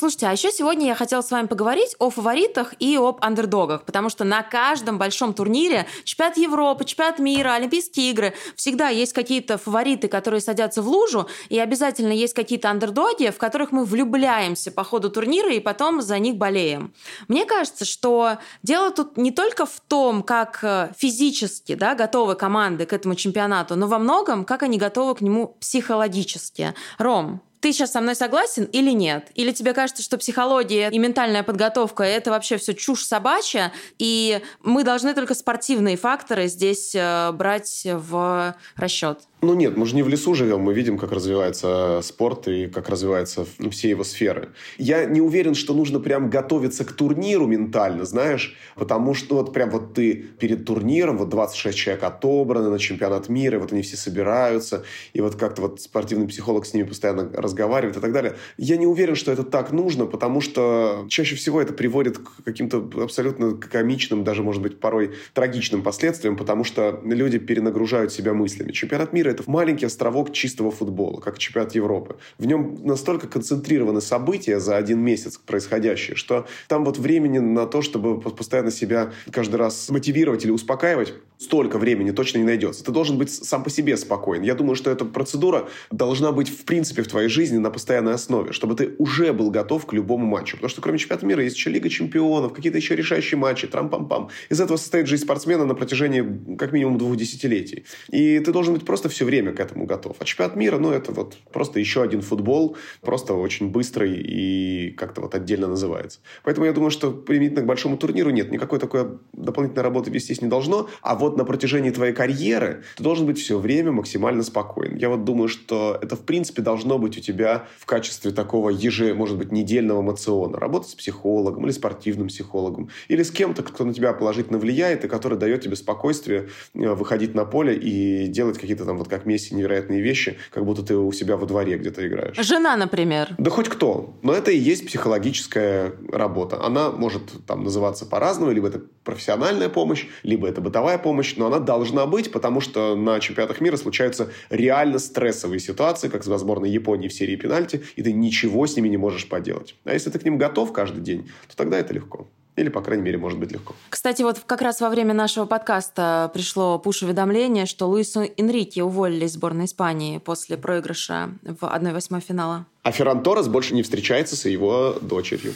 Слушайте, 0.00 0.28
а 0.28 0.32
еще 0.32 0.50
сегодня 0.50 0.86
я 0.86 0.94
хотела 0.94 1.20
с 1.20 1.30
вами 1.30 1.46
поговорить 1.46 1.94
о 1.98 2.08
фаворитах 2.08 2.72
и 2.78 2.96
об 2.96 3.18
андердогах, 3.20 3.84
потому 3.84 4.08
что 4.08 4.24
на 4.24 4.42
каждом 4.42 4.96
большом 4.96 5.34
турнире, 5.34 5.86
чемпионат 6.04 6.38
Европы, 6.38 6.86
чемпионат 6.86 7.18
мира, 7.18 7.52
Олимпийские 7.52 8.10
игры, 8.12 8.32
всегда 8.56 8.88
есть 8.88 9.12
какие-то 9.12 9.58
фавориты, 9.58 10.08
которые 10.08 10.40
садятся 10.40 10.80
в 10.80 10.88
лужу, 10.88 11.28
и 11.50 11.58
обязательно 11.58 12.12
есть 12.12 12.32
какие-то 12.32 12.70
андердоги, 12.70 13.28
в 13.28 13.36
которых 13.36 13.72
мы 13.72 13.84
влюбляемся 13.84 14.72
по 14.72 14.84
ходу 14.84 15.10
турнира 15.10 15.52
и 15.52 15.60
потом 15.60 16.00
за 16.00 16.18
них 16.18 16.36
болеем. 16.36 16.94
Мне 17.28 17.44
кажется, 17.44 17.84
что 17.84 18.38
дело 18.62 18.92
тут 18.92 19.18
не 19.18 19.32
только 19.32 19.66
в 19.66 19.80
том, 19.86 20.22
как 20.22 20.60
э, 20.62 20.94
физически 20.96 21.74
да, 21.74 21.94
готовы 21.94 22.36
команды 22.36 22.86
к 22.86 22.94
этому 22.94 23.16
чемпионату, 23.16 23.76
но 23.76 23.86
во 23.86 23.98
многом, 23.98 24.46
как 24.46 24.62
они 24.62 24.78
готовы 24.78 25.14
к 25.16 25.20
нему 25.20 25.58
психологически. 25.60 26.72
Ром, 26.96 27.42
ты 27.60 27.72
сейчас 27.72 27.92
со 27.92 28.00
мной 28.00 28.14
согласен 28.14 28.64
или 28.64 28.90
нет? 28.90 29.30
Или 29.34 29.52
тебе 29.52 29.74
кажется, 29.74 30.02
что 30.02 30.18
психология 30.18 30.88
и 30.90 30.98
ментальная 30.98 31.42
подготовка 31.42 32.02
это 32.02 32.30
вообще 32.30 32.56
все 32.56 32.74
чушь 32.74 33.04
собачья, 33.04 33.72
и 33.98 34.42
мы 34.62 34.84
должны 34.84 35.14
только 35.14 35.34
спортивные 35.34 35.96
факторы 35.96 36.48
здесь 36.48 36.94
э, 36.94 37.32
брать 37.32 37.82
в 37.84 38.56
расчет? 38.76 39.29
Ну 39.42 39.54
нет, 39.54 39.78
мы 39.78 39.86
же 39.86 39.94
не 39.96 40.02
в 40.02 40.08
лесу 40.08 40.34
живем, 40.34 40.60
мы 40.60 40.74
видим, 40.74 40.98
как 40.98 41.12
развивается 41.12 42.00
спорт 42.02 42.46
и 42.46 42.66
как 42.66 42.90
развиваются 42.90 43.46
ну, 43.58 43.70
все 43.70 43.88
его 43.88 44.04
сферы. 44.04 44.50
Я 44.76 45.06
не 45.06 45.22
уверен, 45.22 45.54
что 45.54 45.72
нужно 45.72 45.98
прям 45.98 46.28
готовиться 46.28 46.84
к 46.84 46.92
турниру 46.92 47.46
ментально, 47.46 48.04
знаешь, 48.04 48.54
потому 48.76 49.14
что 49.14 49.36
вот 49.36 49.54
прям 49.54 49.70
вот 49.70 49.94
ты 49.94 50.12
перед 50.12 50.66
турниром, 50.66 51.16
вот 51.16 51.30
26 51.30 51.76
человек 51.76 52.04
отобраны 52.04 52.68
на 52.68 52.78
чемпионат 52.78 53.30
мира, 53.30 53.58
вот 53.58 53.72
они 53.72 53.80
все 53.80 53.96
собираются, 53.96 54.84
и 55.14 55.22
вот 55.22 55.36
как-то 55.36 55.62
вот 55.62 55.80
спортивный 55.80 56.28
психолог 56.28 56.66
с 56.66 56.74
ними 56.74 56.86
постоянно 56.86 57.30
разговаривает 57.32 57.96
и 57.96 58.00
так 58.00 58.12
далее. 58.12 58.36
Я 58.58 58.76
не 58.76 58.86
уверен, 58.86 59.14
что 59.14 59.32
это 59.32 59.42
так 59.42 59.72
нужно, 59.72 60.04
потому 60.04 60.42
что 60.42 61.06
чаще 61.08 61.34
всего 61.34 61.62
это 61.62 61.72
приводит 61.72 62.18
к 62.18 62.44
каким-то 62.44 62.86
абсолютно 63.02 63.54
комичным, 63.56 64.22
даже, 64.22 64.42
может 64.42 64.60
быть, 64.60 64.80
порой 64.80 65.12
трагичным 65.32 65.82
последствиям, 65.82 66.36
потому 66.36 66.62
что 66.62 67.00
люди 67.04 67.38
перенагружают 67.38 68.12
себя 68.12 68.34
мыслями. 68.34 68.72
Чемпионат 68.72 69.14
мира 69.14 69.29
это 69.30 69.42
маленький 69.46 69.86
островок 69.86 70.32
чистого 70.32 70.70
футбола, 70.70 71.20
как 71.20 71.38
чемпионат 71.38 71.74
Европы. 71.74 72.16
В 72.38 72.46
нем 72.46 72.78
настолько 72.84 73.28
концентрированы 73.28 74.00
события 74.00 74.60
за 74.60 74.76
один 74.76 75.00
месяц 75.00 75.38
происходящие, 75.38 76.16
что 76.16 76.46
там 76.68 76.84
вот 76.84 76.98
времени 76.98 77.38
на 77.38 77.66
то, 77.66 77.82
чтобы 77.82 78.20
постоянно 78.20 78.70
себя 78.70 79.12
каждый 79.30 79.56
раз 79.56 79.88
мотивировать 79.90 80.44
или 80.44 80.50
успокаивать, 80.50 81.14
столько 81.38 81.78
времени 81.78 82.10
точно 82.10 82.38
не 82.38 82.44
найдется. 82.44 82.84
Ты 82.84 82.92
должен 82.92 83.16
быть 83.16 83.32
сам 83.32 83.64
по 83.64 83.70
себе 83.70 83.96
спокоен. 83.96 84.42
Я 84.42 84.54
думаю, 84.54 84.74
что 84.74 84.90
эта 84.90 85.04
процедура 85.04 85.68
должна 85.90 86.32
быть 86.32 86.48
в 86.50 86.64
принципе 86.64 87.02
в 87.02 87.08
твоей 87.08 87.28
жизни 87.28 87.56
на 87.56 87.70
постоянной 87.70 88.12
основе, 88.12 88.52
чтобы 88.52 88.74
ты 88.74 88.94
уже 88.98 89.32
был 89.32 89.50
готов 89.50 89.86
к 89.86 89.94
любому 89.94 90.26
матчу. 90.26 90.56
Потому 90.56 90.68
что 90.68 90.82
кроме 90.82 90.98
чемпионата 90.98 91.26
мира 91.26 91.42
есть 91.42 91.56
еще 91.56 91.70
Лига 91.70 91.88
чемпионов, 91.88 92.52
какие-то 92.52 92.76
еще 92.76 92.94
решающие 92.94 93.38
матчи, 93.38 93.66
трам-пам-пам. 93.66 94.28
Из 94.50 94.60
этого 94.60 94.76
состоит 94.76 95.06
жизнь 95.06 95.24
спортсмена 95.24 95.64
на 95.64 95.74
протяжении 95.74 96.56
как 96.56 96.72
минимум 96.72 96.98
двух 96.98 97.16
десятилетий. 97.16 97.84
И 98.10 98.38
ты 98.40 98.52
должен 98.52 98.74
быть 98.74 98.84
просто 98.84 99.08
все 99.08 99.19
время 99.24 99.52
к 99.52 99.60
этому 99.60 99.86
готов. 99.86 100.16
А 100.18 100.24
чемпионат 100.24 100.56
мира, 100.56 100.78
ну, 100.78 100.92
это 100.92 101.12
вот 101.12 101.36
просто 101.52 101.80
еще 101.80 102.02
один 102.02 102.22
футбол, 102.22 102.76
просто 103.00 103.34
очень 103.34 103.70
быстрый 103.70 104.14
и 104.14 104.90
как-то 104.92 105.20
вот 105.20 105.34
отдельно 105.34 105.68
называется. 105.68 106.20
Поэтому 106.44 106.66
я 106.66 106.72
думаю, 106.72 106.90
что 106.90 107.10
применительно 107.10 107.62
к 107.62 107.66
большому 107.66 107.96
турниру 107.96 108.30
нет, 108.30 108.50
никакой 108.50 108.78
такой 108.78 109.18
дополнительной 109.32 109.82
работы 109.82 110.10
вестись 110.10 110.42
не 110.42 110.48
должно. 110.48 110.88
А 111.02 111.14
вот 111.14 111.36
на 111.36 111.44
протяжении 111.44 111.90
твоей 111.90 112.12
карьеры 112.12 112.84
ты 112.96 113.02
должен 113.02 113.26
быть 113.26 113.38
все 113.38 113.58
время 113.58 113.92
максимально 113.92 114.42
спокоен. 114.42 114.96
Я 114.96 115.08
вот 115.08 115.24
думаю, 115.24 115.48
что 115.48 115.98
это 116.00 116.16
в 116.16 116.20
принципе 116.20 116.62
должно 116.62 116.98
быть 116.98 117.16
у 117.18 117.20
тебя 117.20 117.66
в 117.78 117.86
качестве 117.86 118.30
такого 118.30 118.70
еже, 118.70 119.14
может 119.14 119.38
быть, 119.38 119.52
недельного 119.52 120.02
мациона. 120.02 120.58
Работа 120.58 120.88
с 120.88 120.94
психологом 120.94 121.64
или 121.64 121.72
спортивным 121.72 122.28
психологом. 122.28 122.90
Или 123.08 123.22
с 123.22 123.30
кем-то, 123.30 123.62
кто 123.62 123.84
на 123.84 123.94
тебя 123.94 124.12
положительно 124.12 124.58
влияет 124.58 125.04
и 125.04 125.08
который 125.08 125.38
дает 125.38 125.62
тебе 125.62 125.76
спокойствие 125.76 126.48
э, 126.74 126.88
выходить 126.94 127.34
на 127.34 127.44
поле 127.44 127.76
и 127.76 128.26
делать 128.28 128.58
какие-то 128.58 128.84
там, 128.84 128.98
вот 128.98 129.08
как 129.10 129.26
Месси, 129.26 129.54
невероятные 129.54 130.00
вещи, 130.00 130.38
как 130.50 130.64
будто 130.64 130.82
ты 130.82 130.96
у 130.96 131.12
себя 131.12 131.36
во 131.36 131.46
дворе 131.46 131.76
где-то 131.76 132.06
играешь. 132.06 132.36
Жена, 132.38 132.76
например. 132.76 133.34
Да 133.36 133.50
хоть 133.50 133.68
кто. 133.68 134.14
Но 134.22 134.32
это 134.32 134.50
и 134.50 134.56
есть 134.56 134.86
психологическая 134.86 135.92
работа. 136.10 136.64
Она 136.64 136.90
может 136.90 137.22
там 137.46 137.64
называться 137.64 138.06
по-разному, 138.06 138.52
либо 138.52 138.68
это 138.68 138.80
профессиональная 139.04 139.68
помощь, 139.68 140.06
либо 140.22 140.48
это 140.48 140.60
бытовая 140.60 140.98
помощь, 140.98 141.34
но 141.36 141.46
она 141.46 141.58
должна 141.58 142.06
быть, 142.06 142.32
потому 142.32 142.60
что 142.60 142.96
на 142.96 143.20
чемпионатах 143.20 143.60
мира 143.60 143.76
случаются 143.76 144.30
реально 144.50 144.98
стрессовые 144.98 145.60
ситуации, 145.60 146.08
как 146.08 146.24
с 146.24 146.26
возможной 146.26 146.70
Японии 146.70 147.08
в 147.08 147.12
серии 147.12 147.36
пенальти, 147.36 147.82
и 147.96 148.02
ты 148.02 148.12
ничего 148.12 148.66
с 148.66 148.76
ними 148.76 148.88
не 148.88 148.96
можешь 148.96 149.28
поделать. 149.28 149.74
А 149.84 149.92
если 149.92 150.10
ты 150.10 150.18
к 150.18 150.24
ним 150.24 150.38
готов 150.38 150.72
каждый 150.72 151.00
день, 151.02 151.28
то 151.48 151.56
тогда 151.56 151.78
это 151.78 151.92
легко. 151.92 152.28
Или, 152.56 152.68
по 152.68 152.82
крайней 152.82 153.04
мере, 153.04 153.18
может 153.18 153.38
быть 153.38 153.52
легко. 153.52 153.74
Кстати, 153.88 154.22
вот 154.22 154.40
как 154.46 154.60
раз 154.60 154.80
во 154.80 154.90
время 154.90 155.14
нашего 155.14 155.46
подкаста 155.46 156.30
пришло 156.34 156.78
пуш-уведомление, 156.78 157.66
что 157.66 157.86
Луису 157.88 158.22
Энрике 158.36 158.82
уволили 158.82 159.24
из 159.24 159.34
сборной 159.34 159.64
Испании 159.64 160.18
после 160.18 160.56
проигрыша 160.56 161.30
в 161.42 161.64
1-8 161.64 162.20
финала. 162.20 162.66
А 162.82 162.92
Ферран 162.92 163.22
Торрес 163.22 163.46
больше 163.46 163.74
не 163.74 163.82
встречается 163.82 164.36
с 164.36 164.46
его 164.46 164.96
дочерью. 165.02 165.52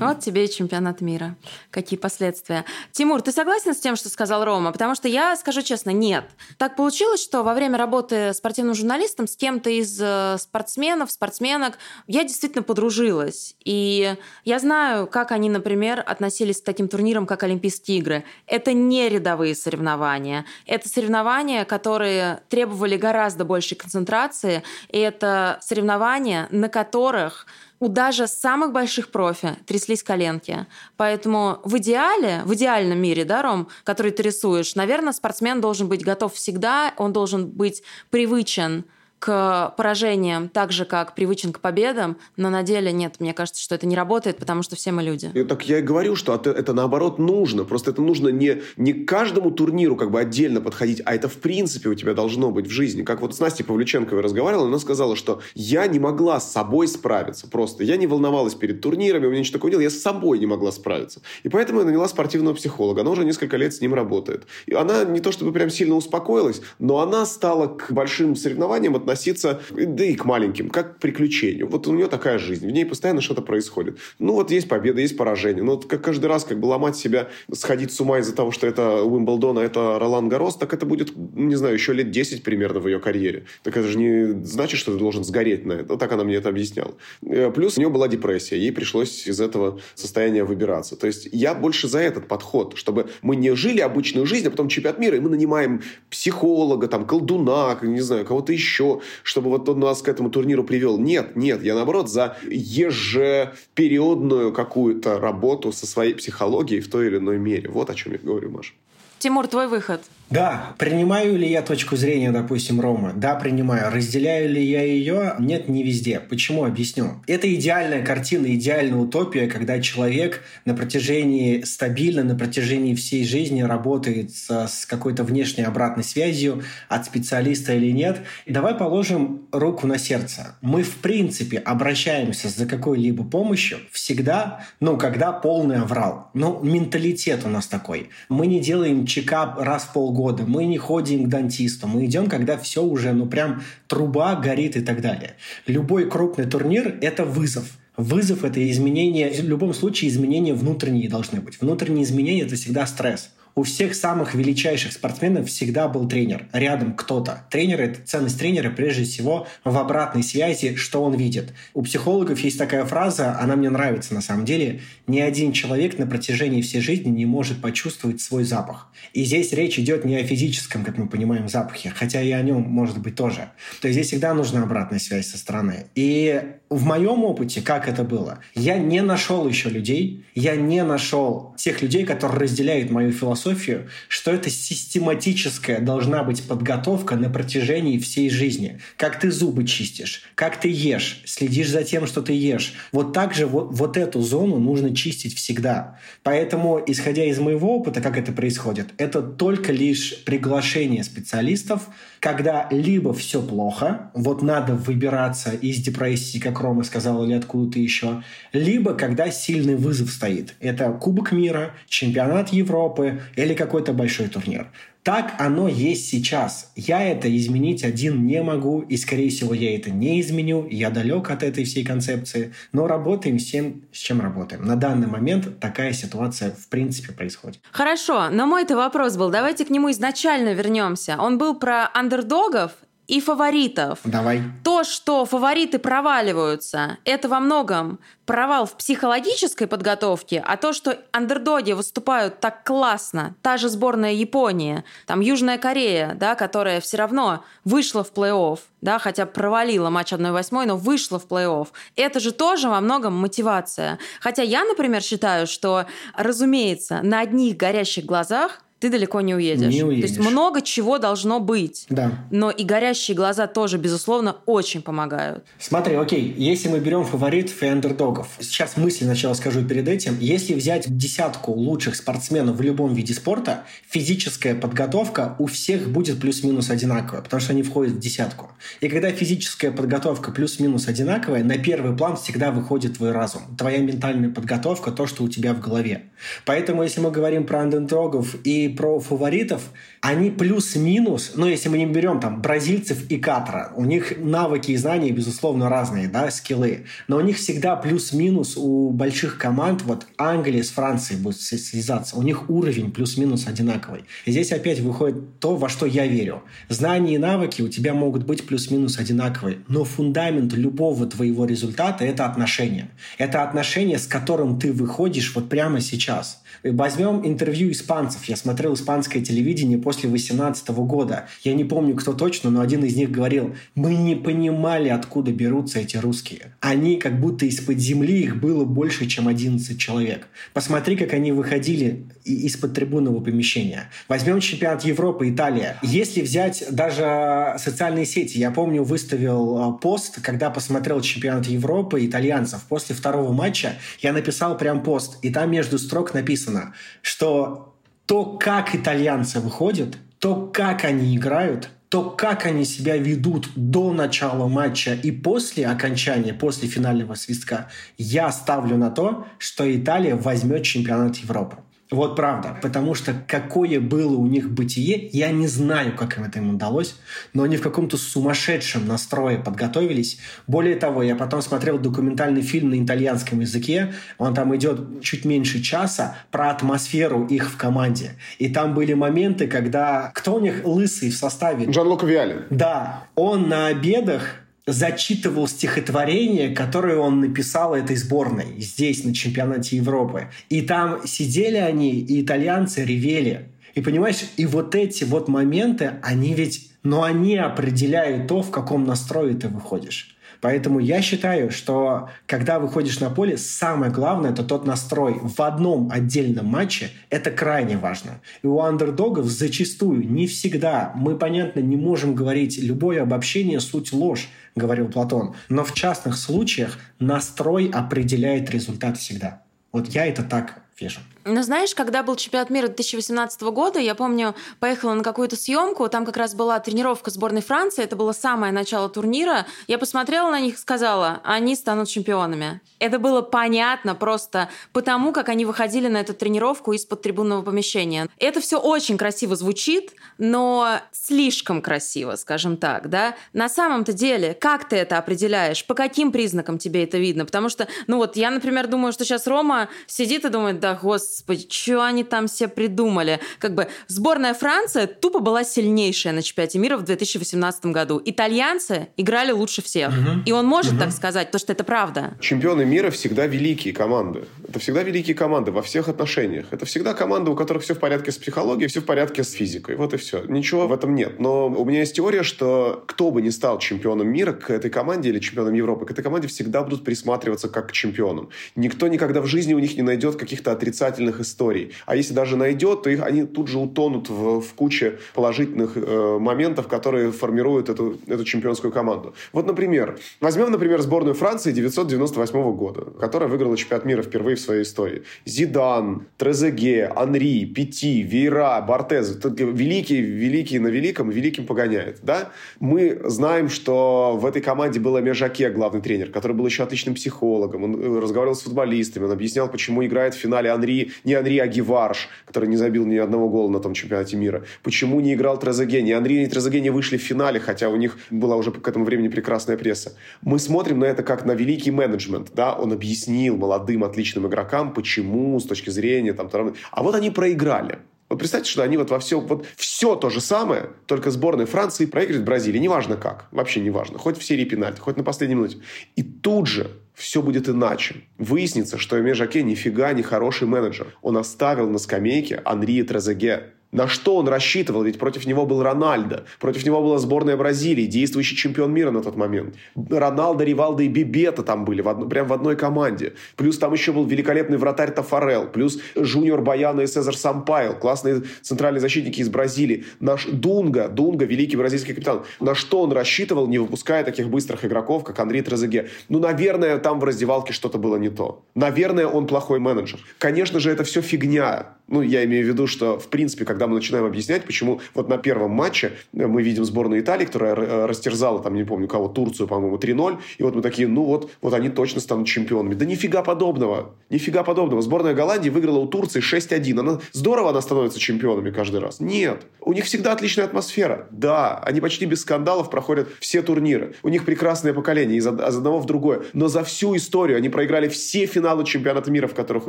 Вот 0.00 0.20
тебе 0.20 0.46
и 0.46 0.50
чемпионат 0.50 1.02
мира. 1.02 1.36
Какие 1.70 1.98
последствия. 1.98 2.64
Тимур, 2.92 3.20
ты 3.20 3.30
согласен 3.30 3.74
с 3.74 3.78
тем, 3.78 3.94
что 3.94 4.08
сказал 4.08 4.44
Рома? 4.44 4.72
Потому 4.72 4.94
что 4.94 5.06
я, 5.06 5.36
скажу 5.36 5.60
честно, 5.62 5.90
нет. 5.90 6.24
Так 6.56 6.74
получилось, 6.76 7.22
что 7.22 7.42
во 7.42 7.52
время 7.52 7.76
работы 7.76 8.32
спортивным 8.32 8.74
журналистом 8.74 9.26
с 9.26 9.36
кем-то 9.36 9.68
из 9.68 10.00
э, 10.00 10.36
спортсменов, 10.38 11.12
спортсменок 11.12 11.78
я 12.06 12.24
действительно 12.24 12.62
подружилась. 12.62 13.54
И 13.64 14.16
я 14.44 14.58
знаю, 14.58 15.06
как 15.06 15.30
они, 15.30 15.50
например, 15.50 16.02
относились 16.04 16.62
к 16.62 16.64
таким 16.64 16.88
турнирам, 16.88 17.26
как 17.26 17.42
Олимпийские 17.42 17.98
игры. 17.98 18.24
Это 18.46 18.72
не 18.72 19.08
рядовые 19.10 19.54
соревнования. 19.54 20.46
Это 20.66 20.88
соревнования, 20.88 21.66
которые 21.66 22.42
требовали 22.48 22.96
гораздо 22.96 23.44
большей 23.44 23.76
концентрации. 23.76 24.62
И 24.88 24.98
это 24.98 25.58
соревнования, 25.60 26.48
на 26.62 26.68
которых 26.68 27.46
у 27.80 27.88
даже 27.88 28.28
самых 28.28 28.70
больших 28.70 29.10
профи 29.10 29.56
тряслись 29.66 30.04
коленки. 30.04 30.68
Поэтому 30.96 31.58
в 31.64 31.76
идеале, 31.78 32.42
в 32.44 32.54
идеальном 32.54 32.98
мире, 32.98 33.24
да, 33.24 33.42
Ром, 33.42 33.68
который 33.82 34.12
ты 34.12 34.22
рисуешь, 34.22 34.76
наверное, 34.76 35.12
спортсмен 35.12 35.60
должен 35.60 35.88
быть 35.88 36.04
готов 36.04 36.34
всегда, 36.34 36.94
он 36.98 37.12
должен 37.12 37.48
быть 37.48 37.82
привычен 38.10 38.84
к 39.22 39.72
поражениям 39.76 40.48
так 40.48 40.72
же, 40.72 40.84
как 40.84 41.14
привычен 41.14 41.52
к 41.52 41.60
победам, 41.60 42.16
но 42.36 42.50
на 42.50 42.64
деле 42.64 42.90
нет. 42.90 43.20
Мне 43.20 43.32
кажется, 43.32 43.62
что 43.62 43.76
это 43.76 43.86
не 43.86 43.94
работает, 43.94 44.38
потому 44.38 44.64
что 44.64 44.74
все 44.74 44.90
мы 44.90 45.04
люди. 45.04 45.30
И, 45.32 45.44
так 45.44 45.62
я 45.68 45.78
и 45.78 45.80
говорю, 45.80 46.16
что 46.16 46.34
это, 46.34 46.72
наоборот 46.72 47.20
нужно. 47.20 47.62
Просто 47.62 47.92
это 47.92 48.02
нужно 48.02 48.30
не, 48.30 48.62
не 48.76 48.92
к 48.92 49.08
каждому 49.08 49.52
турниру 49.52 49.94
как 49.94 50.10
бы 50.10 50.18
отдельно 50.18 50.60
подходить, 50.60 51.00
а 51.04 51.14
это 51.14 51.28
в 51.28 51.36
принципе 51.36 51.88
у 51.90 51.94
тебя 51.94 52.14
должно 52.14 52.50
быть 52.50 52.66
в 52.66 52.70
жизни. 52.70 53.04
Как 53.04 53.20
вот 53.20 53.36
с 53.36 53.38
Настей 53.38 53.64
Павлюченковой 53.64 54.24
разговаривала, 54.24 54.66
она 54.66 54.80
сказала, 54.80 55.14
что 55.14 55.40
я 55.54 55.86
не 55.86 56.00
могла 56.00 56.40
с 56.40 56.50
собой 56.50 56.88
справиться 56.88 57.46
просто. 57.46 57.84
Я 57.84 57.98
не 57.98 58.08
волновалась 58.08 58.56
перед 58.56 58.80
турнирами, 58.80 59.26
у 59.26 59.30
меня 59.30 59.38
ничего 59.38 59.58
такого 59.58 59.70
не 59.70 59.76
было, 59.76 59.84
я 59.84 59.90
с 59.90 60.00
собой 60.00 60.40
не 60.40 60.46
могла 60.46 60.72
справиться. 60.72 61.22
И 61.44 61.48
поэтому 61.48 61.78
я 61.78 61.86
наняла 61.86 62.08
спортивного 62.08 62.56
психолога. 62.56 63.02
Она 63.02 63.10
уже 63.12 63.24
несколько 63.24 63.56
лет 63.56 63.72
с 63.72 63.80
ним 63.80 63.94
работает. 63.94 64.48
И 64.66 64.74
она 64.74 65.04
не 65.04 65.20
то 65.20 65.30
чтобы 65.30 65.52
прям 65.52 65.70
сильно 65.70 65.94
успокоилась, 65.94 66.60
но 66.80 66.98
она 66.98 67.24
стала 67.24 67.68
к 67.68 67.92
большим 67.92 68.34
соревнованиям 68.34 68.96
относиться 68.96 69.11
относиться, 69.12 69.60
да 69.70 70.04
и 70.04 70.14
к 70.14 70.24
маленьким, 70.24 70.70
как 70.70 70.96
к 70.96 71.00
приключению. 71.00 71.68
Вот 71.68 71.86
у 71.86 71.94
нее 71.94 72.08
такая 72.08 72.38
жизнь, 72.38 72.66
в 72.66 72.70
ней 72.70 72.84
постоянно 72.84 73.20
что-то 73.20 73.42
происходит. 73.42 73.98
Ну 74.18 74.34
вот 74.34 74.50
есть 74.50 74.68
победа, 74.68 75.00
есть 75.00 75.16
поражение. 75.16 75.62
Но 75.62 75.72
вот 75.72 75.86
как 75.86 76.02
каждый 76.02 76.26
раз 76.26 76.44
как 76.44 76.58
бы 76.58 76.66
ломать 76.66 76.96
себя, 76.96 77.28
сходить 77.52 77.92
с 77.92 78.00
ума 78.00 78.18
из-за 78.18 78.34
того, 78.34 78.50
что 78.50 78.66
это 78.66 79.02
Уимблдон, 79.02 79.58
а 79.58 79.62
это 79.62 79.98
Ролан 79.98 80.28
Гарос, 80.28 80.56
так 80.56 80.72
это 80.74 80.86
будет, 80.86 81.16
не 81.16 81.56
знаю, 81.56 81.74
еще 81.74 81.92
лет 81.92 82.10
10 82.10 82.42
примерно 82.42 82.80
в 82.80 82.86
ее 82.88 82.98
карьере. 82.98 83.44
Так 83.62 83.76
это 83.76 83.88
же 83.88 83.98
не 83.98 84.44
значит, 84.44 84.78
что 84.78 84.92
ты 84.92 84.98
должен 84.98 85.24
сгореть 85.24 85.64
на 85.64 85.74
это. 85.74 85.92
Вот 85.92 86.00
так 86.00 86.12
она 86.12 86.24
мне 86.24 86.36
это 86.36 86.48
объясняла. 86.48 86.94
Э, 87.22 87.50
плюс 87.54 87.76
у 87.76 87.80
нее 87.80 87.90
была 87.90 88.08
депрессия, 88.08 88.58
ей 88.58 88.72
пришлось 88.72 89.26
из 89.26 89.40
этого 89.40 89.80
состояния 89.94 90.44
выбираться. 90.44 90.96
То 90.96 91.06
есть 91.06 91.28
я 91.32 91.54
больше 91.54 91.88
за 91.88 91.98
этот 91.98 92.28
подход, 92.28 92.76
чтобы 92.76 93.08
мы 93.22 93.36
не 93.36 93.54
жили 93.54 93.80
обычную 93.80 94.26
жизнь, 94.26 94.46
а 94.46 94.50
потом 94.50 94.68
чемпионат 94.68 94.98
мира, 94.98 95.16
и 95.16 95.20
мы 95.20 95.30
нанимаем 95.30 95.82
психолога, 96.10 96.88
там, 96.88 97.06
колдуна, 97.06 97.78
не 97.82 98.00
знаю, 98.00 98.24
кого-то 98.24 98.52
еще, 98.52 99.01
чтобы 99.22 99.50
вот 99.50 99.68
он 99.68 99.80
нас 99.80 100.00
к 100.02 100.08
этому 100.08 100.30
турниру 100.30 100.64
привел. 100.64 100.98
Нет, 100.98 101.36
нет, 101.36 101.62
я 101.62 101.74
наоборот 101.74 102.10
за 102.10 102.36
ежепериодную 102.48 104.52
какую-то 104.52 105.18
работу 105.18 105.72
со 105.72 105.86
своей 105.86 106.14
психологией 106.14 106.80
в 106.80 106.90
той 106.90 107.08
или 107.08 107.18
иной 107.18 107.38
мере. 107.38 107.68
Вот 107.70 107.90
о 107.90 107.94
чем 107.94 108.12
я 108.12 108.18
говорю, 108.18 108.50
Маша. 108.50 108.72
Тимур, 109.18 109.46
твой 109.46 109.68
выход. 109.68 110.00
Да, 110.32 110.74
принимаю 110.78 111.36
ли 111.36 111.50
я 111.50 111.62
точку 111.62 111.96
зрения, 111.96 112.30
допустим, 112.30 112.80
Рома? 112.80 113.12
Да, 113.14 113.34
принимаю. 113.34 113.92
Разделяю 113.92 114.48
ли 114.50 114.64
я 114.64 114.82
ее? 114.82 115.34
Нет, 115.38 115.68
не 115.68 115.82
везде. 115.82 116.20
Почему? 116.20 116.64
Объясню. 116.64 117.22
Это 117.26 117.52
идеальная 117.52 118.04
картина, 118.04 118.54
идеальная 118.54 118.98
утопия, 118.98 119.46
когда 119.46 119.80
человек 119.80 120.42
на 120.64 120.74
протяжении 120.74 121.62
стабильно, 121.62 122.22
на 122.22 122.34
протяжении 122.34 122.94
всей 122.94 123.24
жизни 123.24 123.62
работает 123.62 124.34
с, 124.34 124.68
с 124.68 124.86
какой-то 124.86 125.24
внешней 125.24 125.64
обратной 125.64 126.04
связью 126.04 126.62
от 126.88 127.04
специалиста 127.04 127.74
или 127.74 127.90
нет. 127.90 128.20
И 128.46 128.52
давай 128.52 128.74
по 128.74 128.88
положим 128.92 129.48
руку 129.52 129.86
на 129.86 129.96
сердце. 129.96 130.56
Мы, 130.60 130.82
в 130.82 130.96
принципе, 130.96 131.56
обращаемся 131.58 132.48
за 132.48 132.66
какой-либо 132.66 133.24
помощью 133.24 133.78
всегда, 133.90 134.66
ну, 134.80 134.98
когда 134.98 135.32
полный 135.32 135.76
аврал. 135.76 136.30
Ну, 136.34 136.60
менталитет 136.62 137.40
у 137.44 137.48
нас 137.48 137.66
такой. 137.66 138.10
Мы 138.28 138.46
не 138.46 138.60
делаем 138.60 139.06
чекап 139.06 139.58
раз 139.58 139.84
в 139.84 139.92
полгода, 139.92 140.21
мы 140.30 140.64
не 140.66 140.78
ходим 140.78 141.24
к 141.24 141.28
дантисту, 141.28 141.86
мы 141.86 142.06
идем, 142.06 142.28
когда 142.28 142.56
все 142.56 142.82
уже, 142.82 143.12
ну, 143.12 143.26
прям 143.26 143.62
труба 143.88 144.34
горит 144.36 144.76
и 144.76 144.80
так 144.80 145.00
далее. 145.00 145.34
Любой 145.66 146.08
крупный 146.08 146.46
турнир– 146.46 146.96
это 147.00 147.24
вызов. 147.24 147.78
Вызов– 147.96 148.44
это 148.44 148.70
изменение, 148.70 149.30
в 149.30 149.44
любом 149.44 149.74
случае 149.74 150.10
изменения 150.10 150.54
внутренние 150.54 151.10
должны 151.10 151.40
быть. 151.40 151.60
Внутренние 151.60 152.04
изменения– 152.04 152.42
это 152.42 152.54
всегда 152.56 152.86
стресс. 152.86 153.30
У 153.54 153.64
всех 153.64 153.94
самых 153.94 154.34
величайших 154.34 154.92
спортсменов 154.92 155.48
всегда 155.48 155.86
был 155.88 156.08
тренер. 156.08 156.46
Рядом 156.52 156.94
кто-то. 156.94 157.44
Тренер– 157.50 157.80
это 157.82 158.00
ценность 158.06 158.38
тренера 158.38 158.70
прежде 158.70 159.04
всего 159.04 159.46
в 159.64 159.76
обратной 159.76 160.22
связи, 160.22 160.74
что 160.76 161.02
он 161.02 161.14
видит. 161.14 161.52
У 161.74 161.82
психологов 161.82 162.40
есть 162.40 162.58
такая 162.58 162.84
фраза, 162.86 163.38
она 163.38 163.56
мне 163.56 163.68
нравится 163.68 164.14
на 164.14 164.22
самом 164.22 164.46
деле. 164.46 164.80
Ни 165.06 165.20
один 165.20 165.52
человек 165.52 165.98
на 165.98 166.06
протяжении 166.06 166.62
всей 166.62 166.80
жизни 166.80 167.10
не 167.10 167.26
может 167.26 167.60
почувствовать 167.60 168.22
свой 168.22 168.44
запах. 168.44 168.90
И 169.12 169.24
здесь 169.24 169.52
речь 169.52 169.78
идет 169.78 170.06
не 170.06 170.16
о 170.16 170.24
физическом, 170.24 170.82
как 170.82 170.96
мы 170.96 171.06
понимаем, 171.06 171.48
запахе, 171.48 171.92
хотя 171.94 172.22
и 172.22 172.30
о 172.30 172.40
нем 172.40 172.62
может 172.62 172.98
быть 172.98 173.16
тоже. 173.16 173.50
То 173.80 173.88
есть 173.88 173.98
здесь 173.98 174.08
всегда 174.08 174.32
нужна 174.32 174.62
обратная 174.62 174.98
связь 174.98 175.28
со 175.28 175.36
стороны. 175.36 175.86
И 175.94 176.42
в 176.72 176.84
моем 176.84 177.24
опыте, 177.24 177.60
как 177.60 177.88
это 177.88 178.04
было, 178.04 178.40
я 178.54 178.78
не 178.78 179.02
нашел 179.02 179.46
еще 179.46 179.68
людей, 179.68 180.24
я 180.34 180.56
не 180.56 180.82
нашел 180.82 181.54
тех 181.56 181.82
людей, 181.82 182.04
которые 182.04 182.40
разделяют 182.40 182.90
мою 182.90 183.12
философию, 183.12 183.88
что 184.08 184.30
это 184.30 184.50
систематическая 184.50 185.80
должна 185.80 186.22
быть 186.24 186.42
подготовка 186.42 187.16
на 187.16 187.28
протяжении 187.28 187.98
всей 187.98 188.30
жизни. 188.30 188.80
Как 188.96 189.20
ты 189.20 189.30
зубы 189.30 189.64
чистишь, 189.66 190.22
как 190.34 190.58
ты 190.58 190.68
ешь, 190.68 191.22
следишь 191.26 191.68
за 191.68 191.84
тем, 191.84 192.06
что 192.06 192.22
ты 192.22 192.32
ешь. 192.32 192.74
Вот 192.92 193.12
так 193.12 193.34
же 193.34 193.46
вот, 193.46 193.68
вот 193.70 193.96
эту 193.96 194.20
зону 194.22 194.58
нужно 194.58 194.94
чистить 194.94 195.36
всегда. 195.36 195.98
Поэтому, 196.22 196.82
исходя 196.86 197.24
из 197.24 197.38
моего 197.38 197.76
опыта, 197.76 198.00
как 198.00 198.16
это 198.16 198.32
происходит, 198.32 198.88
это 198.98 199.22
только 199.22 199.72
лишь 199.72 200.24
приглашение 200.24 201.04
специалистов, 201.04 201.88
когда 202.22 202.68
либо 202.70 203.12
все 203.12 203.42
плохо, 203.42 204.12
вот 204.14 204.42
надо 204.42 204.74
выбираться 204.74 205.50
из 205.50 205.78
депрессии, 205.78 206.38
как 206.38 206.60
Рома 206.60 206.84
сказал, 206.84 207.24
или 207.24 207.32
откуда-то 207.32 207.80
еще, 207.80 208.22
либо 208.52 208.94
когда 208.94 209.28
сильный 209.32 209.74
вызов 209.74 210.08
стоит. 210.10 210.54
Это 210.60 210.92
Кубок 210.92 211.32
мира, 211.32 211.72
чемпионат 211.88 212.50
Европы 212.50 213.22
или 213.34 213.54
какой-то 213.54 213.92
большой 213.92 214.28
турнир. 214.28 214.68
Так 215.02 215.34
оно 215.38 215.66
есть 215.66 216.08
сейчас. 216.08 216.70
Я 216.76 217.02
это 217.02 217.34
изменить 217.36 217.82
один 217.82 218.24
не 218.24 218.40
могу, 218.42 218.82
и, 218.82 218.96
скорее 218.96 219.30
всего, 219.30 219.52
я 219.52 219.74
это 219.74 219.90
не 219.90 220.20
изменю. 220.20 220.68
Я 220.70 220.90
далек 220.90 221.30
от 221.30 221.42
этой 221.42 221.64
всей 221.64 221.84
концепции. 221.84 222.54
Но 222.72 222.86
работаем 222.86 223.40
с 223.40 223.50
тем, 223.50 223.82
с 223.92 223.98
чем 223.98 224.20
работаем. 224.20 224.64
На 224.64 224.76
данный 224.76 225.08
момент 225.08 225.58
такая 225.58 225.92
ситуация, 225.92 226.52
в 226.52 226.68
принципе, 226.68 227.12
происходит. 227.12 227.60
Хорошо, 227.72 228.30
но 228.30 228.46
мой-то 228.46 228.76
вопрос 228.76 229.16
был, 229.16 229.30
давайте 229.30 229.64
к 229.64 229.70
нему 229.70 229.90
изначально 229.90 230.54
вернемся. 230.54 231.16
Он 231.18 231.36
был 231.36 231.56
про 231.56 231.90
андердогов 231.92 232.72
и 233.08 233.20
фаворитов. 233.20 234.00
Давай. 234.04 234.42
То, 234.64 234.84
что 234.84 235.24
фавориты 235.24 235.78
проваливаются, 235.78 236.98
это 237.04 237.28
во 237.28 237.40
многом 237.40 237.98
провал 238.24 238.66
в 238.66 238.76
психологической 238.76 239.66
подготовке, 239.66 240.42
а 240.46 240.56
то, 240.56 240.72
что 240.72 240.98
андердоги 241.10 241.72
выступают 241.72 242.40
так 242.40 242.64
классно, 242.64 243.34
та 243.42 243.56
же 243.56 243.68
сборная 243.68 244.12
Японии, 244.12 244.84
там 245.06 245.20
Южная 245.20 245.58
Корея, 245.58 246.14
да, 246.14 246.34
которая 246.34 246.80
все 246.80 246.96
равно 246.96 247.44
вышла 247.64 248.04
в 248.04 248.12
плей-офф, 248.12 248.60
да, 248.80 248.98
хотя 248.98 249.26
провалила 249.26 249.90
матч 249.90 250.12
1-8, 250.12 250.66
но 250.66 250.76
вышла 250.76 251.18
в 251.18 251.26
плей-офф. 251.26 251.68
Это 251.96 252.20
же 252.20 252.32
тоже 252.32 252.68
во 252.68 252.80
многом 252.80 253.14
мотивация. 253.14 253.98
Хотя 254.20 254.42
я, 254.42 254.64
например, 254.64 255.02
считаю, 255.02 255.46
что, 255.46 255.86
разумеется, 256.16 257.00
на 257.02 257.20
одних 257.20 257.56
горящих 257.56 258.04
глазах 258.04 258.62
ты 258.82 258.90
далеко 258.90 259.20
не 259.20 259.32
уедешь. 259.32 259.72
Не 259.72 259.84
уедешь. 259.84 260.10
То 260.10 260.16
есть 260.16 260.30
много 260.30 260.60
чего 260.60 260.98
должно 260.98 261.38
быть. 261.38 261.86
Да. 261.88 262.26
Но 262.32 262.50
и 262.50 262.64
горящие 262.64 263.16
глаза 263.16 263.46
тоже, 263.46 263.78
безусловно, 263.78 264.38
очень 264.44 264.82
помогают. 264.82 265.44
Смотри, 265.60 265.94
окей, 265.94 266.34
если 266.36 266.68
мы 266.68 266.80
берем 266.80 267.04
фаворитов 267.04 267.62
и 267.62 267.66
андердогов, 267.68 268.26
сейчас 268.40 268.76
мысли 268.76 269.04
сначала 269.04 269.34
скажу 269.34 269.64
перед 269.64 269.86
этим. 269.86 270.18
Если 270.18 270.54
взять 270.54 270.86
десятку 270.98 271.52
лучших 271.52 271.94
спортсменов 271.94 272.56
в 272.56 272.60
любом 272.60 272.92
виде 272.92 273.14
спорта, 273.14 273.62
физическая 273.88 274.56
подготовка 274.56 275.36
у 275.38 275.46
всех 275.46 275.88
будет 275.88 276.20
плюс-минус 276.20 276.68
одинаковая, 276.68 277.22
потому 277.22 277.40
что 277.40 277.52
они 277.52 277.62
входят 277.62 277.94
в 277.94 278.00
десятку. 278.00 278.50
И 278.80 278.88
когда 278.88 279.12
физическая 279.12 279.70
подготовка 279.70 280.32
плюс-минус 280.32 280.88
одинаковая, 280.88 281.44
на 281.44 281.56
первый 281.56 281.96
план 281.96 282.16
всегда 282.16 282.50
выходит 282.50 282.96
твой 282.96 283.12
разум, 283.12 283.42
твоя 283.56 283.78
ментальная 283.78 284.30
подготовка, 284.30 284.90
то, 284.90 285.06
что 285.06 285.22
у 285.22 285.28
тебя 285.28 285.54
в 285.54 285.60
голове. 285.60 286.06
Поэтому, 286.44 286.82
если 286.82 287.00
мы 287.00 287.12
говорим 287.12 287.46
про 287.46 287.60
андердогов 287.60 288.34
и 288.42 288.71
про 288.76 289.00
фаворитов, 289.00 289.72
они 290.02 290.30
плюс-минус, 290.30 291.32
ну, 291.36 291.46
если 291.46 291.68
мы 291.68 291.78
не 291.78 291.86
берем 291.86 292.18
там 292.18 292.42
бразильцев 292.42 293.08
и 293.08 293.18
Катра, 293.18 293.72
у 293.76 293.84
них 293.84 294.14
навыки 294.18 294.72
и 294.72 294.76
знания, 294.76 295.12
безусловно, 295.12 295.68
разные, 295.68 296.08
да, 296.08 296.28
скиллы, 296.32 296.86
но 297.06 297.18
у 297.18 297.20
них 297.20 297.36
всегда 297.36 297.76
плюс-минус 297.76 298.56
у 298.56 298.90
больших 298.90 299.38
команд, 299.38 299.82
вот 299.82 300.08
Англия 300.18 300.64
с 300.64 300.70
Францией 300.70 301.20
будет 301.20 301.40
связаться, 301.40 302.16
у 302.16 302.22
них 302.22 302.50
уровень 302.50 302.90
плюс-минус 302.90 303.46
одинаковый. 303.46 304.04
И 304.24 304.32
здесь 304.32 304.50
опять 304.50 304.80
выходит 304.80 305.38
то, 305.38 305.54
во 305.54 305.68
что 305.68 305.86
я 305.86 306.04
верю. 306.04 306.42
Знания 306.68 307.14
и 307.14 307.18
навыки 307.18 307.62
у 307.62 307.68
тебя 307.68 307.94
могут 307.94 308.24
быть 308.24 308.44
плюс-минус 308.44 308.98
одинаковые, 308.98 309.58
но 309.68 309.84
фундамент 309.84 310.52
любого 310.52 311.06
твоего 311.06 311.44
результата– 311.44 312.04
это 312.04 312.26
отношения. 312.26 312.90
Это 313.18 313.44
отношения, 313.44 314.00
с 314.00 314.08
которым 314.08 314.58
ты 314.58 314.72
выходишь 314.72 315.32
вот 315.36 315.48
прямо 315.48 315.80
сейчас. 315.80 316.42
Возьмем 316.64 317.24
интервью 317.24 317.70
испанцев. 317.70 318.24
Я 318.24 318.36
смотрел 318.36 318.74
испанское 318.74 319.22
телевидение 319.22 319.78
после 319.78 319.91
18 320.00 320.68
года. 320.70 321.26
Я 321.42 321.54
не 321.54 321.64
помню, 321.64 321.94
кто 321.94 322.12
точно, 322.12 322.50
но 322.50 322.60
один 322.60 322.84
из 322.84 322.96
них 322.96 323.10
говорил, 323.10 323.54
мы 323.74 323.94
не 323.94 324.14
понимали, 324.14 324.88
откуда 324.88 325.32
берутся 325.32 325.80
эти 325.80 325.96
русские. 325.96 326.54
Они 326.60 326.96
как 326.96 327.20
будто 327.20 327.46
из-под 327.46 327.78
земли, 327.78 328.22
их 328.22 328.40
было 328.40 328.64
больше, 328.64 329.06
чем 329.06 329.28
11 329.28 329.78
человек. 329.78 330.28
Посмотри, 330.52 330.96
как 330.96 331.12
они 331.12 331.32
выходили 331.32 332.06
из-под 332.24 332.74
трибунного 332.74 333.20
помещения. 333.20 333.90
Возьмем 334.08 334.40
чемпионат 334.40 334.84
Европы, 334.84 335.30
Италия. 335.30 335.78
Если 335.82 336.22
взять 336.22 336.64
даже 336.70 337.54
социальные 337.58 338.06
сети, 338.06 338.38
я 338.38 338.50
помню, 338.50 338.84
выставил 338.84 339.58
а, 339.58 339.72
пост, 339.72 340.20
когда 340.20 340.50
посмотрел 340.50 341.00
чемпионат 341.00 341.46
Европы 341.46 342.04
итальянцев. 342.04 342.62
После 342.68 342.94
второго 342.94 343.32
матча 343.32 343.74
я 344.00 344.12
написал 344.12 344.56
прям 344.56 344.82
пост, 344.82 345.18
и 345.22 345.30
там 345.30 345.50
между 345.50 345.78
строк 345.78 346.14
написано, 346.14 346.74
что 347.02 347.71
то, 348.06 348.24
как 348.24 348.74
итальянцы 348.74 349.40
выходят, 349.40 349.96
то, 350.18 350.50
как 350.52 350.84
они 350.84 351.16
играют, 351.16 351.70
то, 351.88 352.08
как 352.08 352.46
они 352.46 352.64
себя 352.64 352.96
ведут 352.96 353.50
до 353.54 353.92
начала 353.92 354.48
матча 354.48 354.94
и 354.94 355.10
после 355.10 355.66
окончания, 355.66 356.32
после 356.32 356.68
финального 356.68 357.14
свистка, 357.14 357.68
я 357.98 358.32
ставлю 358.32 358.78
на 358.78 358.90
то, 358.90 359.26
что 359.38 359.64
Италия 359.76 360.16
возьмет 360.16 360.62
чемпионат 360.62 361.16
Европы. 361.16 361.58
Вот 361.92 362.16
правда. 362.16 362.56
Потому 362.62 362.94
что 362.94 363.14
какое 363.26 363.80
было 363.80 364.16
у 364.16 364.26
них 364.26 364.50
бытие, 364.50 365.08
я 365.12 365.30
не 365.30 365.46
знаю, 365.46 365.94
как 365.94 366.18
им 366.18 366.24
это 366.24 366.38
им 366.38 366.54
удалось, 366.54 366.96
но 367.34 367.42
они 367.42 367.56
в 367.56 367.62
каком-то 367.62 367.96
сумасшедшем 367.96 368.86
настрое 368.86 369.38
подготовились. 369.38 370.18
Более 370.46 370.76
того, 370.76 371.02
я 371.02 371.16
потом 371.16 371.42
смотрел 371.42 371.78
документальный 371.78 372.42
фильм 372.42 372.70
на 372.70 372.82
итальянском 372.82 373.40
языке, 373.40 373.92
он 374.18 374.34
там 374.34 374.54
идет 374.56 375.02
чуть 375.02 375.24
меньше 375.24 375.60
часа, 375.60 376.16
про 376.30 376.50
атмосферу 376.50 377.26
их 377.26 377.50
в 377.50 377.56
команде. 377.56 378.12
И 378.38 378.48
там 378.48 378.74
были 378.74 378.94
моменты, 378.94 379.46
когда... 379.46 380.10
Кто 380.14 380.36
у 380.36 380.40
них 380.40 380.62
лысый 380.64 381.10
в 381.10 381.16
составе? 381.16 381.66
Джан 381.66 381.86
Лука 381.86 382.06
Виали. 382.06 382.46
Да. 382.50 383.04
Он 383.14 383.48
на 383.48 383.66
обедах 383.66 384.41
зачитывал 384.66 385.48
стихотворение, 385.48 386.54
которое 386.54 386.96
он 386.96 387.20
написал 387.20 387.74
этой 387.74 387.96
сборной 387.96 388.60
здесь, 388.60 389.04
на 389.04 389.14
чемпионате 389.14 389.76
Европы. 389.76 390.28
И 390.48 390.62
там 390.62 391.06
сидели 391.06 391.56
они, 391.56 391.98
и 392.00 392.22
итальянцы 392.22 392.84
ревели. 392.84 393.48
И 393.74 393.80
понимаешь, 393.80 394.24
и 394.36 394.46
вот 394.46 394.74
эти 394.74 395.04
вот 395.04 395.28
моменты, 395.28 395.92
они 396.02 396.34
ведь, 396.34 396.70
но 396.82 397.02
они 397.02 397.36
определяют 397.36 398.28
то, 398.28 398.42
в 398.42 398.50
каком 398.50 398.84
настрое 398.84 399.34
ты 399.34 399.48
выходишь. 399.48 400.11
Поэтому 400.42 400.80
я 400.80 401.00
считаю, 401.02 401.52
что 401.52 402.08
когда 402.26 402.58
выходишь 402.58 402.98
на 402.98 403.10
поле, 403.10 403.38
самое 403.38 403.92
главное– 403.92 404.30
это 404.32 404.42
тот 404.42 404.66
настрой 404.66 405.14
в 405.22 405.40
одном 405.40 405.88
отдельном 405.92 406.46
матче. 406.46 406.90
Это 407.10 407.30
крайне 407.30 407.78
важно. 407.78 408.20
И 408.42 408.48
у 408.48 408.58
андердогов 408.58 409.26
зачастую, 409.26 410.10
не 410.10 410.26
всегда, 410.26 410.92
мы, 410.96 411.16
понятно, 411.16 411.60
не 411.60 411.76
можем 411.76 412.16
говорить 412.16 412.58
любое 412.60 413.02
обобщение– 413.02 413.60
суть 413.60 413.92
ложь, 413.92 414.28
говорил 414.56 414.88
Платон. 414.88 415.36
Но 415.48 415.62
в 415.62 415.74
частных 415.74 416.16
случаях 416.16 416.76
настрой 416.98 417.70
определяет 417.72 418.50
результат 418.50 418.98
всегда. 418.98 419.42
Вот 419.70 419.86
я 419.90 420.06
это 420.06 420.24
так 420.24 420.64
вижу. 420.78 420.98
Но 421.24 421.42
знаешь, 421.42 421.74
когда 421.74 422.02
был 422.02 422.16
чемпионат 422.16 422.50
мира 422.50 422.66
2018 422.66 423.42
года, 423.42 423.78
я 423.78 423.94
помню, 423.94 424.34
поехала 424.58 424.94
на 424.94 425.04
какую-то 425.04 425.36
съемку, 425.36 425.88
там 425.88 426.04
как 426.04 426.16
раз 426.16 426.34
была 426.34 426.58
тренировка 426.60 427.10
сборной 427.10 427.42
Франции, 427.42 427.84
это 427.84 427.96
было 427.96 428.12
самое 428.12 428.52
начало 428.52 428.88
турнира. 428.88 429.46
Я 429.68 429.78
посмотрела 429.78 430.30
на 430.30 430.40
них 430.40 430.54
и 430.54 430.58
сказала, 430.58 431.20
они 431.24 431.54
станут 431.54 431.88
чемпионами. 431.88 432.60
Это 432.78 432.98
было 432.98 433.22
понятно 433.22 433.94
просто 433.94 434.48
потому, 434.72 435.12
как 435.12 435.28
они 435.28 435.44
выходили 435.44 435.88
на 435.88 435.98
эту 435.98 436.14
тренировку 436.14 436.72
из-под 436.72 437.02
трибунного 437.02 437.42
помещения. 437.42 438.08
Это 438.18 438.40
все 438.40 438.58
очень 438.58 438.98
красиво 438.98 439.36
звучит, 439.36 439.92
но 440.18 440.80
слишком 440.90 441.62
красиво, 441.62 442.16
скажем 442.16 442.56
так, 442.56 442.88
да? 442.88 443.14
На 443.32 443.48
самом-то 443.48 443.92
деле, 443.92 444.34
как 444.34 444.68
ты 444.68 444.76
это 444.76 444.98
определяешь? 444.98 445.64
По 445.64 445.74
каким 445.74 446.10
признакам 446.10 446.58
тебе 446.58 446.84
это 446.84 446.98
видно? 446.98 447.24
Потому 447.24 447.48
что, 447.48 447.68
ну 447.86 447.98
вот, 447.98 448.16
я, 448.16 448.30
например, 448.30 448.66
думаю, 448.66 448.92
что 448.92 449.04
сейчас 449.04 449.26
Рома 449.26 449.68
сидит 449.86 450.24
и 450.24 450.28
думает, 450.28 450.58
да, 450.58 450.74
господи, 450.74 451.11
что 451.48 451.84
они 451.84 452.04
там 452.04 452.26
все 452.26 452.48
придумали? 452.48 453.20
Как 453.38 453.54
бы 453.54 453.68
сборная 453.88 454.34
Франция 454.34 454.86
тупо 454.86 455.20
была 455.20 455.44
сильнейшая 455.44 456.12
на 456.12 456.22
чемпионате 456.22 456.58
мира 456.58 456.76
в 456.76 456.82
2018 456.82 457.66
году. 457.66 458.00
Итальянцы 458.04 458.88
играли 458.96 459.32
лучше 459.32 459.62
всех. 459.62 459.90
Угу. 459.90 460.22
И 460.26 460.32
он 460.32 460.46
может 460.46 460.72
угу. 460.72 460.80
так 460.80 460.92
сказать, 460.92 461.28
потому 461.28 461.40
что 461.40 461.52
это 461.52 461.64
правда. 461.64 462.14
Чемпионы 462.20 462.64
мира 462.64 462.90
всегда 462.90 463.26
великие 463.26 463.74
команды. 463.74 464.24
Это 464.48 464.58
всегда 464.58 464.82
великие 464.82 465.14
команды 465.14 465.50
во 465.50 465.62
всех 465.62 465.88
отношениях. 465.88 466.46
Это 466.50 466.66
всегда 466.66 466.94
команды, 466.94 467.30
у 467.30 467.36
которых 467.36 467.62
все 467.62 467.74
в 467.74 467.78
порядке 467.78 468.12
с 468.12 468.18
психологией, 468.18 468.68
все 468.68 468.80
в 468.80 468.84
порядке 468.84 469.24
с 469.24 469.32
физикой. 469.32 469.76
Вот 469.76 469.94
и 469.94 469.96
все. 469.96 470.24
Ничего 470.24 470.66
в 470.66 470.72
этом 470.72 470.94
нет. 470.94 471.20
Но 471.20 471.48
у 471.48 471.64
меня 471.64 471.80
есть 471.80 471.96
теория, 471.96 472.22
что 472.22 472.84
кто 472.86 473.10
бы 473.10 473.22
ни 473.22 473.30
стал 473.30 473.58
чемпионом 473.58 474.08
мира 474.08 474.32
к 474.32 474.50
этой 474.50 474.70
команде 474.70 475.08
или 475.10 475.18
чемпионом 475.18 475.54
Европы, 475.54 475.86
к 475.86 475.90
этой 475.90 476.02
команде 476.02 476.28
всегда 476.28 476.62
будут 476.62 476.84
присматриваться 476.84 477.48
как 477.48 477.68
к 477.68 477.72
чемпионам. 477.72 478.30
Никто 478.56 478.88
никогда 478.88 479.20
в 479.20 479.26
жизни 479.26 479.54
у 479.54 479.58
них 479.58 479.76
не 479.76 479.82
найдет 479.82 480.16
каких-то 480.16 480.52
отрицательных 480.52 481.01
историй. 481.20 481.72
А 481.86 481.96
если 481.96 482.14
даже 482.14 482.36
найдет, 482.36 482.82
то 482.82 482.90
их, 482.90 483.02
они 483.02 483.24
тут 483.24 483.48
же 483.48 483.58
утонут 483.58 484.08
в, 484.08 484.40
в 484.40 484.54
куче 484.54 484.98
положительных 485.14 485.76
э, 485.76 486.18
моментов, 486.18 486.68
которые 486.68 487.12
формируют 487.12 487.68
эту, 487.68 487.98
эту 488.06 488.24
чемпионскую 488.24 488.72
команду. 488.72 489.14
Вот, 489.32 489.46
например, 489.46 489.98
возьмем, 490.20 490.50
например, 490.50 490.80
сборную 490.80 491.14
Франции 491.14 491.50
1998 491.50 492.56
года, 492.56 492.82
которая 493.00 493.28
выиграла 493.28 493.56
чемпионат 493.56 493.84
мира 493.84 494.02
впервые 494.02 494.36
в 494.36 494.40
своей 494.40 494.62
истории. 494.62 495.02
Зидан, 495.24 496.06
Трезеге, 496.16 496.92
Анри, 496.94 497.44
Пяти, 497.44 498.02
Вейра, 498.02 498.60
Бортез. 498.66 499.18
Великие, 499.24 500.00
великие 500.00 500.60
на 500.60 500.68
великом, 500.68 501.10
великим 501.10 501.46
погоняет. 501.46 501.98
Да? 502.02 502.30
Мы 502.60 503.00
знаем, 503.04 503.48
что 503.48 504.16
в 504.20 504.26
этой 504.26 504.42
команде 504.42 504.80
был 504.80 504.98
Межаке, 505.00 505.50
главный 505.50 505.80
тренер, 505.80 506.10
который 506.10 506.36
был 506.36 506.46
еще 506.46 506.62
отличным 506.62 506.94
психологом. 506.94 507.64
Он 507.64 507.80
э, 507.80 508.00
разговаривал 508.00 508.34
с 508.36 508.42
футболистами, 508.42 509.04
он 509.04 509.12
объяснял, 509.12 509.48
почему 509.48 509.84
играет 509.84 510.14
в 510.14 510.18
финале 510.18 510.50
Анри, 510.50 510.91
не 511.04 511.14
Анри, 511.14 511.38
а 511.38 511.46
Геварш, 511.46 512.08
который 512.26 512.48
не 512.48 512.56
забил 512.56 512.86
ни 512.86 512.96
одного 512.96 513.28
гола 513.28 513.50
на 513.50 513.60
том 513.60 513.74
чемпионате 513.74 514.16
мира. 514.16 514.44
Почему 514.62 515.00
не 515.00 515.14
играл 515.14 515.38
Трезеге? 515.38 515.82
Ни 515.82 515.92
Анри, 515.92 516.24
ни 516.24 516.26
Трезеге 516.26 516.60
не 516.60 516.70
вышли 516.70 516.96
в 516.96 517.02
финале, 517.02 517.40
хотя 517.40 517.68
у 517.68 517.76
них 517.76 517.98
была 518.10 518.36
уже 518.36 518.50
к 518.50 518.66
этому 518.66 518.84
времени 518.84 519.08
прекрасная 519.08 519.56
пресса. 519.56 519.94
Мы 520.22 520.38
смотрим 520.38 520.78
на 520.78 520.84
это 520.84 521.02
как 521.02 521.24
на 521.24 521.32
великий 521.32 521.70
менеджмент. 521.70 522.32
Да? 522.34 522.54
Он 522.54 522.72
объяснил 522.72 523.36
молодым, 523.36 523.84
отличным 523.84 524.26
игрокам, 524.26 524.72
почему 524.72 525.38
с 525.38 525.44
точки 525.44 525.70
зрения... 525.70 526.12
Там, 526.12 526.30
а 526.70 526.82
вот 526.82 526.94
они 526.94 527.10
проиграли. 527.10 527.78
Вот 528.12 528.18
представьте, 528.18 528.50
что 528.50 528.62
они 528.62 528.76
вот 528.76 528.90
во 528.90 528.98
все, 528.98 529.20
вот 529.20 529.46
все 529.56 529.96
то 529.96 530.10
же 530.10 530.20
самое, 530.20 530.68
только 530.84 531.10
сборная 531.10 531.46
Франции 531.46 531.86
проигрывает 531.86 532.26
Бразилии. 532.26 532.58
Неважно 532.58 532.96
как, 532.96 533.26
вообще 533.30 533.60
неважно. 533.60 533.96
Хоть 533.96 534.18
в 534.18 534.22
серии 534.22 534.44
пенальти, 534.44 534.80
хоть 534.80 534.98
на 534.98 535.02
последней 535.02 535.34
минуте. 535.34 535.56
И 535.96 536.02
тут 536.02 536.46
же 536.46 536.70
все 536.94 537.22
будет 537.22 537.48
иначе. 537.48 538.02
Выяснится, 538.18 538.78
что 538.78 538.98
Эме 538.98 539.14
Жаке 539.14 539.42
нифига 539.42 539.92
не 539.92 540.02
хороший 540.02 540.46
менеджер. 540.46 540.96
Он 541.02 541.16
оставил 541.16 541.68
на 541.68 541.78
скамейке 541.78 542.42
Анри 542.44 542.82
Трезеге, 542.82 543.54
на 543.72 543.88
что 543.88 544.16
он 544.16 544.28
рассчитывал? 544.28 544.82
Ведь 544.82 544.98
против 544.98 545.26
него 545.26 545.46
был 545.46 545.62
Рональдо. 545.62 546.26
Против 546.38 546.64
него 546.66 546.82
была 546.82 546.98
сборная 546.98 547.38
Бразилии, 547.38 547.86
действующий 547.86 548.36
чемпион 548.36 548.72
мира 548.72 548.90
на 548.90 549.02
тот 549.02 549.16
момент. 549.16 549.56
Роналдо, 549.74 550.44
Ривалдо 550.44 550.82
и 550.82 550.88
Бибета 550.88 551.42
там 551.42 551.64
были, 551.64 551.80
в 551.80 551.88
одно, 551.88 552.06
прям 552.06 552.26
в 552.26 552.32
одной 552.34 552.54
команде. 552.54 553.14
Плюс 553.36 553.56
там 553.58 553.72
еще 553.72 553.92
был 553.92 554.04
великолепный 554.04 554.58
вратарь 554.58 554.92
Тафарел. 554.92 555.46
Плюс 555.46 555.80
Жуниор 555.96 556.42
Баяна 556.42 556.82
и 556.82 556.86
Цезар 556.86 557.16
Сампайл. 557.16 557.74
Классные 557.74 558.22
центральные 558.42 558.80
защитники 558.80 559.20
из 559.20 559.30
Бразилии. 559.30 559.86
Наш 560.00 560.26
Дунга, 560.26 560.88
Дунга, 560.88 561.24
великий 561.24 561.56
бразильский 561.56 561.94
капитан. 561.94 562.24
На 562.40 562.54
что 562.54 562.82
он 562.82 562.92
рассчитывал, 562.92 563.48
не 563.48 563.58
выпуская 563.58 564.04
таких 564.04 564.28
быстрых 564.28 564.66
игроков, 564.66 565.02
как 565.02 565.18
Андрей 565.18 565.40
Трезеге? 565.40 565.88
Ну, 566.10 566.18
наверное, 566.18 566.76
там 566.76 567.00
в 567.00 567.04
раздевалке 567.04 567.54
что-то 567.54 567.78
было 567.78 567.96
не 567.96 568.10
то. 568.10 568.44
Наверное, 568.54 569.06
он 569.06 569.26
плохой 569.26 569.60
менеджер. 569.60 569.98
Конечно 570.18 570.60
же, 570.60 570.70
это 570.70 570.84
все 570.84 571.00
фигня. 571.00 571.68
Ну, 571.88 572.00
я 572.00 572.24
имею 572.24 572.44
в 572.44 572.48
виду, 572.48 572.66
что, 572.66 572.98
в 572.98 573.08
принципе, 573.08 573.44
когда 573.44 573.61
мы 573.66 573.76
начинаем 573.76 574.04
объяснять, 574.04 574.44
почему 574.44 574.80
вот 574.94 575.08
на 575.08 575.18
первом 575.18 575.52
матче 575.52 575.92
э, 576.12 576.26
мы 576.26 576.42
видим 576.42 576.64
сборную 576.64 577.00
Италии, 577.00 577.24
которая 577.24 577.54
э, 577.54 577.86
растерзала, 577.86 578.42
там, 578.42 578.54
не 578.54 578.64
помню 578.64 578.88
кого, 578.88 579.08
Турцию, 579.08 579.48
по-моему, 579.48 579.76
3-0, 579.76 580.18
и 580.38 580.42
вот 580.42 580.54
мы 580.54 580.62
такие, 580.62 580.88
ну 580.88 581.04
вот, 581.04 581.30
вот 581.40 581.54
они 581.54 581.68
точно 581.68 582.00
станут 582.00 582.26
чемпионами. 582.26 582.74
Да 582.74 582.84
нифига 582.84 583.22
подобного. 583.22 583.94
Нифига 584.10 584.42
подобного. 584.42 584.82
Сборная 584.82 585.14
Голландии 585.14 585.50
выиграла 585.50 585.78
у 585.78 585.86
Турции 585.86 586.20
6-1. 586.20 586.78
Она, 586.78 587.00
здорово 587.12 587.50
она 587.50 587.60
становится 587.60 587.98
чемпионами 587.98 588.50
каждый 588.50 588.80
раз. 588.80 589.00
Нет. 589.00 589.42
У 589.60 589.72
них 589.72 589.84
всегда 589.84 590.12
отличная 590.12 590.44
атмосфера. 590.44 591.06
Да, 591.10 591.58
они 591.58 591.80
почти 591.80 592.06
без 592.06 592.22
скандалов 592.22 592.70
проходят 592.70 593.08
все 593.20 593.42
турниры. 593.42 593.94
У 594.02 594.08
них 594.08 594.24
прекрасное 594.24 594.72
поколение 594.72 595.18
из, 595.18 595.26
из 595.26 595.56
одного 595.56 595.78
в 595.78 595.86
другое. 595.86 596.22
Но 596.32 596.48
за 596.48 596.64
всю 596.64 596.96
историю 596.96 597.36
они 597.36 597.48
проиграли 597.48 597.88
все 597.88 598.26
финалы 598.26 598.64
чемпионата 598.64 599.10
мира, 599.10 599.26
в 599.26 599.34
которых 599.34 599.68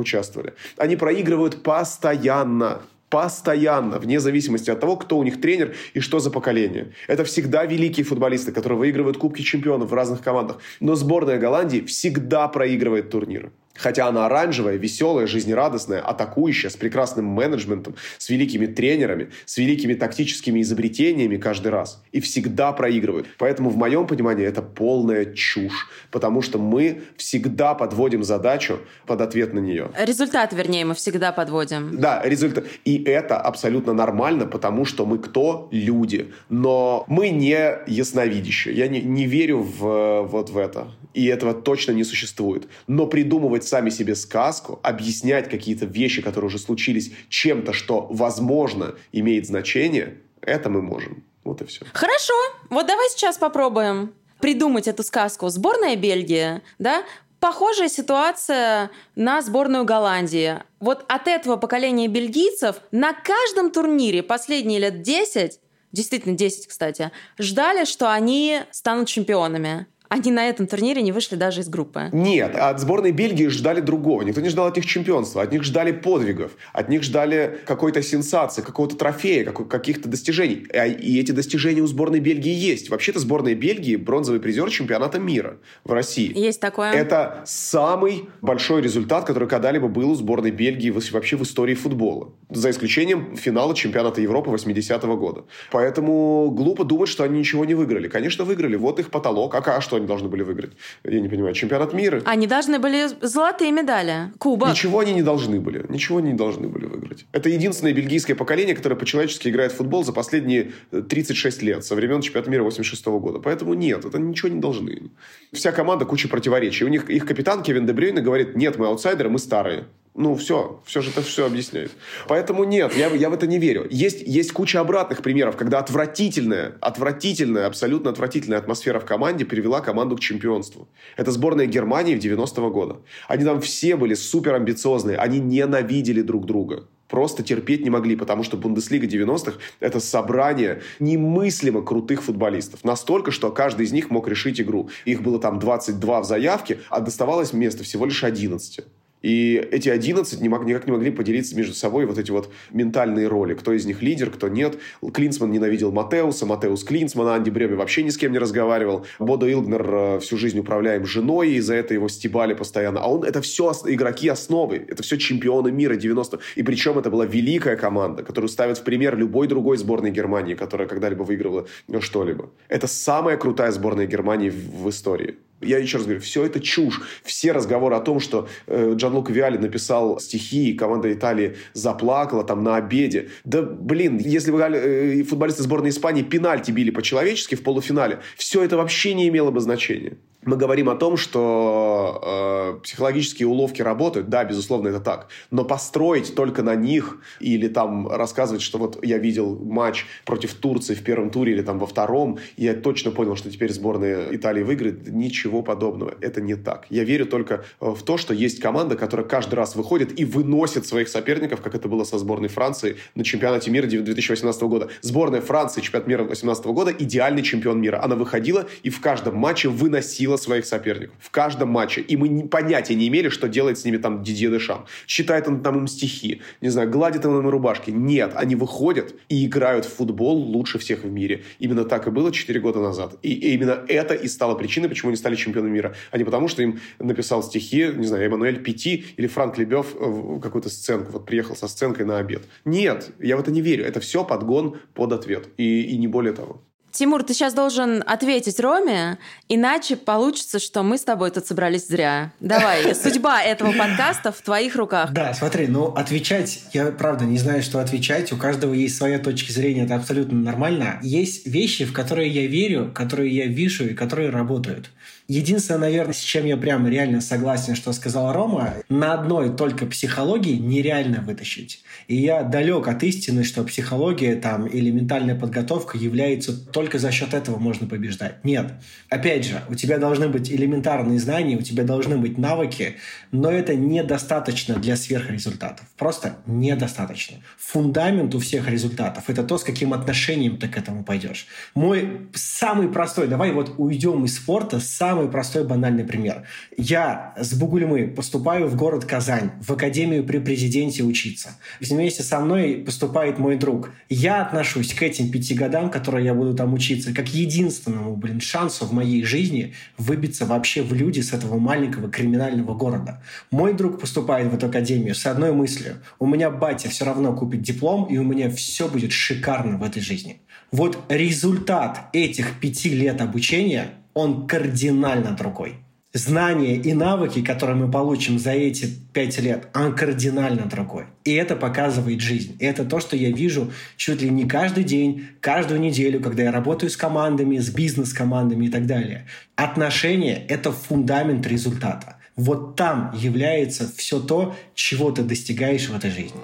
участвовали. 0.00 0.54
Они 0.76 0.96
проигрывают 0.96 1.62
постоянно 1.62 2.82
постоянно 3.14 4.00
вне 4.00 4.18
зависимости 4.18 4.70
от 4.70 4.80
того, 4.80 4.96
кто 4.96 5.16
у 5.18 5.22
них 5.22 5.40
тренер 5.40 5.76
и 5.94 6.00
что 6.00 6.18
за 6.18 6.32
поколение. 6.32 6.94
Это 7.06 7.22
всегда 7.22 7.64
великие 7.64 8.04
футболисты, 8.04 8.50
которые 8.50 8.76
выигрывают 8.76 9.18
Кубки 9.18 9.42
чемпионов 9.42 9.90
в 9.90 9.94
разных 9.94 10.20
командах. 10.20 10.58
Но 10.80 10.96
сборная 10.96 11.38
Голландии 11.38 11.80
всегда 11.82 12.48
проигрывает 12.48 13.10
турниры. 13.10 13.52
Хотя 13.76 14.06
она 14.06 14.26
оранжевая, 14.26 14.76
веселая, 14.76 15.26
жизнерадостная, 15.26 16.00
атакующая, 16.00 16.70
с 16.70 16.76
прекрасным 16.76 17.26
менеджментом, 17.26 17.96
с 18.18 18.30
великими 18.30 18.66
тренерами, 18.66 19.30
с 19.46 19.58
великими 19.58 19.94
тактическими 19.94 20.62
изобретениями 20.62 21.36
каждый 21.36 21.68
раз. 21.68 22.02
И 22.12 22.20
всегда 22.20 22.72
проигрывают. 22.72 23.26
Поэтому, 23.38 23.70
в 23.70 23.76
моем 23.76 24.06
понимании, 24.06 24.46
это 24.46 24.62
полная 24.62 25.24
чушь. 25.24 25.88
Потому 26.10 26.40
что 26.42 26.58
мы 26.58 27.02
всегда 27.16 27.74
подводим 27.74 28.22
задачу 28.22 28.78
под 29.06 29.20
ответ 29.20 29.52
на 29.52 29.58
нее. 29.58 29.90
Результат, 29.98 30.52
вернее, 30.52 30.84
мы 30.84 30.94
всегда 30.94 31.32
подводим. 31.32 31.98
Да, 31.98 32.22
результат. 32.24 32.66
И 32.84 33.02
это 33.02 33.40
абсолютно 33.40 33.92
нормально, 33.92 34.46
потому 34.46 34.84
что 34.84 35.04
мы 35.04 35.18
кто? 35.18 35.68
Люди. 35.72 36.32
Но 36.48 37.04
мы 37.08 37.30
не 37.30 37.78
ясновидящие. 37.86 38.74
Я 38.74 38.88
не, 38.88 39.00
не 39.00 39.26
верю 39.26 39.60
в, 39.60 40.22
вот 40.22 40.50
в 40.50 40.56
это. 40.56 40.88
И 41.14 41.26
этого 41.26 41.54
точно 41.54 41.92
не 41.92 42.04
существует. 42.04 42.66
Но 42.88 43.06
придумывать 43.06 43.63
придумывать 43.64 43.66
сами 43.66 43.90
себе 43.90 44.14
сказку, 44.14 44.80
объяснять 44.82 45.48
какие-то 45.50 45.86
вещи, 45.86 46.22
которые 46.22 46.48
уже 46.48 46.58
случились, 46.58 47.12
чем-то, 47.28 47.72
что, 47.72 48.06
возможно, 48.10 48.94
имеет 49.12 49.46
значение, 49.46 50.18
это 50.40 50.68
мы 50.68 50.82
можем. 50.82 51.22
Вот 51.44 51.62
и 51.62 51.64
все. 51.64 51.84
Хорошо. 51.92 52.34
Вот 52.70 52.86
давай 52.86 53.08
сейчас 53.10 53.38
попробуем 53.38 54.12
придумать 54.40 54.88
эту 54.88 55.02
сказку. 55.02 55.48
Сборная 55.48 55.96
Бельгии, 55.96 56.60
да, 56.78 57.04
похожая 57.40 57.88
ситуация 57.88 58.90
на 59.16 59.42
сборную 59.42 59.84
Голландии. 59.84 60.62
Вот 60.80 61.04
от 61.08 61.28
этого 61.28 61.56
поколения 61.56 62.08
бельгийцев 62.08 62.76
на 62.92 63.12
каждом 63.12 63.70
турнире 63.70 64.22
последние 64.22 64.80
лет 64.80 65.02
10 65.02 65.60
действительно 65.94 66.34
10, 66.36 66.66
кстати, 66.66 67.12
ждали, 67.38 67.84
что 67.84 68.12
они 68.12 68.62
станут 68.72 69.06
чемпионами 69.08 69.86
они 70.08 70.30
на 70.30 70.48
этом 70.48 70.66
турнире 70.66 71.02
не 71.02 71.12
вышли 71.12 71.36
даже 71.36 71.62
из 71.62 71.68
группы. 71.68 72.08
Нет, 72.12 72.54
от 72.54 72.78
сборной 72.78 73.12
Бельгии 73.12 73.46
ждали 73.46 73.80
другого. 73.80 74.22
Никто 74.22 74.40
не 74.40 74.48
ждал 74.48 74.66
от 74.66 74.76
них 74.76 74.86
чемпионства. 74.86 75.42
От 75.42 75.50
них 75.50 75.64
ждали 75.64 75.92
подвигов. 75.92 76.52
От 76.72 76.88
них 76.88 77.02
ждали 77.02 77.58
какой-то 77.66 78.02
сенсации, 78.02 78.62
какого-то 78.62 78.96
трофея, 78.96 79.44
каких-то 79.44 80.08
достижений. 80.08 80.66
А, 80.72 80.86
и 80.86 81.18
эти 81.18 81.32
достижения 81.32 81.80
у 81.80 81.86
сборной 81.86 82.20
Бельгии 82.20 82.52
есть. 82.52 82.90
Вообще-то 82.90 83.18
сборная 83.18 83.54
Бельгии 83.54 83.96
бронзовый 83.96 84.40
призер 84.40 84.70
чемпионата 84.70 85.18
мира 85.18 85.56
в 85.84 85.92
России. 85.92 86.36
Есть 86.38 86.60
такое. 86.60 86.92
Это 86.92 87.42
самый 87.46 88.28
большой 88.42 88.82
результат, 88.82 89.24
который 89.24 89.48
когда-либо 89.48 89.88
был 89.88 90.10
у 90.10 90.14
сборной 90.14 90.50
Бельгии 90.50 90.90
вообще 90.90 91.36
в 91.36 91.42
истории 91.42 91.74
футбола. 91.74 92.32
За 92.50 92.70
исключением 92.70 93.36
финала 93.36 93.74
чемпионата 93.74 94.20
Европы 94.20 94.50
80-го 94.50 95.16
года. 95.16 95.44
Поэтому 95.72 96.50
глупо 96.50 96.84
думать, 96.84 97.08
что 97.08 97.24
они 97.24 97.38
ничего 97.38 97.64
не 97.64 97.74
выиграли. 97.74 98.08
Конечно, 98.08 98.44
выиграли. 98.44 98.76
Вот 98.76 99.00
их 99.00 99.10
потолок. 99.10 99.54
А 99.54 99.80
что 99.80 99.93
они 99.96 100.06
должны 100.06 100.28
были 100.28 100.42
выиграть? 100.42 100.72
Я 101.04 101.20
не 101.20 101.28
понимаю. 101.28 101.54
Чемпионат 101.54 101.92
мира? 101.92 102.22
Они 102.24 102.46
должны 102.46 102.78
были 102.78 103.08
золотые 103.20 103.72
медали. 103.72 104.32
Кубок. 104.38 104.70
Ничего 104.70 105.00
они 105.00 105.12
не 105.12 105.22
должны 105.22 105.60
были. 105.60 105.84
Ничего 105.88 106.18
они 106.18 106.32
не 106.32 106.36
должны 106.36 106.68
были 106.68 106.86
выиграть. 106.86 107.26
Это 107.32 107.48
единственное 107.48 107.92
бельгийское 107.92 108.36
поколение, 108.36 108.74
которое 108.74 108.96
по-человечески 108.96 109.48
играет 109.48 109.72
в 109.72 109.76
футбол 109.76 110.04
за 110.04 110.12
последние 110.12 110.72
36 110.90 111.62
э, 111.62 111.66
лет, 111.66 111.84
со 111.84 111.94
времен 111.94 112.20
чемпионата 112.20 112.50
мира 112.50 112.62
86 112.62 113.06
года. 113.06 113.38
Поэтому 113.38 113.74
нет, 113.74 114.04
это 114.04 114.18
ничего 114.18 114.48
не 114.48 114.60
должны. 114.60 115.10
Вся 115.52 115.72
команда 115.72 116.04
куча 116.04 116.28
противоречий. 116.28 116.84
У 116.84 116.88
них 116.88 117.08
их 117.10 117.26
капитан 117.26 117.62
Кевин 117.62 117.86
Дебрюйна 117.86 118.20
говорит, 118.20 118.56
нет, 118.56 118.78
мы 118.78 118.86
аутсайдеры, 118.86 119.30
мы 119.30 119.38
старые. 119.38 119.84
Ну, 120.16 120.36
все, 120.36 120.80
все 120.86 121.00
же 121.00 121.10
это 121.10 121.22
все 121.22 121.44
объясняет. 121.44 121.90
Поэтому 122.28 122.62
нет, 122.62 122.96
я, 122.96 123.08
я 123.08 123.28
в 123.28 123.34
это 123.34 123.48
не 123.48 123.58
верю. 123.58 123.88
Есть, 123.90 124.22
есть 124.24 124.52
куча 124.52 124.78
обратных 124.78 125.22
примеров, 125.22 125.56
когда 125.56 125.80
отвратительная, 125.80 126.76
отвратительная, 126.80 127.66
абсолютно 127.66 128.10
отвратительная 128.10 128.58
атмосфера 128.58 129.00
в 129.00 129.04
команде 129.04 129.44
привела 129.44 129.80
команду 129.80 130.16
к 130.16 130.20
чемпионству. 130.20 130.88
Это 131.16 131.32
сборная 131.32 131.66
Германии 131.66 132.14
в 132.14 132.24
90-го 132.24 132.70
года. 132.70 132.98
Они 133.26 133.44
там 133.44 133.60
все 133.60 133.96
были 133.96 134.14
супер 134.14 134.54
амбициозные, 134.54 135.16
они 135.16 135.40
ненавидели 135.40 136.22
друг 136.22 136.46
друга 136.46 136.86
просто 137.08 137.44
терпеть 137.44 137.84
не 137.84 137.90
могли, 137.90 138.16
потому 138.16 138.42
что 138.42 138.56
Бундеслига 138.56 139.06
90-х– 139.06 139.58
это 139.80 140.00
собрание 140.00 140.82
немыслимо 140.98 141.80
крутых 141.82 142.24
футболистов. 142.24 142.82
Настолько, 142.82 143.30
что 143.30 143.52
каждый 143.52 143.86
из 143.86 143.92
них 143.92 144.10
мог 144.10 144.26
решить 144.26 144.60
игру. 144.60 144.90
Их 145.04 145.22
было 145.22 145.38
там 145.38 145.60
22 145.60 146.22
в 146.22 146.24
заявке, 146.24 146.80
а 146.88 146.98
доставалось 146.98 147.52
место 147.52 147.84
всего 147.84 148.04
лишь 148.04 148.24
11. 148.24 148.84
И 149.24 149.54
эти 149.70 149.88
11 149.88 150.42
не 150.42 150.50
мог, 150.50 150.66
никак 150.66 150.84
не 150.84 150.92
могли 150.92 151.10
поделиться 151.10 151.56
между 151.56 151.72
собой 151.72 152.04
вот 152.04 152.18
эти 152.18 152.30
вот 152.30 152.52
ментальные 152.70 153.26
роли. 153.26 153.54
Кто 153.54 153.72
из 153.72 153.86
них 153.86 154.02
лидер, 154.02 154.28
кто 154.30 154.48
нет. 154.48 154.76
Клинсман 155.14 155.50
ненавидел 155.50 155.92
Матеуса, 155.92 156.44
Матеус 156.44 156.84
Клинсмана, 156.84 157.34
Анди 157.34 157.48
Бреме 157.48 157.74
вообще 157.74 158.02
ни 158.02 158.10
с 158.10 158.18
кем 158.18 158.32
не 158.32 158.38
разговаривал. 158.38 159.06
Бодо 159.18 159.50
Илгнер 159.50 159.94
э, 159.94 160.18
всю 160.20 160.36
жизнь 160.36 160.58
управляем 160.58 161.06
женой, 161.06 161.52
и 161.52 161.60
за 161.60 161.74
это 161.74 161.94
его 161.94 162.08
стебали 162.08 162.52
постоянно. 162.52 163.00
А 163.00 163.08
он, 163.08 163.24
это 163.24 163.40
все 163.40 163.72
игроки 163.86 164.28
основы, 164.28 164.84
это 164.86 165.02
все 165.02 165.16
чемпионы 165.16 165.72
мира 165.72 165.96
90 165.96 166.40
И 166.56 166.62
причем 166.62 166.98
это 166.98 167.08
была 167.08 167.24
великая 167.24 167.76
команда, 167.76 168.24
которую 168.24 168.50
ставят 168.50 168.76
в 168.76 168.84
пример 168.84 169.16
любой 169.16 169.48
другой 169.48 169.78
сборной 169.78 170.10
Германии, 170.10 170.52
которая 170.54 170.86
когда-либо 170.86 171.22
выигрывала 171.22 171.66
что-либо. 172.00 172.50
Это 172.68 172.86
самая 172.86 173.38
крутая 173.38 173.70
сборная 173.70 174.06
Германии 174.06 174.50
в, 174.50 174.82
в 174.82 174.90
истории. 174.90 175.36
Я 175.60 175.78
еще 175.78 175.98
раз 175.98 176.06
говорю, 176.06 176.20
все 176.20 176.44
это 176.44 176.60
чушь. 176.60 177.00
Все 177.22 177.52
разговоры 177.52 177.96
о 177.96 178.00
том, 178.00 178.20
что 178.20 178.48
э, 178.66 178.92
Джанлука 178.94 179.32
Виали 179.32 179.56
написал 179.56 180.20
стихи, 180.20 180.70
и 180.70 180.74
команда 180.74 181.12
Италии 181.12 181.56
заплакала 181.72 182.44
там 182.44 182.62
на 182.62 182.76
обеде. 182.76 183.30
Да, 183.44 183.62
блин, 183.62 184.18
если 184.18 184.50
бы 184.50 184.60
э, 184.60 185.22
футболисты 185.24 185.62
сборной 185.62 185.90
Испании 185.90 186.22
пенальти 186.22 186.70
били 186.70 186.90
по-человечески 186.90 187.54
в 187.54 187.62
полуфинале, 187.62 188.20
все 188.36 188.62
это 188.62 188.76
вообще 188.76 189.14
не 189.14 189.28
имело 189.28 189.50
бы 189.50 189.60
значения 189.60 190.16
мы 190.46 190.56
говорим 190.56 190.88
о 190.88 190.96
том, 190.96 191.16
что 191.16 192.74
э, 192.76 192.82
психологические 192.82 193.48
уловки 193.48 193.82
работают, 193.82 194.28
да, 194.28 194.44
безусловно, 194.44 194.88
это 194.88 195.00
так. 195.00 195.28
Но 195.50 195.64
построить 195.64 196.34
только 196.34 196.62
на 196.62 196.74
них 196.74 197.18
или 197.40 197.68
там 197.68 198.08
рассказывать, 198.08 198.62
что 198.62 198.78
вот 198.78 199.04
я 199.04 199.18
видел 199.18 199.58
матч 199.58 200.06
против 200.24 200.54
Турции 200.54 200.94
в 200.94 201.02
первом 201.02 201.30
туре 201.30 201.52
или 201.52 201.62
там 201.62 201.78
во 201.78 201.86
втором, 201.86 202.38
и 202.56 202.64
я 202.64 202.74
точно 202.74 203.10
понял, 203.10 203.36
что 203.36 203.50
теперь 203.50 203.72
сборная 203.72 204.34
Италии 204.34 204.62
выиграет, 204.62 205.08
ничего 205.08 205.62
подобного. 205.62 206.14
Это 206.20 206.40
не 206.40 206.54
так. 206.54 206.86
Я 206.90 207.04
верю 207.04 207.26
только 207.26 207.64
э, 207.80 207.90
в 207.90 208.02
то, 208.02 208.16
что 208.16 208.34
есть 208.34 208.60
команда, 208.60 208.96
которая 208.96 209.26
каждый 209.26 209.54
раз 209.54 209.76
выходит 209.76 210.18
и 210.18 210.24
выносит 210.24 210.86
своих 210.86 211.08
соперников, 211.08 211.60
как 211.60 211.74
это 211.74 211.88
было 211.88 212.04
со 212.04 212.18
сборной 212.18 212.48
Франции 212.48 212.96
на 213.14 213.24
чемпионате 213.24 213.70
мира 213.70 213.86
2018 213.86 214.62
года. 214.62 214.88
Сборная 215.00 215.40
Франции, 215.40 215.80
чемпионат 215.80 216.06
мира 216.08 216.24
2018 216.24 216.66
года, 216.66 216.94
идеальный 216.96 217.42
чемпион 217.42 217.80
мира. 217.80 218.02
Она 218.02 218.16
выходила 218.16 218.66
и 218.82 218.90
в 218.90 219.00
каждом 219.00 219.36
матче 219.36 219.68
выносила 219.68 220.33
бесила 220.34 220.36
своих 220.36 220.64
соперников. 220.66 221.14
В 221.20 221.30
каждом 221.30 221.68
матче. 221.68 222.00
И 222.00 222.16
мы 222.16 222.48
понятия 222.48 222.94
не 222.94 223.08
имели, 223.08 223.28
что 223.28 223.48
делает 223.48 223.78
с 223.78 223.84
ними 223.84 223.98
там 223.98 224.22
Дидье 224.22 224.50
Дешам. 224.50 224.86
Считает 225.06 225.48
он 225.48 225.62
там 225.62 225.78
им 225.78 225.86
стихи. 225.86 226.40
Не 226.60 226.70
знаю, 226.70 226.90
гладит 226.90 227.24
он 227.26 227.40
им 227.40 227.48
рубашки. 227.48 227.90
Нет, 227.90 228.32
они 228.34 228.56
выходят 228.56 229.14
и 229.28 229.46
играют 229.46 229.84
в 229.84 229.94
футбол 229.96 230.36
лучше 230.36 230.78
всех 230.78 231.04
в 231.04 231.10
мире. 231.10 231.42
Именно 231.60 231.84
так 231.84 232.06
и 232.06 232.10
было 232.10 232.32
4 232.32 232.60
года 232.60 232.80
назад. 232.80 233.16
И 233.22 233.54
именно 233.54 233.84
это 233.88 234.14
и 234.14 234.28
стало 234.28 234.54
причиной, 234.54 234.88
почему 234.88 235.10
они 235.10 235.16
стали 235.16 235.36
чемпионами 235.36 235.72
мира. 235.72 235.94
А 236.10 236.18
не 236.18 236.24
потому, 236.24 236.48
что 236.48 236.62
им 236.62 236.80
написал 236.98 237.42
стихи, 237.42 237.90
не 237.94 238.06
знаю, 238.06 238.24
Эммануэль 238.24 238.62
Пяти 238.62 239.04
или 239.18 239.26
Франк 239.26 239.58
Лебев 239.58 239.94
какую-то 240.42 240.68
сценку. 240.68 241.12
Вот 241.12 241.26
приехал 241.26 241.56
со 241.56 241.68
сценкой 241.68 242.06
на 242.06 242.18
обед. 242.18 242.42
Нет, 242.64 243.10
я 243.20 243.36
в 243.36 243.40
это 243.40 243.50
не 243.50 243.60
верю. 243.60 243.84
Это 243.84 244.00
все 244.00 244.24
подгон 244.24 244.76
под 244.94 245.12
ответ. 245.12 245.48
И, 245.56 245.82
и 245.82 245.98
не 245.98 246.08
более 246.08 246.32
того. 246.32 246.62
Тимур, 246.94 247.24
ты 247.24 247.34
сейчас 247.34 247.54
должен 247.54 248.04
ответить 248.06 248.60
Роме, 248.60 249.18
иначе 249.48 249.96
получится, 249.96 250.60
что 250.60 250.84
мы 250.84 250.96
с 250.96 251.02
тобой 251.02 251.32
тут 251.32 251.44
собрались 251.44 251.88
зря. 251.88 252.32
Давай, 252.38 252.94
судьба 253.02 253.42
этого 253.42 253.72
подкаста 253.72 254.30
в 254.30 254.40
твоих 254.40 254.76
руках. 254.76 255.12
Да, 255.12 255.34
смотри, 255.34 255.66
ну 255.66 255.86
отвечать, 255.86 256.62
я 256.72 256.92
правда 256.92 257.24
не 257.24 257.36
знаю, 257.36 257.64
что 257.64 257.80
отвечать. 257.80 258.32
У 258.32 258.36
каждого 258.36 258.72
есть 258.72 258.96
своя 258.96 259.18
точка 259.18 259.52
зрения, 259.52 259.86
это 259.86 259.96
абсолютно 259.96 260.38
нормально. 260.38 261.00
Есть 261.02 261.48
вещи, 261.48 261.84
в 261.84 261.92
которые 261.92 262.30
я 262.30 262.46
верю, 262.46 262.92
которые 262.94 263.34
я 263.34 263.46
вижу 263.46 263.86
и 263.86 263.94
которые 263.94 264.30
работают. 264.30 264.90
Единственное, 265.26 265.80
наверное, 265.80 266.12
с 266.12 266.20
чем 266.20 266.44
я 266.44 266.58
прям 266.58 266.86
реально 266.86 267.22
согласен, 267.22 267.74
что 267.74 267.94
сказал 267.94 268.34
Рома, 268.34 268.74
на 268.90 269.14
одной 269.14 269.56
только 269.56 269.86
психологии 269.86 270.56
нереально 270.56 271.22
вытащить. 271.22 271.82
И 272.08 272.16
я 272.16 272.42
далек 272.42 272.88
от 272.88 273.02
истины, 273.02 273.42
что 273.42 273.64
психология 273.64 274.36
там 274.36 274.66
или 274.66 274.90
ментальная 274.90 275.34
подготовка 275.34 275.96
является 275.96 276.54
только 276.54 276.98
за 276.98 277.10
счет 277.10 277.32
этого 277.32 277.56
можно 277.56 277.86
побеждать. 277.86 278.44
Нет. 278.44 278.72
Опять 279.08 279.46
же, 279.46 279.62
у 279.70 279.74
тебя 279.74 279.96
должны 279.96 280.28
быть 280.28 280.50
элементарные 280.50 281.18
знания, 281.18 281.56
у 281.56 281.62
тебя 281.62 281.84
должны 281.84 282.18
быть 282.18 282.36
навыки, 282.36 282.96
но 283.32 283.50
это 283.50 283.74
недостаточно 283.74 284.74
для 284.74 284.94
сверхрезультатов. 284.94 285.86
Просто 285.96 286.36
недостаточно. 286.44 287.38
Фундамент 287.58 288.34
у 288.34 288.40
всех 288.40 288.68
результатов– 288.68 289.24
это 289.28 289.42
то, 289.42 289.56
с 289.56 289.64
каким 289.64 289.94
отношением 289.94 290.58
ты 290.58 290.68
к 290.68 290.76
этому 290.76 291.02
пойдешь. 291.02 291.46
Мой 291.74 292.28
самый 292.34 292.88
простой, 292.88 293.26
давай 293.26 293.52
вот 293.52 293.74
уйдем 293.78 294.26
из 294.26 294.36
спорта, 294.36 294.80
сам 294.80 295.13
самый 295.14 295.28
простой 295.28 295.64
банальный 295.64 296.02
пример. 296.02 296.42
Я 296.76 297.34
с 297.38 297.54
Бугульмы 297.54 298.08
поступаю 298.08 298.66
в 298.66 298.74
город 298.74 299.04
Казань, 299.04 299.52
в 299.60 299.70
академию 299.72 300.24
при 300.24 300.38
президенте 300.38 301.04
учиться. 301.04 301.50
Вместе 301.80 302.24
со 302.24 302.40
мной 302.40 302.82
поступает 302.84 303.38
мой 303.38 303.56
друг. 303.56 303.92
Я 304.08 304.42
отношусь 304.42 304.92
к 304.92 305.02
этим 305.02 305.30
пяти 305.30 305.54
годам, 305.54 305.88
которые 305.88 306.24
я 306.24 306.34
буду 306.34 306.52
там 306.54 306.74
учиться, 306.74 307.14
как 307.14 307.28
единственному, 307.28 308.16
блин, 308.16 308.40
шансу 308.40 308.86
в 308.86 308.92
моей 308.92 309.22
жизни 309.22 309.74
выбиться 309.98 310.46
вообще 310.46 310.82
в 310.82 310.92
люди 310.92 311.20
с 311.20 311.32
этого 311.32 311.60
маленького 311.60 312.10
криминального 312.10 312.74
города. 312.74 313.22
Мой 313.52 313.72
друг 313.72 314.00
поступает 314.00 314.50
в 314.50 314.54
эту 314.56 314.66
академию 314.66 315.14
с 315.14 315.26
одной 315.26 315.52
мыслью. 315.52 315.98
У 316.18 316.26
меня 316.26 316.50
батя 316.50 316.88
все 316.88 317.04
равно 317.04 317.36
купит 317.36 317.62
диплом, 317.62 318.06
и 318.06 318.18
у 318.18 318.24
меня 318.24 318.50
все 318.50 318.88
будет 318.88 319.12
шикарно 319.12 319.78
в 319.78 319.84
этой 319.84 320.02
жизни. 320.02 320.40
Вот 320.72 320.98
результат 321.08 322.08
этих 322.12 322.58
пяти 322.58 322.88
лет 322.88 323.20
обучения 323.20 323.92
он 324.14 324.46
кардинально 324.46 325.32
другой. 325.32 325.76
Знания 326.16 326.76
и 326.76 326.94
навыки, 326.94 327.42
которые 327.42 327.76
мы 327.76 327.90
получим 327.90 328.38
за 328.38 328.52
эти 328.52 328.88
пять 329.12 329.36
лет, 329.40 329.66
он 329.74 329.96
кардинально 329.96 330.66
другой. 330.66 331.06
И 331.24 331.32
это 331.34 331.56
показывает 331.56 332.20
жизнь. 332.20 332.56
И 332.60 332.64
это 332.64 332.84
то, 332.84 333.00
что 333.00 333.16
я 333.16 333.32
вижу 333.32 333.72
чуть 333.96 334.22
ли 334.22 334.30
не 334.30 334.46
каждый 334.46 334.84
день, 334.84 335.26
каждую 335.40 335.80
неделю, 335.80 336.20
когда 336.20 336.44
я 336.44 336.52
работаю 336.52 336.90
с 336.90 336.96
командами, 336.96 337.58
с 337.58 337.68
бизнес-командами 337.68 338.66
и 338.66 338.68
так 338.70 338.86
далее. 338.86 339.26
Отношения— 339.56 340.46
это 340.48 340.70
фундамент 340.70 341.44
результата. 341.48 342.16
Вот 342.36 342.76
там 342.76 343.12
является 343.16 343.90
все 343.96 344.20
то, 344.20 344.54
чего 344.76 345.10
ты 345.10 345.24
достигаешь 345.24 345.88
в 345.88 345.96
этой 345.96 346.12
жизни. 346.12 346.40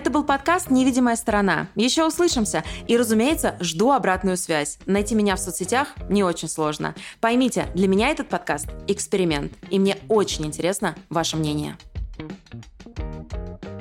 Это 0.00 0.08
был 0.08 0.24
подкаст 0.24 0.70
«Невидимая 0.70 1.14
сторона». 1.14 1.68
Еще 1.74 2.06
услышимся. 2.06 2.64
И, 2.88 2.96
разумеется, 2.96 3.56
жду 3.60 3.92
обратную 3.92 4.38
связь. 4.38 4.78
Найти 4.86 5.14
меня 5.14 5.36
в 5.36 5.40
соцсетях 5.40 5.88
не 6.08 6.24
очень 6.24 6.48
сложно. 6.48 6.94
Поймите, 7.20 7.66
для 7.74 7.86
меня 7.86 8.08
этот 8.08 8.30
подкаст– 8.30 8.68
эксперимент. 8.88 9.52
И 9.68 9.78
мне 9.78 9.98
очень 10.08 10.46
интересно 10.46 10.94
ваше 11.10 11.36
мнение. 11.36 11.76
thank 12.16 13.32
you 13.34 13.79